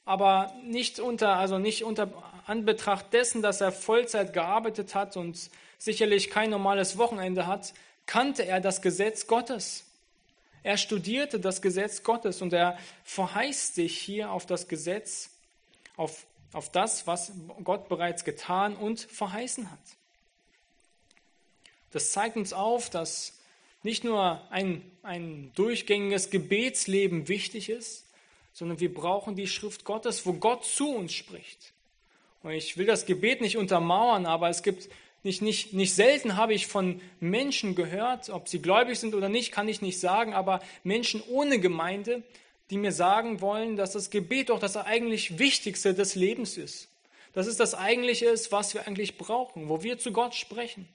aber 0.07 0.55
nicht 0.65 0.99
unter, 0.99 1.37
also 1.37 1.59
nicht 1.59 1.85
unter 1.85 2.30
Anbetracht 2.51 3.13
dessen, 3.13 3.43
dass 3.43 3.61
er 3.61 3.73
Vollzeit 3.73 4.33
gearbeitet 4.33 4.95
hat 4.95 5.17
und 5.17 5.51
sicherlich 5.79 6.31
kein 6.31 6.51
normales 6.51 6.99
Wochenende 6.99 7.47
hat, 7.47 7.73
kannte 8.07 8.45
er 8.45 8.61
das 8.61 8.83
Gesetz 8.83 9.27
Gottes. 9.27 9.85
Er 10.63 10.77
studierte 10.77 11.41
das 11.41 11.63
Gesetz 11.63 12.03
Gottes 12.03 12.43
und 12.43 12.53
er 12.53 12.77
verheißt 13.05 13.77
sich 13.77 13.97
hier 13.99 14.31
auf 14.31 14.47
das 14.47 14.69
Gesetz, 14.69 15.31
auf, 15.97 16.27
auf 16.53 16.71
das, 16.71 17.07
was 17.07 17.33
Gott 17.65 17.89
bereits 17.89 18.25
getan 18.25 18.77
und 18.77 19.01
verheißen 19.01 19.71
hat. 19.71 19.79
Das 21.93 22.13
zeigt 22.13 22.37
uns 22.37 22.53
auf, 22.53 22.91
dass 22.91 23.39
nicht 23.83 24.05
nur 24.05 24.41
ein, 24.51 24.83
ein 25.03 25.53
durchgängiges 25.55 26.31
Gebetsleben 26.31 27.29
wichtig 27.29 27.71
ist, 27.71 28.07
sondern 28.53 28.81
wir 28.81 28.93
brauchen 28.93 29.37
die 29.37 29.47
Schrift 29.47 29.85
Gottes, 29.85 30.27
wo 30.27 30.35
Gott 30.35 30.65
zu 30.65 30.91
uns 30.91 31.13
spricht. 31.13 31.73
Ich 32.49 32.79
will 32.79 32.87
das 32.87 33.05
Gebet 33.05 33.41
nicht 33.41 33.59
untermauern, 33.59 34.25
aber 34.25 34.49
es 34.49 34.63
gibt 34.63 34.89
nicht, 35.23 35.43
nicht, 35.43 35.75
nicht 35.75 35.95
selten 35.95 36.37
habe 36.37 36.55
ich 36.55 36.67
von 36.67 37.01
Menschen 37.21 37.75
gehört, 37.75 38.31
ob 38.31 38.49
sie 38.49 38.63
gläubig 38.63 38.99
sind 38.99 39.15
oder 39.15 39.29
nicht, 39.29 39.53
kann 39.53 39.69
ich 39.69 39.83
nicht 39.83 40.01
sagen, 40.01 40.33
aber 40.33 40.61
Menschen 40.83 41.23
ohne 41.29 41.59
Gemeinde, 41.61 42.23
die 42.71 42.79
mir 42.79 42.93
sagen 42.93 43.43
wollen, 43.43 43.77
dass 43.77 43.93
das 43.93 44.09
Gebet 44.11 44.49
doch 44.49 44.59
das 44.59 44.77
eigentlich 44.77 45.39
Wichtigste 45.39 45.93
des 45.93 46.15
Lebens 46.15 46.57
ist. 46.57 46.89
Dass 47.35 47.47
es 47.47 47.57
das 47.57 47.75
Eigentliche 47.75 48.27
ist, 48.27 48.51
was 48.53 48.73
wir 48.73 48.87
eigentlich 48.87 49.19
brauchen, 49.19 49.69
wo 49.69 49.83
wir 49.83 49.99
zu 49.99 50.13
Gott 50.13 50.35
sprechen. 50.35 50.89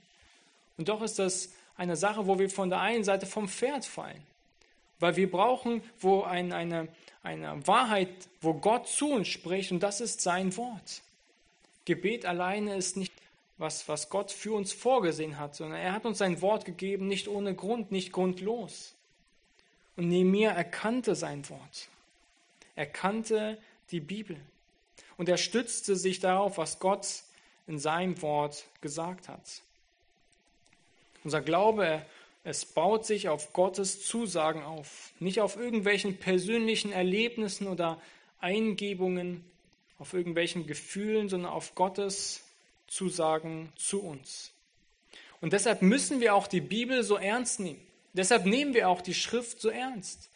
Und 0.78 0.90
doch 0.90 1.02
ist 1.02 1.20
das 1.20 1.54
eine 1.78 1.96
Sache, 1.96 2.28
wo 2.28 2.40
wir 2.40 2.50
von 2.50 2.70
der 2.70 2.82
einen 2.82 3.04
Seite 3.04 3.26
vom 3.26 3.48
Pferd 3.48 3.86
fallen. 3.86 4.22
Weil 5.00 5.16
wir 5.18 5.30
brauchen 5.30 5.84
wo 6.00 6.24
ein, 6.24 6.52
eine, 6.52 6.88
eine 7.22 7.68
Wahrheit, 7.68 8.10
wo 8.42 8.54
Gott 8.54 8.88
zu 8.88 9.12
uns 9.12 9.28
spricht, 9.28 9.72
und 9.72 9.82
das 9.82 10.02
ist 10.02 10.22
sein 10.22 10.56
Wort. 10.58 11.02
Gebet 11.86 12.26
alleine 12.26 12.76
ist 12.76 12.98
nicht 12.98 13.14
was, 13.58 13.88
was 13.88 14.10
Gott 14.10 14.32
für 14.32 14.54
uns 14.54 14.74
vorgesehen 14.74 15.40
hat, 15.40 15.56
sondern 15.56 15.80
er 15.80 15.94
hat 15.94 16.06
uns 16.06 16.18
sein 16.18 16.42
Wort 16.42 16.66
gegeben, 16.66 17.08
nicht 17.08 17.28
ohne 17.28 17.56
Grund, 17.56 17.92
nicht 17.92 18.12
grundlos. 18.12 18.96
Und 19.96 20.10
Nehemiah 20.10 20.52
erkannte 20.52 21.16
sein 21.16 21.48
Wort. 21.50 21.88
Er 22.76 22.86
kannte 22.86 23.58
die 23.92 24.02
Bibel. 24.02 24.38
Und 25.18 25.30
er 25.30 25.38
stützte 25.38 25.96
sich 25.96 26.20
darauf, 26.20 26.58
was 26.58 26.80
Gott 26.80 27.08
in 27.68 27.80
seinem 27.80 28.22
Wort 28.22 28.66
gesagt 28.82 29.30
hat. 29.30 29.62
Unser 31.24 31.42
Glaube, 31.42 32.06
es 32.44 32.66
baut 32.66 33.06
sich 33.06 33.30
auf 33.30 33.54
Gottes 33.54 34.06
Zusagen 34.06 34.62
auf, 34.62 35.14
nicht 35.20 35.42
auf 35.42 35.56
irgendwelchen 35.56 36.18
persönlichen 36.18 36.92
Erlebnissen 36.92 37.68
oder 37.68 38.00
Eingebungen, 38.40 39.44
auf 39.98 40.14
irgendwelchen 40.14 40.68
Gefühlen, 40.68 41.30
sondern 41.30 41.52
auf 41.52 41.76
Gottes 41.76 42.44
Zusagen 42.88 43.72
zu 43.76 44.02
uns. 44.02 44.52
Und 45.42 45.54
deshalb 45.54 45.82
müssen 45.82 46.22
wir 46.22 46.36
auch 46.36 46.48
die 46.48 46.62
Bibel 46.62 47.04
so 47.04 47.18
ernst 47.18 47.60
nehmen. 47.60 47.82
Deshalb 48.14 48.46
nehmen 48.46 48.74
wir 48.74 48.90
auch 48.90 49.02
die 49.02 49.14
Schrift 49.14 49.60
so 49.60 49.70
ernst 49.70 50.30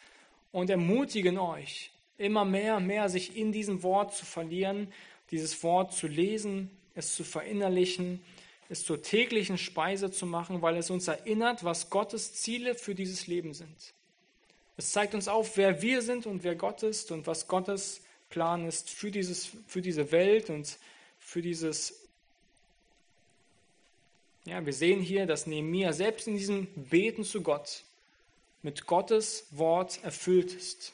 und 0.52 0.70
ermutigen 0.70 1.38
euch, 1.38 1.90
immer 2.18 2.44
mehr, 2.44 2.80
mehr 2.80 3.08
sich 3.08 3.36
in 3.36 3.52
diesem 3.52 3.82
Wort 3.82 4.14
zu 4.14 4.26
verlieren, 4.26 4.92
dieses 5.30 5.62
Wort 5.62 5.94
zu 5.94 6.06
lesen, 6.06 6.70
es 6.94 7.14
zu 7.14 7.24
verinnerlichen, 7.24 8.22
es 8.68 8.84
zur 8.84 9.02
täglichen 9.02 9.58
Speise 9.58 10.10
zu 10.10 10.26
machen, 10.26 10.62
weil 10.62 10.76
es 10.76 10.90
uns 10.90 11.08
erinnert, 11.08 11.64
was 11.64 11.90
Gottes 11.90 12.34
Ziele 12.34 12.74
für 12.74 12.94
dieses 12.94 13.26
Leben 13.26 13.54
sind. 13.54 13.94
Es 14.76 14.92
zeigt 14.92 15.14
uns 15.14 15.28
auf, 15.28 15.56
wer 15.56 15.82
wir 15.82 16.02
sind 16.02 16.26
und 16.26 16.44
wer 16.44 16.54
Gott 16.54 16.82
ist 16.82 17.10
und 17.10 17.26
was 17.26 17.48
Gottes 17.48 18.02
Plan 18.30 18.66
ist 18.66 18.88
für, 18.90 19.10
dieses, 19.10 19.50
für 19.66 19.82
diese 19.82 20.10
Welt 20.12 20.50
und 20.50 20.78
für 21.18 21.42
dieses 21.42 22.00
ja, 24.46 24.64
wir 24.64 24.72
sehen 24.72 25.00
hier, 25.00 25.26
dass 25.26 25.46
Nehemiah 25.46 25.92
selbst 25.92 26.26
in 26.26 26.36
diesem 26.36 26.66
Beten 26.74 27.24
zu 27.24 27.42
Gott 27.42 27.82
mit 28.62 28.86
Gottes 28.86 29.46
Wort 29.50 30.02
erfüllt 30.02 30.52
ist. 30.54 30.92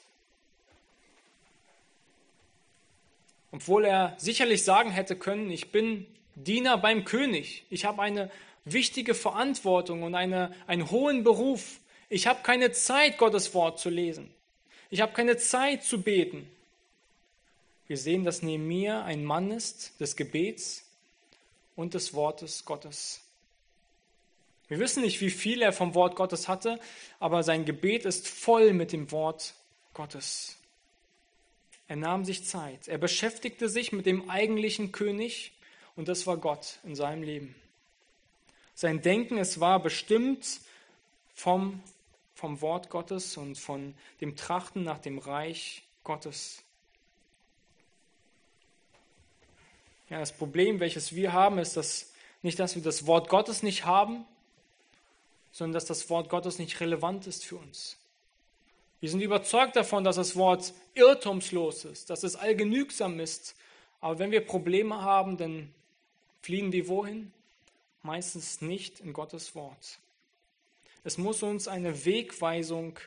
Obwohl 3.53 3.85
er 3.85 4.15
sicherlich 4.19 4.65
sagen 4.65 4.91
hätte 4.91 5.17
können, 5.17 5.51
ich 5.51 5.73
bin 5.73 6.07
Diener 6.35 6.77
beim 6.77 7.05
König, 7.05 7.65
ich 7.71 7.85
habe 7.85 8.03
eine 8.03 8.31
wichtige 8.65 9.15
Verantwortung 9.15 10.03
und 10.03 10.15
eine, 10.15 10.55
einen 10.67 10.91
hohen 10.91 11.25
Beruf. 11.25 11.81
Ich 12.09 12.27
habe 12.27 12.43
keine 12.43 12.73
Zeit, 12.73 13.17
Gottes 13.17 13.55
Wort 13.55 13.79
zu 13.79 13.89
lesen. 13.89 14.31
Ich 14.91 15.01
habe 15.01 15.13
keine 15.13 15.37
Zeit 15.37 15.83
zu 15.83 16.03
beten. 16.03 16.49
Wir 17.87 17.97
sehen, 17.97 18.25
dass 18.25 18.43
Nehemiah 18.43 19.05
ein 19.05 19.25
Mann 19.25 19.51
ist 19.51 20.01
des 20.01 20.17
Gebets 20.17 20.85
und 21.77 21.95
des 21.95 22.15
Wortes 22.15 22.65
Gottes. 22.65 23.21
Wir 24.69 24.81
wissen 24.81 25.03
nicht, 25.03 25.21
wie 25.21 25.31
viel 25.31 25.63
er 25.63 25.73
vom 25.73 25.95
Wort 25.95 26.17
Gottes 26.17 26.49
hatte, 26.49 26.81
aber 27.21 27.45
sein 27.45 27.65
Gebet 27.65 28.05
ist 28.05 28.27
voll 28.27 28.73
mit 28.73 28.93
dem 28.93 29.13
Wort 29.13 29.55
Gottes. 29.95 30.57
Er 31.87 31.97
nahm 31.97 32.25
sich 32.25 32.45
Zeit. 32.45 32.89
Er 32.89 32.99
beschäftigte 32.99 33.69
sich 33.69 33.93
mit 33.93 34.07
dem 34.07 34.29
eigentlichen 34.29 34.91
König 34.91 35.53
und 35.95 36.09
das 36.09 36.27
war 36.27 36.37
Gott 36.37 36.81
in 36.83 36.97
seinem 36.97 37.23
Leben. 37.23 37.55
Sein 38.75 39.01
Denken, 39.01 39.39
es 39.39 39.61
war 39.61 39.81
bestimmt 39.81 40.61
vom, 41.33 41.81
vom 42.35 42.61
Wort 42.61 42.91
Gottes 42.91 43.37
und 43.37 43.57
von 43.57 43.95
dem 44.21 44.35
Trachten 44.35 44.83
nach 44.83 44.99
dem 44.99 45.19
Reich 45.19 45.85
Gottes. 46.03 46.66
Ja, 50.09 50.21
das 50.21 50.37
Problem, 50.37 50.81
welches 50.81 51.15
wir 51.15 51.33
haben, 51.33 51.59
ist, 51.59 51.77
dass 51.77 52.13
nicht, 52.43 52.59
dass 52.59 52.77
wir 52.77 52.83
das 52.83 53.07
Wort 53.07 53.29
Gottes 53.29 53.63
nicht 53.63 53.85
haben, 53.85 54.25
sondern 55.51 55.75
dass 55.75 55.87
das 55.87 56.09
Wort 56.11 56.29
Gottes 56.29 56.59
nicht 56.59 56.81
relevant 56.81 57.27
ist 57.27 57.45
für 57.45 57.57
uns. 57.57 57.97
Wir 59.01 59.11
sind 59.11 59.21
überzeugt 59.21 59.77
davon, 59.77 60.05
dass 60.05 60.17
das 60.17 60.37
Wort 60.37 60.73
irrtumslos 60.95 61.85
ist, 61.85 62.11
dass 62.11 62.23
es 62.23 62.37
allgenügsam 62.37 63.21
ist. 63.21 63.57
Aber 64.01 64.19
wenn 64.19 64.31
wir 64.31 64.45
Probleme 64.45 65.03
haben, 65.03 65.37
dann 65.37 65.75
fliehen 66.41 66.73
wir 66.73 66.89
wohin? 66.89 67.33
Meistens 68.03 68.61
nicht 68.61 69.01
in 69.01 69.13
Gottes 69.13 69.55
Wort. 69.55 69.99
Es 71.05 71.19
muss 71.19 71.43
uns 71.43 71.69
eine 71.69 72.05
Wegweisung 72.05 72.99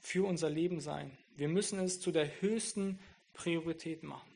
für 0.00 0.26
unser 0.26 0.50
Leben 0.50 0.80
sein. 0.80 1.10
Wir 1.36 1.48
müssen 1.48 1.78
es 1.78 2.00
zu 2.00 2.12
der 2.12 2.40
höchsten 2.40 2.98
Priorität 3.32 4.02
machen. 4.02 4.31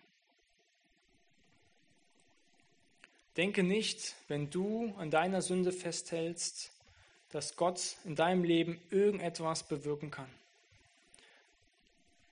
Denke 3.37 3.63
nicht, 3.63 4.15
wenn 4.29 4.51
du 4.51 4.95
an 4.97 5.11
deiner 5.11 5.43
Sünde 5.43 5.73
festhältst, 5.73 6.71
dass 7.31 7.57
Gott 7.57 7.97
in 8.05 8.17
deinem 8.17 8.45
Leben 8.45 8.81
irgendetwas 8.91 9.69
bewirken 9.69 10.11
kann. 10.11 10.31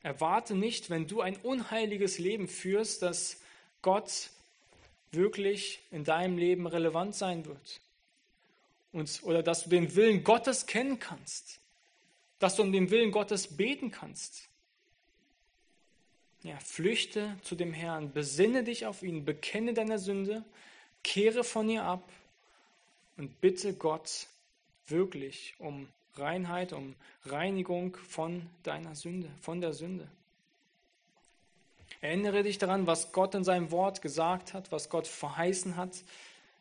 Erwarte 0.03 0.55
nicht, 0.55 0.91
wenn 0.91 1.07
du 1.07 1.21
ein 1.21 1.37
unheiliges 1.37 2.19
Leben 2.19 2.49
führst, 2.49 3.03
dass 3.03 3.41
Gott 3.83 4.31
wirklich 5.13 5.81
in 5.91 6.05
deinem 6.05 6.39
Leben 6.39 6.67
relevant 6.67 7.15
sein 7.15 7.45
wird. 7.47 7.81
Und, 8.93 9.21
oder 9.25 9.43
dass 9.43 9.65
du 9.65 9.71
den 9.71 9.95
Willen 9.97 10.25
Gottes 10.25 10.67
kennen 10.67 10.99
kannst. 10.99 11.59
Dass 12.39 12.57
du 12.57 12.63
um 12.63 12.73
den 12.73 12.91
Willen 12.91 13.11
Gottes 13.11 13.57
beten 13.57 13.91
kannst. 13.91 14.49
Ja, 16.43 16.59
flüchte 16.61 17.37
zu 17.43 17.55
dem 17.55 17.73
Herrn, 17.73 18.13
besinne 18.13 18.65
dich 18.65 18.85
auf 18.85 19.03
ihn, 19.03 19.25
bekenne 19.25 19.73
deine 19.73 19.99
Sünde, 19.99 20.45
kehre 21.05 21.45
von 21.45 21.69
ihr 21.69 21.85
ab 21.85 22.03
und 23.17 23.41
bitte 23.41 23.75
Gott 23.75 24.27
wirklich 24.89 25.55
um 25.59 25.89
Reinheit, 26.17 26.73
um 26.73 26.95
Reinigung 27.27 27.97
von 28.09 28.49
deiner 28.65 28.97
Sünde, 28.97 29.29
von 29.41 29.61
der 29.61 29.73
Sünde. 29.73 30.09
Erinnere 32.01 32.43
dich 32.43 32.59
daran, 32.59 32.87
was 32.87 33.13
Gott 33.13 33.35
in 33.35 33.45
seinem 33.45 33.71
Wort 33.71 34.03
gesagt 34.03 34.53
hat, 34.53 34.73
was 34.73 34.91
Gott 34.91 35.07
verheißen 35.07 35.77
hat. 35.77 36.03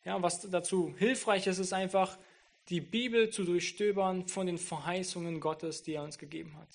Ja, 0.06 0.22
was 0.22 0.42
dazu 0.50 0.94
hilfreich 0.98 1.48
ist, 1.48 1.60
ist 1.60 1.74
einfach 1.74 2.18
die 2.70 2.82
Bibel 2.82 3.30
zu 3.30 3.44
durchstöbern 3.44 4.28
von 4.28 4.48
den 4.48 4.58
Verheißungen 4.58 5.40
Gottes, 5.40 5.84
die 5.84 5.94
er 5.94 6.04
uns 6.04 6.18
gegeben 6.18 6.56
hat. 6.58 6.70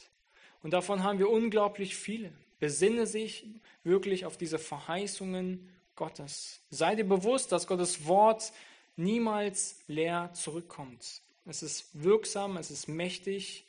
Und 0.62 0.72
davon 0.72 1.02
haben 1.02 1.18
wir 1.18 1.30
unglaublich 1.30 1.96
viele. 1.96 2.32
Besinne 2.60 3.06
sich 3.06 3.46
wirklich 3.84 4.26
auf 4.26 4.36
diese 4.36 4.58
Verheißungen 4.58 5.66
Gottes. 5.99 6.61
Sei 6.70 6.94
dir 6.94 7.05
bewusst, 7.05 7.51
dass 7.51 7.66
Gottes 7.66 8.07
Wort 8.07 8.53
niemals 8.96 9.76
leer 9.88 10.30
zurückkommt. 10.32 11.20
Es 11.44 11.62
ist 11.62 11.88
wirksam, 11.92 12.57
es 12.57 12.70
ist 12.70 12.88
mächtig 12.88 13.64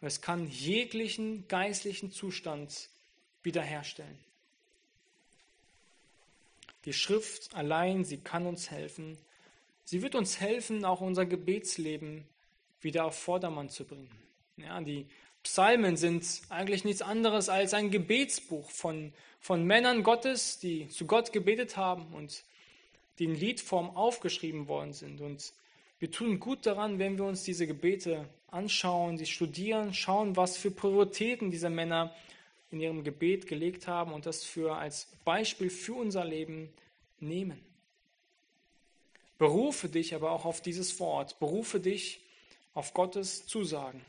und 0.00 0.08
es 0.08 0.20
kann 0.20 0.50
jeglichen 0.50 1.46
geistlichen 1.46 2.10
Zustand 2.10 2.88
wiederherstellen. 3.44 4.18
Die 6.86 6.92
Schrift 6.92 7.54
allein, 7.54 8.04
sie 8.04 8.18
kann 8.18 8.46
uns 8.46 8.70
helfen. 8.70 9.16
Sie 9.84 10.02
wird 10.02 10.16
uns 10.16 10.40
helfen, 10.40 10.84
auch 10.84 11.00
unser 11.00 11.24
Gebetsleben 11.24 12.26
wieder 12.80 13.04
auf 13.04 13.16
Vordermann 13.16 13.68
zu 13.68 13.84
bringen. 13.84 14.10
Ja, 14.56 14.80
die 14.80 15.06
Psalmen 15.42 15.96
sind 15.96 16.42
eigentlich 16.48 16.84
nichts 16.84 17.02
anderes 17.02 17.48
als 17.48 17.74
ein 17.74 17.90
Gebetsbuch 17.90 18.70
von, 18.70 19.12
von 19.40 19.64
Männern 19.64 20.02
Gottes, 20.02 20.58
die 20.58 20.88
zu 20.88 21.06
Gott 21.06 21.32
gebetet 21.32 21.76
haben 21.76 22.06
und 22.14 22.44
die 23.18 23.24
in 23.24 23.34
Liedform 23.34 23.96
aufgeschrieben 23.96 24.68
worden 24.68 24.92
sind. 24.92 25.20
Und 25.20 25.52
wir 25.98 26.10
tun 26.10 26.40
gut 26.40 26.66
daran, 26.66 26.98
wenn 26.98 27.18
wir 27.18 27.24
uns 27.24 27.42
diese 27.42 27.66
Gebete 27.66 28.28
anschauen, 28.50 29.18
sie 29.18 29.26
studieren, 29.26 29.94
schauen, 29.94 30.36
was 30.36 30.56
für 30.56 30.70
Prioritäten 30.70 31.50
diese 31.50 31.70
Männer 31.70 32.14
in 32.70 32.80
ihrem 32.80 33.04
Gebet 33.04 33.46
gelegt 33.46 33.86
haben 33.86 34.12
und 34.12 34.26
das 34.26 34.44
für 34.44 34.76
als 34.76 35.08
Beispiel 35.24 35.70
für 35.70 35.94
unser 35.94 36.24
Leben 36.24 36.70
nehmen. 37.18 37.60
Berufe 39.38 39.88
dich 39.88 40.14
aber 40.14 40.32
auch 40.32 40.44
auf 40.44 40.60
dieses 40.60 41.00
Wort, 41.00 41.38
berufe 41.38 41.80
dich 41.80 42.20
auf 42.74 42.94
Gottes 42.94 43.46
Zusagen. 43.46 44.00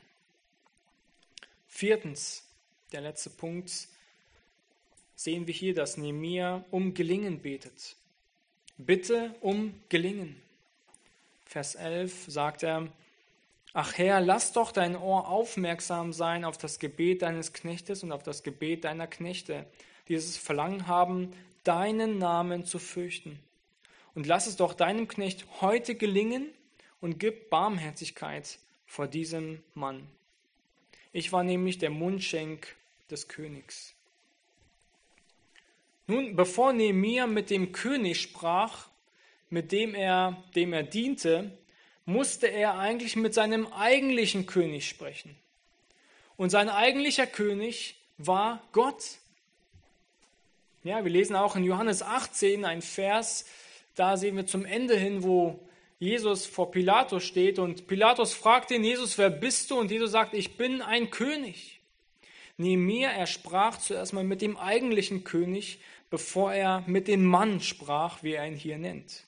Viertens, 1.74 2.44
der 2.92 3.00
letzte 3.02 3.30
Punkt, 3.30 3.88
sehen 5.16 5.48
wir 5.48 5.54
hier, 5.54 5.74
dass 5.74 5.98
Nehemiah 5.98 6.64
um 6.70 6.94
Gelingen 6.94 7.42
betet. 7.42 7.96
Bitte 8.78 9.34
um 9.40 9.74
Gelingen. 9.88 10.36
Vers 11.46 11.76
11 11.76 12.26
sagt 12.28 12.64
er, 12.64 12.92
Ach 13.74 13.98
Herr, 13.98 14.20
lass 14.20 14.52
doch 14.52 14.74
dein 14.74 14.98
Ohr 14.98 15.30
aufmerksam 15.30 16.12
sein 16.12 16.44
auf 16.44 16.58
das 16.58 16.78
Gebet 16.78 17.22
deines 17.22 17.54
Knechtes 17.54 18.04
und 18.04 18.12
auf 18.12 18.22
das 18.22 18.44
Gebet 18.44 18.84
deiner 18.84 19.08
Knechte, 19.08 19.66
die 20.08 20.14
dieses 20.14 20.38
Verlangen 20.38 20.88
haben, 20.88 21.32
deinen 21.64 22.18
Namen 22.18 22.66
zu 22.66 22.80
fürchten. 22.80 23.40
Und 24.14 24.28
lass 24.28 24.46
es 24.46 24.58
doch 24.58 24.74
deinem 24.74 25.08
Knecht 25.08 25.46
heute 25.62 25.96
gelingen 25.96 26.50
und 27.00 27.18
gib 27.18 27.50
Barmherzigkeit 27.50 28.60
vor 28.86 29.08
diesem 29.08 29.64
Mann. 29.74 30.06
Ich 31.14 31.32
war 31.32 31.44
nämlich 31.44 31.78
der 31.78 31.90
Mundschenk 31.90 32.76
des 33.10 33.28
Königs. 33.28 33.94
Nun, 36.08 36.36
bevor 36.36 36.74
Nehemiah 36.74 37.28
mit 37.28 37.50
dem 37.50 37.72
König 37.72 38.22
sprach, 38.22 38.88
mit 39.50 39.72
dem 39.72 39.94
er, 39.96 40.44
dem 40.56 40.74
er 40.74 40.84
diente, 40.84 41.58
musste 42.06 42.48
er 42.48 42.80
eigentlich 42.80 43.16
mit 43.16 43.34
seinem 43.34 43.68
eigentlichen 43.68 44.46
König 44.46 44.88
sprechen. 44.88 45.36
Und 46.38 46.50
sein 46.50 46.70
eigentlicher 46.70 47.28
König 47.28 47.96
war 48.18 48.62
Gott. 48.72 49.20
Ja, 50.84 51.04
wir 51.04 51.12
lesen 51.12 51.36
auch 51.36 51.56
in 51.56 51.64
Johannes 51.64 52.02
18 52.02 52.66
ein 52.66 52.82
Vers, 52.82 53.46
da 53.96 54.18
sehen 54.18 54.36
wir 54.36 54.48
zum 54.48 54.66
Ende 54.66 54.98
hin, 54.98 55.24
wo 55.24 55.60
Jesus 56.02 56.48
vor 56.48 56.72
Pilatus 56.72 57.24
steht 57.24 57.60
und 57.60 57.86
Pilatus 57.86 58.34
fragt 58.34 58.72
ihn, 58.72 58.84
Jesus, 58.84 59.20
wer 59.20 59.30
bist 59.30 59.70
du? 59.70 59.78
Und 59.78 59.92
Jesus 59.92 60.10
sagt, 60.10 60.34
ich 60.34 60.58
bin 60.58 60.82
ein 60.82 61.12
König. 61.12 61.80
Nehemiah, 62.58 63.12
er 63.12 63.28
sprach 63.28 63.78
zuerst 63.78 64.12
mal 64.12 64.24
mit 64.24 64.42
dem 64.42 64.58
eigentlichen 64.58 65.24
König, 65.24 65.80
bevor 66.10 66.54
er 66.54 66.84
mit 66.88 67.08
dem 67.08 67.24
Mann 67.24 67.62
sprach, 67.62 68.24
wie 68.24 68.34
er 68.34 68.48
ihn 68.48 68.56
hier 68.56 68.80
nennt. 68.80 69.26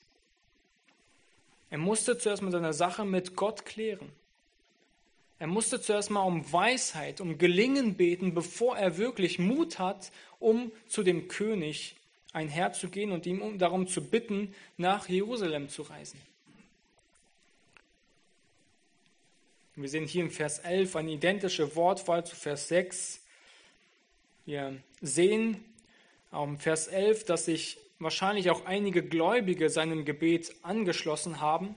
Er 1.70 1.78
musste 1.78 2.18
zuerst 2.18 2.42
mal 2.42 2.50
seine 2.50 2.72
Sache 2.72 3.04
mit 3.04 3.36
Gott 3.36 3.64
klären. 3.64 4.10
Er 5.38 5.46
musste 5.46 5.80
zuerst 5.80 6.10
mal 6.10 6.22
um 6.22 6.52
Weisheit, 6.52 7.20
um 7.20 7.38
Gelingen 7.38 7.94
beten, 7.94 8.34
bevor 8.34 8.76
er 8.76 8.98
wirklich 8.98 9.38
Mut 9.38 9.78
hat, 9.78 10.10
um 10.40 10.72
zu 10.88 11.04
dem 11.04 11.28
König 11.28 11.94
einherzugehen 12.32 13.12
und 13.12 13.26
ihm 13.26 13.58
darum 13.60 13.86
zu 13.86 14.02
bitten, 14.02 14.52
nach 14.76 15.08
Jerusalem 15.08 15.68
zu 15.68 15.82
reisen. 15.82 16.18
Wir 19.76 19.88
sehen 19.88 20.06
hier 20.06 20.22
im 20.22 20.30
Vers 20.30 20.60
11 20.60 20.94
eine 20.94 21.10
identische 21.10 21.74
Wortwahl 21.74 22.24
zu 22.24 22.36
Vers 22.36 22.68
6. 22.68 23.20
Wir 24.46 24.76
sehen 25.00 25.64
im 26.30 26.60
Vers 26.60 26.86
11, 26.86 27.24
dass 27.24 27.46
sich 27.46 27.78
wahrscheinlich 27.98 28.50
auch 28.50 28.66
einige 28.66 29.02
Gläubige 29.02 29.68
seinem 29.70 30.04
Gebet 30.04 30.54
angeschlossen 30.62 31.40
haben. 31.40 31.74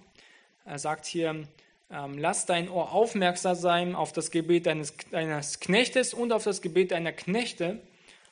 Er 0.63 0.77
sagt 0.77 1.07
hier, 1.07 1.47
ähm, 1.89 2.19
lass 2.19 2.45
dein 2.45 2.69
Ohr 2.69 2.91
aufmerksam 2.91 3.55
sein 3.55 3.95
auf 3.95 4.13
das 4.13 4.29
Gebet 4.29 4.67
deines, 4.67 4.93
deines 5.09 5.59
Knechtes 5.59 6.13
und 6.13 6.31
auf 6.31 6.43
das 6.43 6.61
Gebet 6.61 6.91
deiner 6.91 7.13
Knechte. 7.13 7.79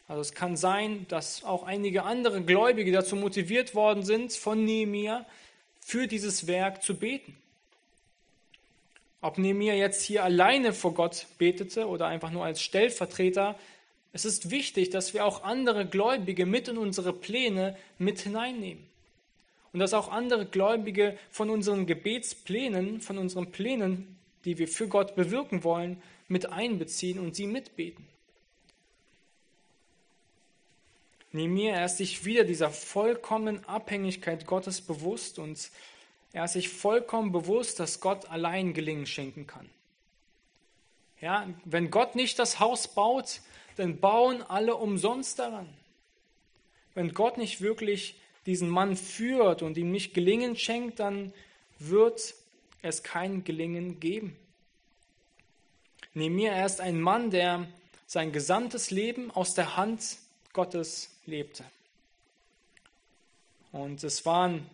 Also 0.07 0.22
es 0.22 0.36
kann 0.36 0.57
sein, 0.57 1.07
dass 1.07 1.43
auch 1.43 1.63
einige 1.63 2.03
andere 2.03 2.43
Gläubige 2.43 2.91
dazu 2.91 3.16
motiviert 3.16 3.74
worden 3.74 4.03
sind, 4.03 4.32
von 4.34 4.63
Nehemiah 4.63 5.26
für 5.80 6.05
dieses 6.05 6.45
Werk 6.45 6.84
zu 6.84 6.95
beten. 6.95 7.36
Ob 9.26 9.39
Nehemiah 9.39 9.73
jetzt 9.73 10.03
hier 10.03 10.23
alleine 10.23 10.71
vor 10.71 10.93
Gott 10.93 11.26
betete 11.39 11.88
oder 11.88 12.05
einfach 12.05 12.30
nur 12.30 12.45
als 12.45 12.61
Stellvertreter, 12.61 13.57
es 14.13 14.23
ist 14.23 14.51
wichtig, 14.51 14.91
dass 14.91 15.15
wir 15.15 15.26
auch 15.26 15.41
andere 15.41 15.88
Gläubige 15.88 16.45
mit 16.45 16.67
in 16.67 16.78
unsere 16.78 17.11
Pläne 17.11 17.76
mit 17.97 18.19
hineinnehmen. 18.19 18.86
Und 19.73 19.80
dass 19.80 19.95
auch 19.95 20.11
andere 20.11 20.45
Gläubige 20.45 21.17
von 21.32 21.49
unseren 21.49 21.88
Gebetsplänen, 21.88 23.01
von 23.01 23.17
unseren 23.17 23.49
Plänen, 23.49 24.15
die 24.45 24.59
wir 24.59 24.67
für 24.67 24.88
Gott 24.88 25.15
bewirken 25.15 25.63
wollen, 25.63 25.99
mit 26.28 26.45
einbeziehen 26.45 27.17
und 27.17 27.36
sie 27.36 27.47
mitbeten. 27.47 28.05
Nehemiah, 31.32 31.84
ist 31.84 31.97
sich 31.97 32.26
wieder 32.26 32.43
dieser 32.43 32.69
vollkommenen 32.69 33.65
Abhängigkeit 33.65 34.45
Gottes 34.45 34.82
bewusst 34.82 35.39
und 35.39 35.71
er 36.36 36.43
ist 36.43 36.51
sich 36.51 36.67
vollkommen 36.67 37.31
bewusst, 37.31 37.79
dass 37.79 38.01
Gott 38.01 38.29
allein 38.29 38.73
Gelingen 38.73 39.05
schenken 39.05 39.47
kann. 39.47 39.69
Ja, 41.21 41.47
wenn 41.63 41.89
Gott 41.89 42.15
nicht 42.15 42.39
das 42.39 42.59
Haus 42.59 42.89
baut, 42.89 43.39
dann 43.77 44.01
bauen 44.01 44.43
alle 44.43 44.75
umsonst 44.75 45.39
daran. 45.39 45.69
Wenn 46.93 47.13
Gott 47.13 47.38
nicht 47.38 47.61
wirklich 47.61 48.19
diesen 48.45 48.67
Mann 48.67 48.97
führt 48.97 49.61
und 49.61 49.77
ihm 49.77 49.91
nicht 49.91 50.13
Gelingen 50.13 50.57
schenkt, 50.57 50.99
dann 50.99 51.31
wird 51.79 52.36
es 52.81 53.01
kein 53.01 53.45
Gelingen 53.45 54.01
geben. 54.01 54.36
Nehemiah, 56.13 56.51
er 56.51 56.65
ist 56.65 56.81
ein 56.81 56.99
Mann, 56.99 57.31
der 57.31 57.65
sein 58.07 58.33
gesamtes 58.33 58.91
Leben 58.91 59.31
aus 59.31 59.53
der 59.53 59.77
Hand 59.77 60.17
Gottes 60.51 61.15
lebte. 61.25 61.63
Und 63.71 64.03
es 64.03 64.25
waren, 64.25 64.69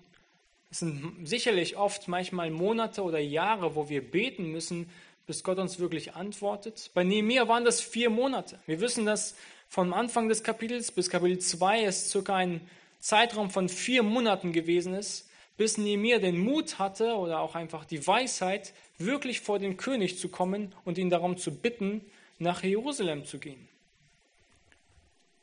es 0.72 0.80
sind 0.80 1.28
sicherlich 1.28 1.76
oft 1.76 2.07
manchmal 2.07 2.49
Monate 2.49 3.03
oder 3.03 3.19
Jahre, 3.19 3.76
wo 3.76 3.89
wir 3.89 4.01
beten 4.01 4.51
müssen, 4.51 4.89
bis 5.28 5.43
Gott 5.43 5.59
uns 5.59 5.80
wirklich 5.80 6.15
antwortet. 6.15 6.91
Bei 6.93 7.03
Nehemiah 7.03 7.49
waren 7.49 7.65
das 7.65 7.82
vier 7.82 8.09
Monate. 8.09 8.57
Wir 8.65 8.80
wissen, 8.80 9.05
dass 9.05 9.36
vom 9.67 9.93
Anfang 9.93 10.30
des 10.30 10.43
Kapitels 10.43 10.91
bis 10.91 11.09
Kapitel 11.09 11.39
2 11.39 11.84
es 11.84 12.09
circa 12.09 12.38
ein 12.38 12.61
Zeitraum 12.99 13.49
von 13.49 13.67
vier 13.67 14.01
Monaten 14.01 14.53
gewesen 14.53 14.93
ist, 14.93 15.30
bis 15.57 15.78
Nehemiah 15.78 16.19
den 16.19 16.39
Mut 16.39 16.80
hatte 16.80 17.15
oder 17.15 17.41
auch 17.41 17.55
einfach 17.55 17.84
die 17.84 18.05
Weisheit, 18.07 18.74
wirklich 18.97 19.41
vor 19.41 19.59
den 19.59 19.76
König 19.76 20.19
zu 20.19 20.30
kommen 20.30 20.74
und 20.86 20.97
ihn 20.97 21.09
darum 21.09 21.38
zu 21.38 21.53
bitten, 21.53 22.01
nach 22.39 22.63
Jerusalem 22.63 23.26
zu 23.26 23.39
gehen. 23.39 23.67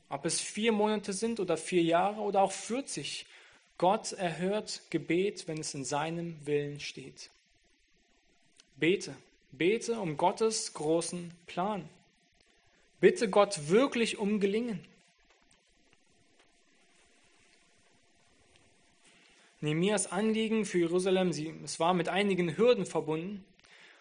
Ob 0.08 0.24
es 0.24 0.40
vier 0.40 0.72
Monate 0.72 1.12
sind 1.12 1.38
oder 1.38 1.58
vier 1.58 1.82
Jahre 1.82 2.22
oder 2.22 2.40
auch 2.40 2.52
40, 2.52 3.26
Gott 3.78 4.12
erhört 4.12 4.82
Gebet, 4.90 5.46
wenn 5.46 5.58
es 5.58 5.72
in 5.72 5.84
seinem 5.84 6.36
Willen 6.44 6.80
steht. 6.80 7.30
Bete, 8.76 9.14
bete 9.52 9.98
um 10.00 10.16
Gottes 10.16 10.74
großen 10.74 11.32
Plan. 11.46 11.88
Bitte 13.00 13.30
Gott 13.30 13.68
wirklich 13.68 14.18
um 14.18 14.40
Gelingen. 14.40 14.80
Nehemias 19.60 20.10
Anliegen 20.10 20.64
für 20.64 20.78
Jerusalem, 20.78 21.32
sie, 21.32 21.52
es 21.64 21.80
war 21.80 21.94
mit 21.94 22.08
einigen 22.08 22.56
Hürden 22.56 22.86
verbunden. 22.86 23.44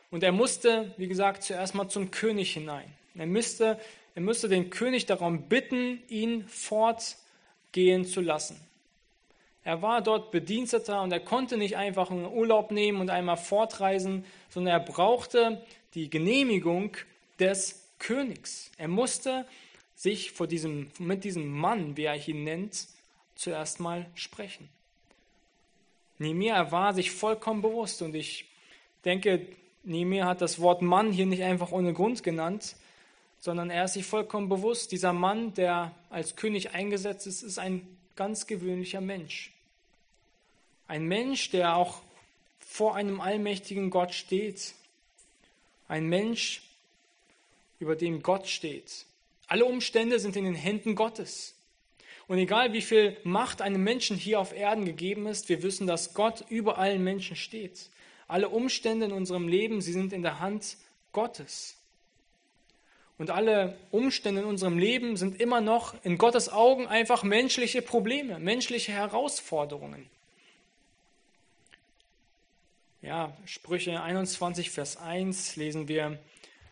Und 0.09 0.23
er 0.23 0.31
musste, 0.31 0.93
wie 0.97 1.07
gesagt, 1.07 1.43
zuerst 1.43 1.75
mal 1.75 1.89
zum 1.89 2.11
König 2.11 2.53
hinein. 2.53 2.91
Er 3.15 3.25
müsste, 3.25 3.79
er 4.15 4.21
müsste 4.21 4.47
den 4.49 4.69
König 4.69 5.05
darum 5.05 5.49
bitten, 5.49 6.01
ihn 6.07 6.47
fortgehen 6.47 8.05
zu 8.05 8.21
lassen. 8.21 8.59
Er 9.67 9.81
war 9.81 10.01
dort 10.01 10.31
Bediensteter 10.31 11.01
und 11.01 11.11
er 11.11 11.19
konnte 11.19 11.57
nicht 11.57 11.75
einfach 11.75 12.09
einen 12.09 12.25
Urlaub 12.25 12.71
nehmen 12.71 13.01
und 13.01 13.09
einmal 13.09 13.35
fortreisen, 13.35 14.23
sondern 14.47 14.71
er 14.71 14.79
brauchte 14.79 15.61
die 15.93 16.09
Genehmigung 16.09 16.95
des 17.37 17.85
Königs. 17.99 18.71
Er 18.77 18.87
musste 18.87 19.45
sich 19.93 20.31
vor 20.31 20.47
diesem, 20.47 20.89
mit 20.99 21.25
diesem 21.25 21.51
Mann, 21.51 21.97
wie 21.97 22.05
er 22.05 22.29
ihn 22.29 22.45
nennt, 22.45 22.87
zuerst 23.35 23.81
mal 23.81 24.05
sprechen. 24.15 24.69
Nehemiah 26.17 26.71
war 26.71 26.93
sich 26.93 27.11
vollkommen 27.11 27.61
bewusst 27.61 28.01
und 28.01 28.15
ich 28.15 28.45
denke, 29.03 29.47
Nehemiah 29.83 30.27
hat 30.27 30.39
das 30.39 30.61
Wort 30.61 30.81
Mann 30.81 31.11
hier 31.11 31.25
nicht 31.25 31.43
einfach 31.43 31.73
ohne 31.73 31.91
Grund 31.91 32.23
genannt, 32.23 32.77
sondern 33.41 33.69
er 33.69 33.83
ist 33.83 33.95
sich 33.95 34.05
vollkommen 34.05 34.47
bewusst, 34.47 34.93
dieser 34.93 35.11
Mann, 35.11 35.53
der 35.55 35.93
als 36.09 36.37
König 36.37 36.73
eingesetzt 36.73 37.27
ist, 37.27 37.43
ist 37.43 37.59
ein 37.59 37.85
ganz 38.15 38.47
gewöhnlicher 38.47 39.01
Mensch. 39.01 39.51
Ein 40.87 41.05
Mensch, 41.05 41.49
der 41.49 41.75
auch 41.75 42.01
vor 42.59 42.95
einem 42.95 43.21
allmächtigen 43.21 43.89
Gott 43.89 44.13
steht. 44.13 44.73
Ein 45.87 46.07
Mensch, 46.07 46.61
über 47.79 47.95
dem 47.95 48.23
Gott 48.23 48.47
steht. 48.47 49.05
Alle 49.47 49.65
Umstände 49.65 50.19
sind 50.19 50.35
in 50.35 50.45
den 50.45 50.55
Händen 50.55 50.95
Gottes. 50.95 51.55
Und 52.27 52.37
egal 52.37 52.73
wie 52.73 52.81
viel 52.81 53.15
Macht 53.23 53.61
einem 53.61 53.83
Menschen 53.83 54.17
hier 54.17 54.39
auf 54.39 54.53
Erden 54.53 54.85
gegeben 54.85 55.27
ist, 55.27 55.47
wir 55.47 55.63
wissen, 55.63 55.87
dass 55.87 56.13
Gott 56.13 56.43
über 56.49 56.77
allen 56.77 57.03
Menschen 57.03 57.35
steht. 57.35 57.89
Alle 58.27 58.49
Umstände 58.49 59.05
in 59.05 59.13
unserem 59.13 59.47
Leben, 59.47 59.81
sie 59.81 59.93
sind 59.93 60.11
in 60.11 60.23
der 60.23 60.39
Hand 60.39 60.77
Gottes. 61.13 61.77
Und 63.17 63.31
alle 63.31 63.77
Umstände 63.91 64.41
in 64.41 64.47
unserem 64.47 64.77
Leben 64.77 65.15
sind 65.15 65.39
immer 65.39 65.61
noch 65.61 65.95
in 66.03 66.17
Gottes 66.17 66.49
Augen 66.49 66.87
einfach 66.87 67.23
menschliche 67.23 67.81
Probleme, 67.81 68.37
menschliche 68.39 68.91
Herausforderungen. 68.91 70.09
Ja, 73.07 73.31
Sprüche 73.45 74.01
21, 74.01 74.69
Vers 74.69 74.97
1 74.97 75.55
lesen 75.55 75.87
wir, 75.87 76.19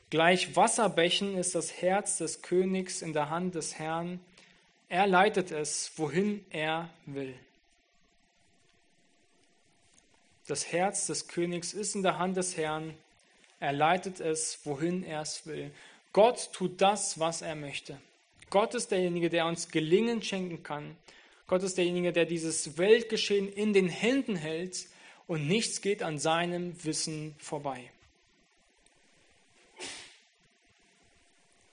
Gleich 0.09 0.53
Wasserbächen 0.57 1.37
ist 1.37 1.55
das 1.55 1.81
Herz 1.81 2.17
des 2.17 2.41
Königs 2.41 3.01
in 3.01 3.13
der 3.13 3.29
Hand 3.29 3.55
des 3.55 3.79
Herrn. 3.79 4.19
Er 4.89 5.07
leitet 5.07 5.51
es, 5.51 5.93
wohin 5.95 6.43
er 6.49 6.89
will. 7.05 7.33
Das 10.47 10.73
Herz 10.73 11.07
des 11.07 11.29
Königs 11.29 11.73
ist 11.73 11.95
in 11.95 12.03
der 12.03 12.19
Hand 12.19 12.35
des 12.35 12.57
Herrn. 12.57 12.93
Er 13.61 13.71
leitet 13.71 14.19
es, 14.19 14.59
wohin 14.65 15.05
er 15.05 15.21
es 15.21 15.47
will. 15.47 15.71
Gott 16.11 16.51
tut 16.51 16.81
das, 16.81 17.17
was 17.17 17.43
er 17.43 17.55
möchte. 17.55 17.97
Gott 18.49 18.75
ist 18.75 18.91
derjenige, 18.91 19.29
der 19.29 19.45
uns 19.45 19.69
Gelingen 19.69 20.21
schenken 20.21 20.63
kann. 20.63 20.97
Gott 21.47 21.63
ist 21.63 21.77
derjenige, 21.77 22.11
der 22.11 22.25
dieses 22.25 22.77
Weltgeschehen 22.77 23.47
in 23.47 23.71
den 23.71 23.87
Händen 23.87 24.35
hält 24.35 24.87
und 25.27 25.47
nichts 25.47 25.81
geht 25.81 26.03
an 26.03 26.19
seinem 26.19 26.83
Wissen 26.83 27.35
vorbei. 27.37 27.91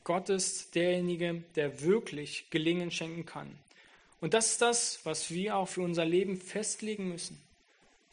Gott 0.04 0.30
ist 0.30 0.74
derjenige, 0.74 1.44
der 1.54 1.82
wirklich 1.82 2.50
Gelingen 2.50 2.90
schenken 2.90 3.24
kann. 3.24 3.56
Und 4.20 4.34
das 4.34 4.52
ist 4.52 4.62
das, 4.62 5.00
was 5.04 5.30
wir 5.30 5.56
auch 5.56 5.68
für 5.68 5.82
unser 5.82 6.04
Leben 6.04 6.36
festlegen 6.36 7.08
müssen, 7.08 7.40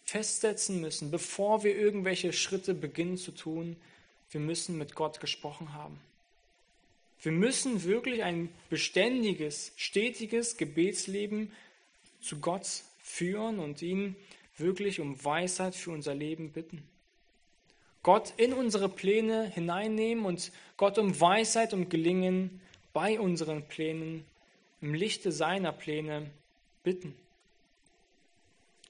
festsetzen 0.06 0.82
müssen, 0.82 1.12
bevor 1.12 1.64
wir 1.64 1.76
irgendwelche 1.76 2.34
Schritte 2.34 2.74
beginnen 2.74 3.18
zu 3.18 3.32
tun. 3.32 3.76
Wir 4.32 4.42
müssen 4.42 4.78
mit 4.78 4.96
Gott 4.96 5.20
gesprochen 5.20 5.74
haben. 5.74 6.00
Wir 7.22 7.32
müssen 7.32 7.84
wirklich 7.84 8.24
ein 8.24 8.50
beständiges, 8.70 9.72
stetiges 9.76 10.58
Gebetsleben 10.58 11.52
zu 12.22 12.40
Gott 12.40 12.68
führen 13.04 13.60
und 13.60 13.82
ihn 13.82 14.16
wirklich 14.60 15.00
um 15.00 15.24
Weisheit 15.24 15.76
für 15.76 15.92
unser 15.92 16.16
Leben 16.16 16.52
bitten. 16.52 16.84
Gott 18.04 18.34
in 18.38 18.54
unsere 18.54 18.90
Pläne 18.90 19.50
hineinnehmen 19.50 20.26
und 20.26 20.52
Gott 20.78 20.98
um 20.98 21.20
Weisheit 21.20 21.74
und 21.74 21.90
Gelingen 21.90 22.62
bei 22.94 23.20
unseren 23.20 23.64
Plänen 23.64 24.26
im 24.82 24.94
Lichte 24.94 25.32
seiner 25.32 25.72
Pläne 25.72 26.30
bitten. 26.84 27.14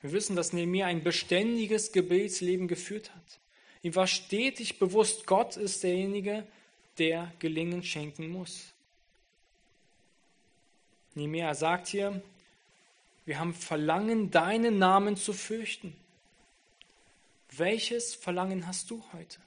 Wir 0.01 0.11
wissen, 0.11 0.36
dass 0.36 0.53
Nehemiah 0.53 0.88
ein 0.88 1.03
beständiges 1.03 1.91
Gebetsleben 1.91 2.67
geführt 2.67 3.13
hat. 3.13 3.39
Ihm 3.82 3.95
war 3.95 4.07
stetig 4.07 4.80
bewusst, 4.80 5.26
Gott 5.26 5.57
ist 5.57 5.84
derjenige, 5.84 6.45
der 6.97 7.32
Gelingen 7.39 7.84
schenken 7.84 8.30
muss. 8.30 8.74
Nehemiah 11.15 11.53
sagt 11.55 11.88
hier, 11.88 12.22
wir 13.30 13.38
haben 13.38 13.53
Verlangen, 13.53 14.32
deinen 14.32 14.80
Namen 14.80 15.15
zu 15.15 15.34
fürchten. 15.34 15.95
Welches 17.51 18.15
Verlangen 18.15 18.65
hast 18.65 18.89
du 18.89 19.03
heute? 19.13 19.38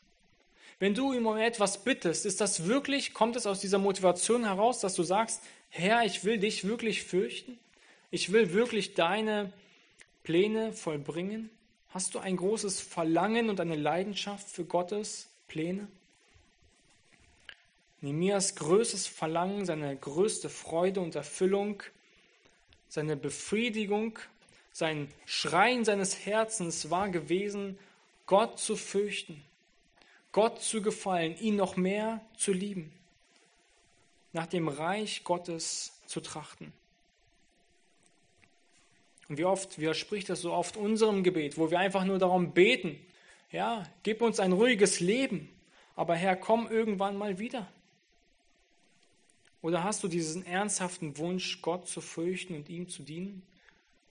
Wenn 0.79 0.95
du 0.95 1.13
ihm 1.13 1.27
um 1.27 1.37
etwas 1.37 1.83
bittest, 1.83 2.25
ist 2.25 2.41
das 2.41 2.67
wirklich, 2.67 3.13
kommt 3.13 3.35
es 3.35 3.45
aus 3.45 3.59
dieser 3.59 3.81
Motivation 3.81 4.45
heraus, 4.45 4.79
dass 4.79 4.95
du 4.95 5.03
sagst, 5.03 5.43
Herr, 5.69 6.05
ich 6.05 6.23
will 6.23 6.39
dich 6.39 6.65
wirklich 6.65 7.03
fürchten? 7.03 7.59
Ich 8.13 8.31
will 8.31 8.53
wirklich 8.53 8.95
deine 8.95 9.53
Pläne 10.23 10.73
vollbringen? 10.73 11.51
Hast 11.89 12.15
du 12.15 12.21
ein 12.21 12.37
großes 12.37 12.81
Verlangen 12.81 13.51
und 13.51 13.59
eine 13.59 13.75
Leidenschaft 13.75 14.49
für 14.49 14.65
Gottes 14.65 15.29
Pläne? 15.49 15.89
Nehemias 18.01 18.55
größtes 18.55 19.09
Verlangen, 19.09 19.67
seine 19.67 19.97
größte 19.97 20.49
Freude 20.51 21.01
und 21.01 21.17
Erfüllung 21.17 21.83
seine 22.93 23.17
Befriedigung, 23.17 24.19
sein 24.71 25.09
Schreien 25.25 25.83
seines 25.83 26.27
Herzens 26.27 26.91
war 26.91 27.09
gewesen, 27.09 27.79
Gott 28.27 28.59
zu 28.59 28.77
fürchten, 28.77 29.43
Gott 30.31 30.61
zu 30.61 30.83
gefallen, 30.83 31.35
ihn 31.39 31.57
noch 31.57 31.77
mehr 31.77 32.21
zu 32.37 32.53
lieben, 32.53 32.93
nach 34.35 34.45
dem 34.45 34.69
Reich 34.69 35.25
Gottes 35.25 35.95
zu 36.05 36.21
trachten. 36.21 36.71
Und 39.31 39.39
wie 39.39 39.47
oft 39.47 39.79
widerspricht 39.79 40.29
das 40.29 40.43
so 40.43 40.53
oft 40.53 40.77
unserem 40.77 41.23
Gebet, 41.23 41.57
wo 41.57 41.71
wir 41.71 41.79
einfach 41.79 42.05
nur 42.05 42.19
darum 42.19 42.53
beten, 42.53 43.01
ja, 43.51 43.89
gib 44.03 44.21
uns 44.21 44.39
ein 44.39 44.53
ruhiges 44.53 45.01
Leben, 45.01 45.49
aber 45.97 46.15
Herr, 46.15 46.37
komm 46.37 46.71
irgendwann 46.71 47.17
mal 47.17 47.39
wieder. 47.39 47.73
Oder 49.63 49.85
hast 49.85 50.03
du 50.03 50.09
diesen 50.09 50.45
ernsthaften 50.45 51.17
Wunsch, 51.19 51.63
Gott 51.63 51.89
zu 51.89 52.01
fürchten 52.01 52.57
und 52.57 52.69
ihm 52.69 52.89
zu 52.89 53.03
dienen? 53.03 53.43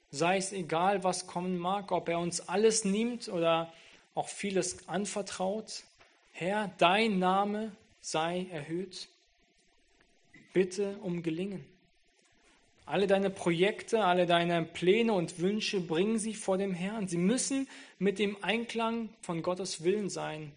Sei 0.09 0.37
es 0.37 0.53
egal, 0.53 1.03
was 1.03 1.27
kommen 1.27 1.57
mag, 1.57 1.91
ob 1.91 2.09
er 2.09 2.19
uns 2.19 2.47
alles 2.47 2.85
nimmt 2.85 3.27
oder 3.27 3.71
auch 4.15 4.29
vieles 4.29 4.87
anvertraut. 4.87 5.83
Herr, 6.31 6.71
dein 6.77 7.19
Name 7.19 7.71
sei 7.99 8.47
erhöht. 8.51 9.09
Bitte 10.53 10.97
um 11.01 11.21
Gelingen. 11.21 11.65
Alle 12.85 13.07
deine 13.07 13.29
Projekte, 13.29 14.03
alle 14.03 14.25
deine 14.25 14.63
Pläne 14.63 15.13
und 15.13 15.39
Wünsche 15.39 15.79
bringen 15.79 16.17
sie 16.17 16.33
vor 16.33 16.57
dem 16.57 16.73
Herrn. 16.73 17.07
Sie 17.07 17.17
müssen 17.17 17.67
mit 17.99 18.19
dem 18.19 18.41
Einklang 18.43 19.09
von 19.21 19.43
Gottes 19.43 19.83
Willen 19.83 20.09
sein, 20.09 20.51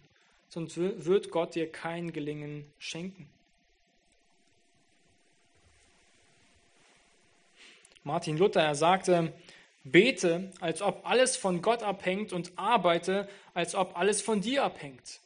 sonst 0.49 0.77
wird 0.77 1.31
Gott 1.31 1.55
dir 1.55 1.71
kein 1.71 2.11
Gelingen 2.11 2.65
schenken. 2.77 3.29
Martin 8.05 8.37
Luther, 8.37 8.61
er 8.61 8.75
sagte, 8.75 9.33
bete, 9.83 10.51
als 10.59 10.83
ob 10.83 11.07
alles 11.07 11.35
von 11.35 11.63
Gott 11.63 11.81
abhängt 11.81 12.33
und 12.33 12.51
arbeite, 12.55 13.27
als 13.55 13.73
ob 13.73 13.97
alles 13.97 14.21
von 14.21 14.41
dir 14.41 14.63
abhängt. 14.63 15.19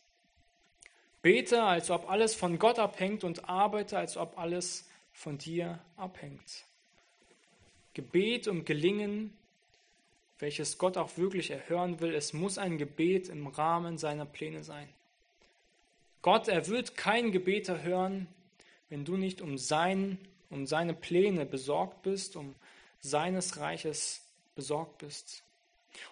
Bete, 1.22 1.62
als 1.62 1.92
ob 1.92 2.10
alles 2.10 2.36
von 2.36 2.58
Gott 2.58 2.80
abhängt 2.80 3.26
und 3.26 3.50
arbeite, 3.50 3.98
als 3.98 4.16
ob 4.16 4.38
alles 4.38 4.88
von 5.12 5.38
dir 5.38 5.80
abhängt. 5.98 6.64
Gebet 7.94 8.48
um 8.48 8.64
Gelingen, 8.64 9.38
welches 10.40 10.78
Gott 10.78 10.96
auch 10.96 11.18
wirklich 11.18 11.52
erhören 11.52 12.00
will, 12.00 12.16
es 12.16 12.32
muss 12.32 12.58
ein 12.58 12.78
Gebet 12.78 13.28
im 13.28 13.48
Rahmen 13.48 13.98
seiner 13.98 14.26
Pläne 14.26 14.64
sein. 14.64 14.88
Gott, 16.22 16.48
er 16.48 16.66
wird 16.68 16.96
kein 16.96 17.34
Gebet 17.34 17.68
erhören, 17.68 18.28
wenn 18.88 19.04
du 19.04 19.18
nicht 19.18 19.42
um, 19.42 19.58
sein, 19.58 20.18
um 20.50 20.66
seine 20.66 20.94
Pläne 20.94 21.46
besorgt 21.46 22.04
bist, 22.04 22.38
um 22.38 22.56
seines 23.02 23.58
Reiches 23.58 24.22
besorgt 24.56 25.00
bist. 25.00 25.44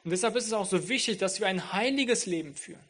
Und 0.04 0.12
deshalb 0.12 0.36
ist 0.36 0.48
es 0.48 0.54
auch 0.54 0.66
so 0.66 0.90
wichtig, 0.90 1.18
dass 1.18 1.40
wir 1.40 1.48
ein 1.48 1.74
heiliges 1.74 2.26
Leben 2.26 2.56
führen, 2.56 2.84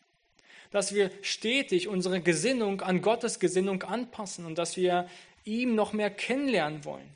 dass 0.71 0.93
wir 0.93 1.11
stetig 1.21 1.87
unsere 1.87 2.21
Gesinnung 2.21 2.81
an 2.81 3.01
Gottes 3.01 3.39
Gesinnung 3.39 3.83
anpassen 3.83 4.45
und 4.45 4.57
dass 4.57 4.77
wir 4.77 5.09
ihm 5.45 5.75
noch 5.75 5.93
mehr 5.93 6.09
kennenlernen 6.09 6.85
wollen, 6.85 7.09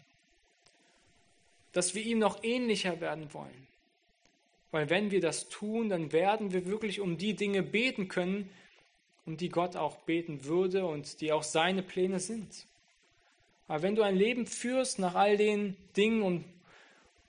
dass 1.73 1.95
wir 1.95 2.03
ihm 2.03 2.19
noch 2.19 2.43
ähnlicher 2.43 2.99
werden 3.01 3.33
wollen. 3.33 3.67
Weil 4.71 4.89
wenn 4.89 5.11
wir 5.11 5.19
das 5.19 5.49
tun, 5.49 5.89
dann 5.89 6.13
werden 6.13 6.53
wir 6.53 6.65
wirklich 6.65 7.01
um 7.01 7.17
die 7.17 7.35
Dinge 7.35 7.61
beten 7.61 8.07
können, 8.07 8.49
um 9.25 9.37
die 9.37 9.49
Gott 9.49 9.75
auch 9.75 9.97
beten 9.97 10.45
würde 10.45 10.85
und 10.85 11.21
die 11.21 11.31
auch 11.31 11.43
seine 11.43 11.83
Pläne 11.83 12.19
sind. 12.19 12.65
Aber 13.67 13.83
wenn 13.83 13.95
du 13.95 14.01
ein 14.01 14.15
Leben 14.15 14.47
führst 14.47 14.99
nach 14.99 15.15
all 15.15 15.37
den 15.37 15.75
Dingen 15.95 16.21
und 16.23 16.45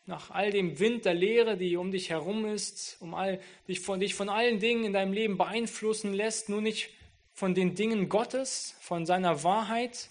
nach 0.07 0.31
all 0.31 0.51
dem 0.51 0.79
Wind 0.79 1.05
der 1.05 1.15
Lehre, 1.15 1.57
die 1.57 1.77
um 1.77 1.93
dich 1.93 2.11
herum 2.11 2.45
ist, 2.45 2.97
um 3.01 3.15
all, 3.15 3.41
dich, 3.69 3.81
von, 3.81 4.01
dich 4.01 4.15
von 4.15 4.29
allen 4.29 4.59
Dingen 4.59 4.85
in 4.85 4.93
deinem 4.93 5.13
Leben 5.13 5.39
beeinflussen 5.39 6.13
lässt, 6.13 6.49
nur 6.49 6.61
nicht 6.61 6.91
von 7.35 7.55
den 7.55 7.75
Dingen 7.75 8.09
Gottes, 8.09 8.75
von 8.81 9.07
seiner 9.07 9.43
Wahrheit, 9.45 10.09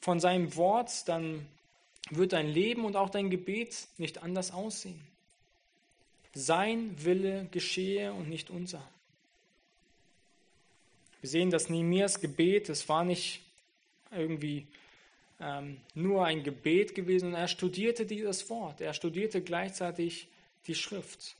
von 0.00 0.20
seinem 0.20 0.54
Wort, 0.56 1.08
dann 1.08 1.46
wird 2.10 2.32
dein 2.32 2.48
Leben 2.48 2.84
und 2.84 2.96
auch 2.96 3.10
dein 3.10 3.30
Gebet 3.30 3.88
nicht 3.98 4.22
anders 4.22 4.52
aussehen. 4.52 5.00
Sein 6.32 6.94
Wille 7.02 7.48
geschehe 7.50 8.12
und 8.12 8.28
nicht 8.28 8.50
unser. 8.50 8.86
Wir 11.20 11.30
sehen, 11.30 11.50
dass 11.50 11.68
Nehemias 11.70 12.20
Gebet, 12.20 12.68
es 12.68 12.88
war 12.88 13.04
nicht 13.04 13.40
irgendwie 14.12 14.66
ähm, 15.40 15.80
nur 15.94 16.24
ein 16.24 16.42
Gebet 16.42 16.94
gewesen, 16.94 17.34
er 17.34 17.48
studierte 17.48 18.06
dieses 18.06 18.48
Wort, 18.48 18.80
er 18.80 18.94
studierte 18.94 19.42
gleichzeitig 19.42 20.28
die 20.66 20.74
Schrift. 20.74 21.36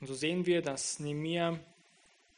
Und 0.00 0.06
so 0.06 0.14
sehen 0.14 0.46
wir, 0.46 0.62
dass 0.62 0.98
Nehemia 1.00 1.58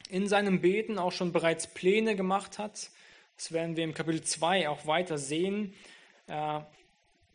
in 0.09 0.27
seinem 0.27 0.61
Beten 0.61 0.99
auch 0.99 1.13
schon 1.13 1.33
bereits 1.33 1.67
Pläne 1.67 2.17
gemacht 2.17 2.59
hat. 2.59 2.91
Das 3.37 3.53
werden 3.53 3.77
wir 3.77 3.85
im 3.85 3.95
Kapitel 3.95 4.23
2 4.23 4.69
auch 4.69 4.87
weiter 4.87 5.17
sehen. 5.17 5.73
Er 6.27 6.71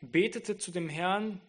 betete 0.01 0.57
zu 0.57 0.71
dem 0.71 0.89
Herrn, 0.89 1.41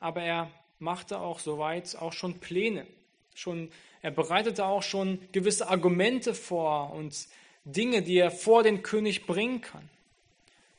aber 0.00 0.22
er 0.22 0.50
machte 0.78 1.20
auch 1.20 1.40
soweit 1.40 1.96
auch 1.96 2.12
schon 2.12 2.38
Pläne. 2.38 2.86
Schon, 3.34 3.70
er 4.02 4.10
bereitete 4.10 4.64
auch 4.64 4.82
schon 4.82 5.20
gewisse 5.32 5.68
Argumente 5.68 6.34
vor 6.34 6.92
und 6.92 7.28
Dinge, 7.64 8.02
die 8.02 8.18
er 8.18 8.30
vor 8.30 8.62
den 8.62 8.82
König 8.82 9.26
bringen 9.26 9.60
kann. 9.60 9.88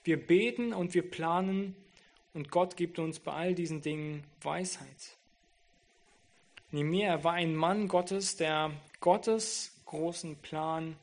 Wir 0.08 0.16
beten 0.16 0.72
und 0.72 0.94
wir 0.94 1.02
planen 1.02 1.76
und 2.34 2.50
Gott 2.50 2.78
gibt 2.78 2.98
uns 2.98 3.20
bei 3.20 3.34
all 3.34 3.54
diesen 3.54 3.82
Dingen 3.82 4.24
Weisheit. 4.42 5.18
Nehemiah 6.72 7.26
war 7.26 7.34
ein 7.34 7.54
Mann 7.54 7.90
Gottes, 7.90 8.38
der 8.38 8.72
Gottes 9.02 9.74
großen 9.86 10.38
Plan 10.38 10.96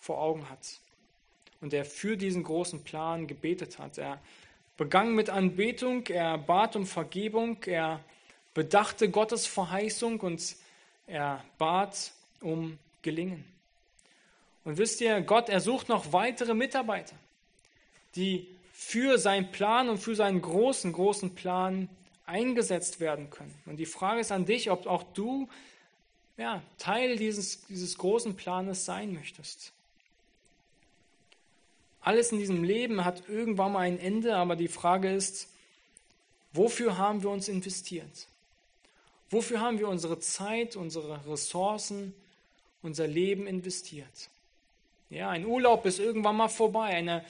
vor 0.00 0.22
Augen 0.22 0.48
hat 0.48 0.80
und 1.60 1.74
der 1.74 1.84
für 1.84 2.16
diesen 2.16 2.44
großen 2.44 2.82
Plan 2.82 3.26
gebetet 3.26 3.78
hat. 3.78 3.98
Er 3.98 4.22
begann 4.78 5.14
mit 5.14 5.28
Anbetung, 5.28 6.06
er 6.06 6.38
bat 6.38 6.76
um 6.76 6.86
Vergebung, 6.86 7.58
er 7.66 8.02
bedachte 8.54 9.10
Gottes 9.10 9.46
Verheißung 9.46 10.18
und 10.20 10.56
er 11.06 11.44
bat 11.58 12.10
um 12.40 12.78
Gelingen. 13.02 13.44
Und 14.64 14.78
wisst 14.78 15.02
ihr, 15.02 15.20
Gott, 15.20 15.50
er 15.50 15.60
sucht 15.60 15.90
noch 15.90 16.14
weitere 16.14 16.54
Mitarbeiter 16.54 17.16
die 18.16 18.48
für 18.72 19.18
seinen 19.18 19.50
Plan 19.52 19.88
und 19.88 19.98
für 19.98 20.14
seinen 20.14 20.42
großen, 20.42 20.92
großen 20.92 21.34
Plan 21.34 21.88
eingesetzt 22.26 23.00
werden 23.00 23.30
können. 23.30 23.54
Und 23.66 23.76
die 23.76 23.86
Frage 23.86 24.20
ist 24.20 24.32
an 24.32 24.44
dich, 24.44 24.70
ob 24.70 24.86
auch 24.86 25.04
du 25.14 25.48
ja, 26.36 26.62
Teil 26.78 27.16
dieses, 27.16 27.64
dieses 27.66 27.96
großen 27.96 28.36
Planes 28.36 28.84
sein 28.84 29.14
möchtest. 29.14 29.72
Alles 32.00 32.30
in 32.30 32.38
diesem 32.38 32.62
Leben 32.62 33.04
hat 33.04 33.28
irgendwann 33.28 33.72
mal 33.72 33.80
ein 33.80 33.98
Ende, 33.98 34.36
aber 34.36 34.54
die 34.54 34.68
Frage 34.68 35.12
ist, 35.12 35.48
wofür 36.52 36.98
haben 36.98 37.22
wir 37.22 37.30
uns 37.30 37.48
investiert? 37.48 38.28
Wofür 39.30 39.60
haben 39.60 39.78
wir 39.78 39.88
unsere 39.88 40.20
Zeit, 40.20 40.76
unsere 40.76 41.26
Ressourcen, 41.26 42.14
unser 42.82 43.08
Leben 43.08 43.46
investiert? 43.46 44.28
Ja, 45.10 45.30
ein 45.30 45.46
Urlaub 45.46 45.84
ist 45.86 45.98
irgendwann 45.98 46.36
mal 46.36 46.48
vorbei, 46.48 46.88
eine 46.88 47.24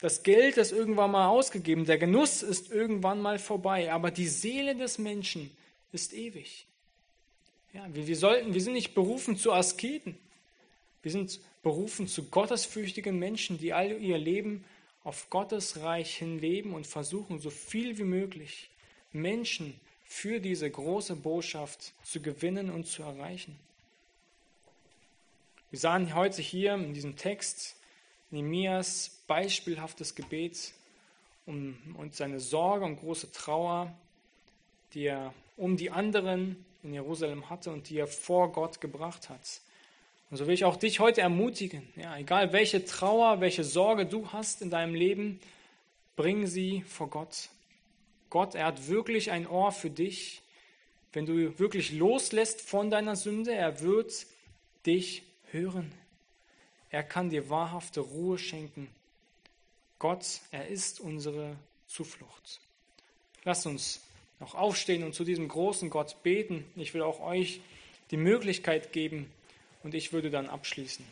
das 0.00 0.22
Geld 0.22 0.56
ist 0.56 0.72
irgendwann 0.72 1.10
mal 1.10 1.28
ausgegeben, 1.28 1.84
der 1.84 1.98
Genuss 1.98 2.42
ist 2.42 2.70
irgendwann 2.72 3.20
mal 3.20 3.38
vorbei, 3.38 3.92
aber 3.92 4.10
die 4.10 4.26
Seele 4.26 4.74
des 4.74 4.98
Menschen 4.98 5.50
ist 5.92 6.14
ewig. 6.14 6.66
Ja, 7.74 7.86
wir, 7.92 8.06
wir, 8.06 8.16
sollten, 8.16 8.54
wir 8.54 8.60
sind 8.60 8.72
nicht 8.72 8.94
berufen 8.94 9.36
zu 9.36 9.52
Asketen. 9.52 10.16
Wir 11.02 11.12
sind 11.12 11.40
berufen 11.62 12.08
zu 12.08 12.24
gottesfürchtigen 12.24 13.18
Menschen, 13.18 13.58
die 13.58 13.72
all 13.72 14.00
ihr 14.00 14.18
Leben 14.18 14.64
auf 15.04 15.30
Gottes 15.30 15.80
Reich 15.80 16.16
hin 16.16 16.38
leben 16.38 16.74
und 16.74 16.86
versuchen, 16.86 17.40
so 17.40 17.50
viel 17.50 17.98
wie 17.98 18.04
möglich 18.04 18.70
Menschen 19.12 19.78
für 20.04 20.40
diese 20.40 20.70
große 20.70 21.16
Botschaft 21.16 21.92
zu 22.04 22.20
gewinnen 22.20 22.70
und 22.70 22.86
zu 22.86 23.02
erreichen. 23.02 23.56
Wir 25.70 25.78
sahen 25.78 26.14
heute 26.14 26.42
hier 26.42 26.74
in 26.74 26.94
diesem 26.94 27.16
Text 27.16 27.76
Nehemias 28.30 29.22
beispielhaftes 29.26 30.14
Gebet 30.14 30.72
um, 31.46 31.76
und 31.98 32.14
seine 32.14 32.40
Sorge 32.40 32.84
und 32.84 32.96
große 32.96 33.32
Trauer, 33.32 33.92
die 34.94 35.06
er 35.06 35.34
um 35.56 35.76
die 35.76 35.90
anderen 35.90 36.64
in 36.82 36.94
Jerusalem 36.94 37.50
hatte 37.50 37.70
und 37.70 37.90
die 37.90 37.98
er 37.98 38.06
vor 38.06 38.52
Gott 38.52 38.80
gebracht 38.80 39.28
hat. 39.28 39.60
Und 40.30 40.36
so 40.36 40.46
will 40.46 40.54
ich 40.54 40.64
auch 40.64 40.76
dich 40.76 41.00
heute 41.00 41.20
ermutigen, 41.20 41.82
ja, 41.96 42.16
egal 42.16 42.52
welche 42.52 42.84
Trauer, 42.84 43.40
welche 43.40 43.64
Sorge 43.64 44.06
du 44.06 44.32
hast 44.32 44.62
in 44.62 44.70
deinem 44.70 44.94
Leben, 44.94 45.40
bring 46.16 46.46
sie 46.46 46.82
vor 46.82 47.10
Gott. 47.10 47.48
Gott, 48.30 48.54
er 48.54 48.66
hat 48.66 48.88
wirklich 48.88 49.32
ein 49.32 49.48
Ohr 49.48 49.72
für 49.72 49.90
dich. 49.90 50.42
Wenn 51.12 51.26
du 51.26 51.58
wirklich 51.58 51.90
loslässt 51.90 52.60
von 52.60 52.90
deiner 52.90 53.16
Sünde, 53.16 53.52
er 53.52 53.80
wird 53.80 54.26
dich 54.86 55.24
hören. 55.50 55.92
Er 56.90 57.02
kann 57.02 57.30
dir 57.30 57.48
wahrhafte 57.48 58.00
Ruhe 58.00 58.38
schenken. 58.38 58.88
Gott, 59.98 60.40
er 60.50 60.68
ist 60.68 61.00
unsere 61.00 61.56
Zuflucht. 61.86 62.60
Lasst 63.44 63.66
uns 63.66 64.00
noch 64.40 64.54
aufstehen 64.54 65.04
und 65.04 65.14
zu 65.14 65.24
diesem 65.24 65.48
großen 65.48 65.90
Gott 65.90 66.22
beten. 66.22 66.64
Ich 66.76 66.94
will 66.94 67.02
auch 67.02 67.20
euch 67.20 67.60
die 68.10 68.16
Möglichkeit 68.16 68.92
geben 68.92 69.30
und 69.82 69.94
ich 69.94 70.12
würde 70.12 70.30
dann 70.30 70.48
abschließen. 70.48 71.04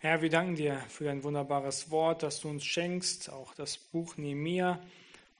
Herr, 0.00 0.22
wir 0.22 0.30
danken 0.30 0.54
dir 0.54 0.78
für 0.88 1.04
dein 1.04 1.24
wunderbares 1.24 1.90
Wort, 1.90 2.22
das 2.22 2.40
du 2.40 2.48
uns 2.48 2.64
schenkst, 2.64 3.30
auch 3.30 3.54
das 3.54 3.78
Buch 3.78 4.16
Nehemiah 4.16 4.80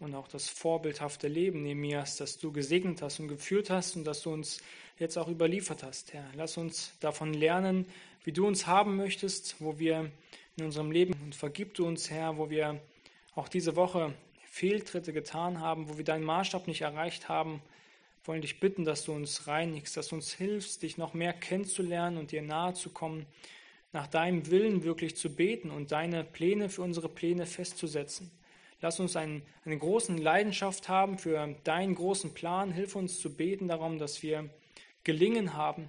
und 0.01 0.15
auch 0.15 0.29
das 0.29 0.49
vorbildhafte 0.49 1.29
Leben 1.29 1.63
Nehemias, 1.63 2.17
das 2.17 2.39
du 2.39 2.53
gesegnet 2.53 3.03
hast 3.03 3.21
und 3.21 3.29
geführt 3.29 3.71
hast 3.71 3.97
und 3.97 4.05
das 4.05 4.23
du 4.23 4.31
uns 4.31 4.59
jetzt 4.99 5.17
auch 5.17 5.29
überliefert 5.29 5.83
hast, 5.83 6.13
Herr. 6.13 6.25
Lass 6.35 6.57
uns 6.57 6.93
davon 7.01 7.35
lernen, 7.35 7.87
wie 8.25 8.33
du 8.33 8.47
uns 8.47 8.67
haben 8.67 8.97
möchtest, 8.97 9.57
wo 9.61 9.79
wir 9.79 10.11
in 10.57 10.65
unserem 10.65 10.91
Leben 10.91 11.15
und 11.25 11.35
vergib 11.35 11.75
du 11.75 11.87
uns, 11.87 12.11
Herr, 12.11 12.37
wo 12.37 12.51
wir 12.51 12.81
auch 13.35 13.49
diese 13.49 13.77
Woche 13.77 14.15
Fehltritte 14.45 15.13
getan 15.13 15.61
haben, 15.61 15.89
wo 15.89 15.99
wir 15.99 16.05
deinen 16.05 16.25
Maßstab 16.25 16.67
nicht 16.67 16.81
erreicht 16.81 17.29
haben, 17.29 17.63
wollen 18.25 18.43
dich 18.43 18.61
bitten, 18.61 18.85
dass 18.85 19.05
du 19.05 19.13
uns 19.13 19.47
reinigst, 19.47 19.97
dass 19.97 20.09
du 20.09 20.17
uns 20.17 20.33
hilfst, 20.33 20.83
dich 20.83 20.99
noch 20.99 21.15
mehr 21.15 21.33
kennenzulernen 21.33 22.19
und 22.19 22.33
dir 22.33 22.43
nahe 22.43 22.75
zu 22.75 22.91
kommen, 22.91 23.27
nach 23.93 24.07
deinem 24.07 24.51
Willen 24.51 24.85
wirklich 24.85 25.17
zu 25.17 25.35
beten 25.35 25.71
und 25.71 25.93
deine 25.93 26.25
Pläne 26.25 26.69
für 26.69 26.83
unsere 26.83 27.09
Pläne 27.09 27.47
festzusetzen. 27.47 28.31
Lass 28.81 29.01
uns 29.01 29.17
einen, 29.17 29.43
eine 29.65 29.77
große 29.77 30.15
Leidenschaft 30.15 30.89
haben 30.89 31.19
für 31.19 31.57
deinen 31.65 31.95
großen 31.95 32.33
Plan. 32.33 32.71
Hilf 32.73 32.95
uns 32.95 33.21
zu 33.21 33.35
beten 33.35 33.69
darum, 33.69 33.99
dass 33.99 34.23
wir 34.23 34.49
Gelingen 35.05 35.55
haben 35.55 35.89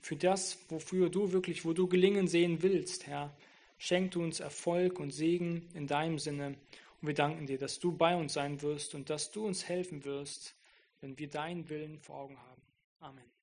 für 0.00 0.16
das, 0.16 0.58
wofür 0.68 1.08
du 1.08 1.32
wirklich, 1.32 1.64
wo 1.64 1.72
du 1.72 1.86
Gelingen 1.86 2.28
sehen 2.28 2.62
willst, 2.62 3.06
Herr. 3.06 3.34
Schenk 3.78 4.12
du 4.12 4.22
uns 4.22 4.40
Erfolg 4.40 4.98
und 4.98 5.12
Segen 5.12 5.68
in 5.74 5.86
deinem 5.86 6.18
Sinne. 6.18 6.56
Und 7.00 7.06
wir 7.06 7.14
danken 7.14 7.46
dir, 7.46 7.58
dass 7.58 7.78
du 7.78 7.96
bei 7.96 8.16
uns 8.16 8.32
sein 8.32 8.60
wirst 8.60 8.94
und 8.94 9.08
dass 9.08 9.30
du 9.30 9.46
uns 9.46 9.68
helfen 9.68 10.04
wirst, 10.04 10.54
wenn 11.00 11.18
wir 11.18 11.28
deinen 11.28 11.68
Willen 11.68 11.98
vor 12.00 12.16
Augen 12.16 12.38
haben. 12.38 12.62
Amen. 13.00 13.37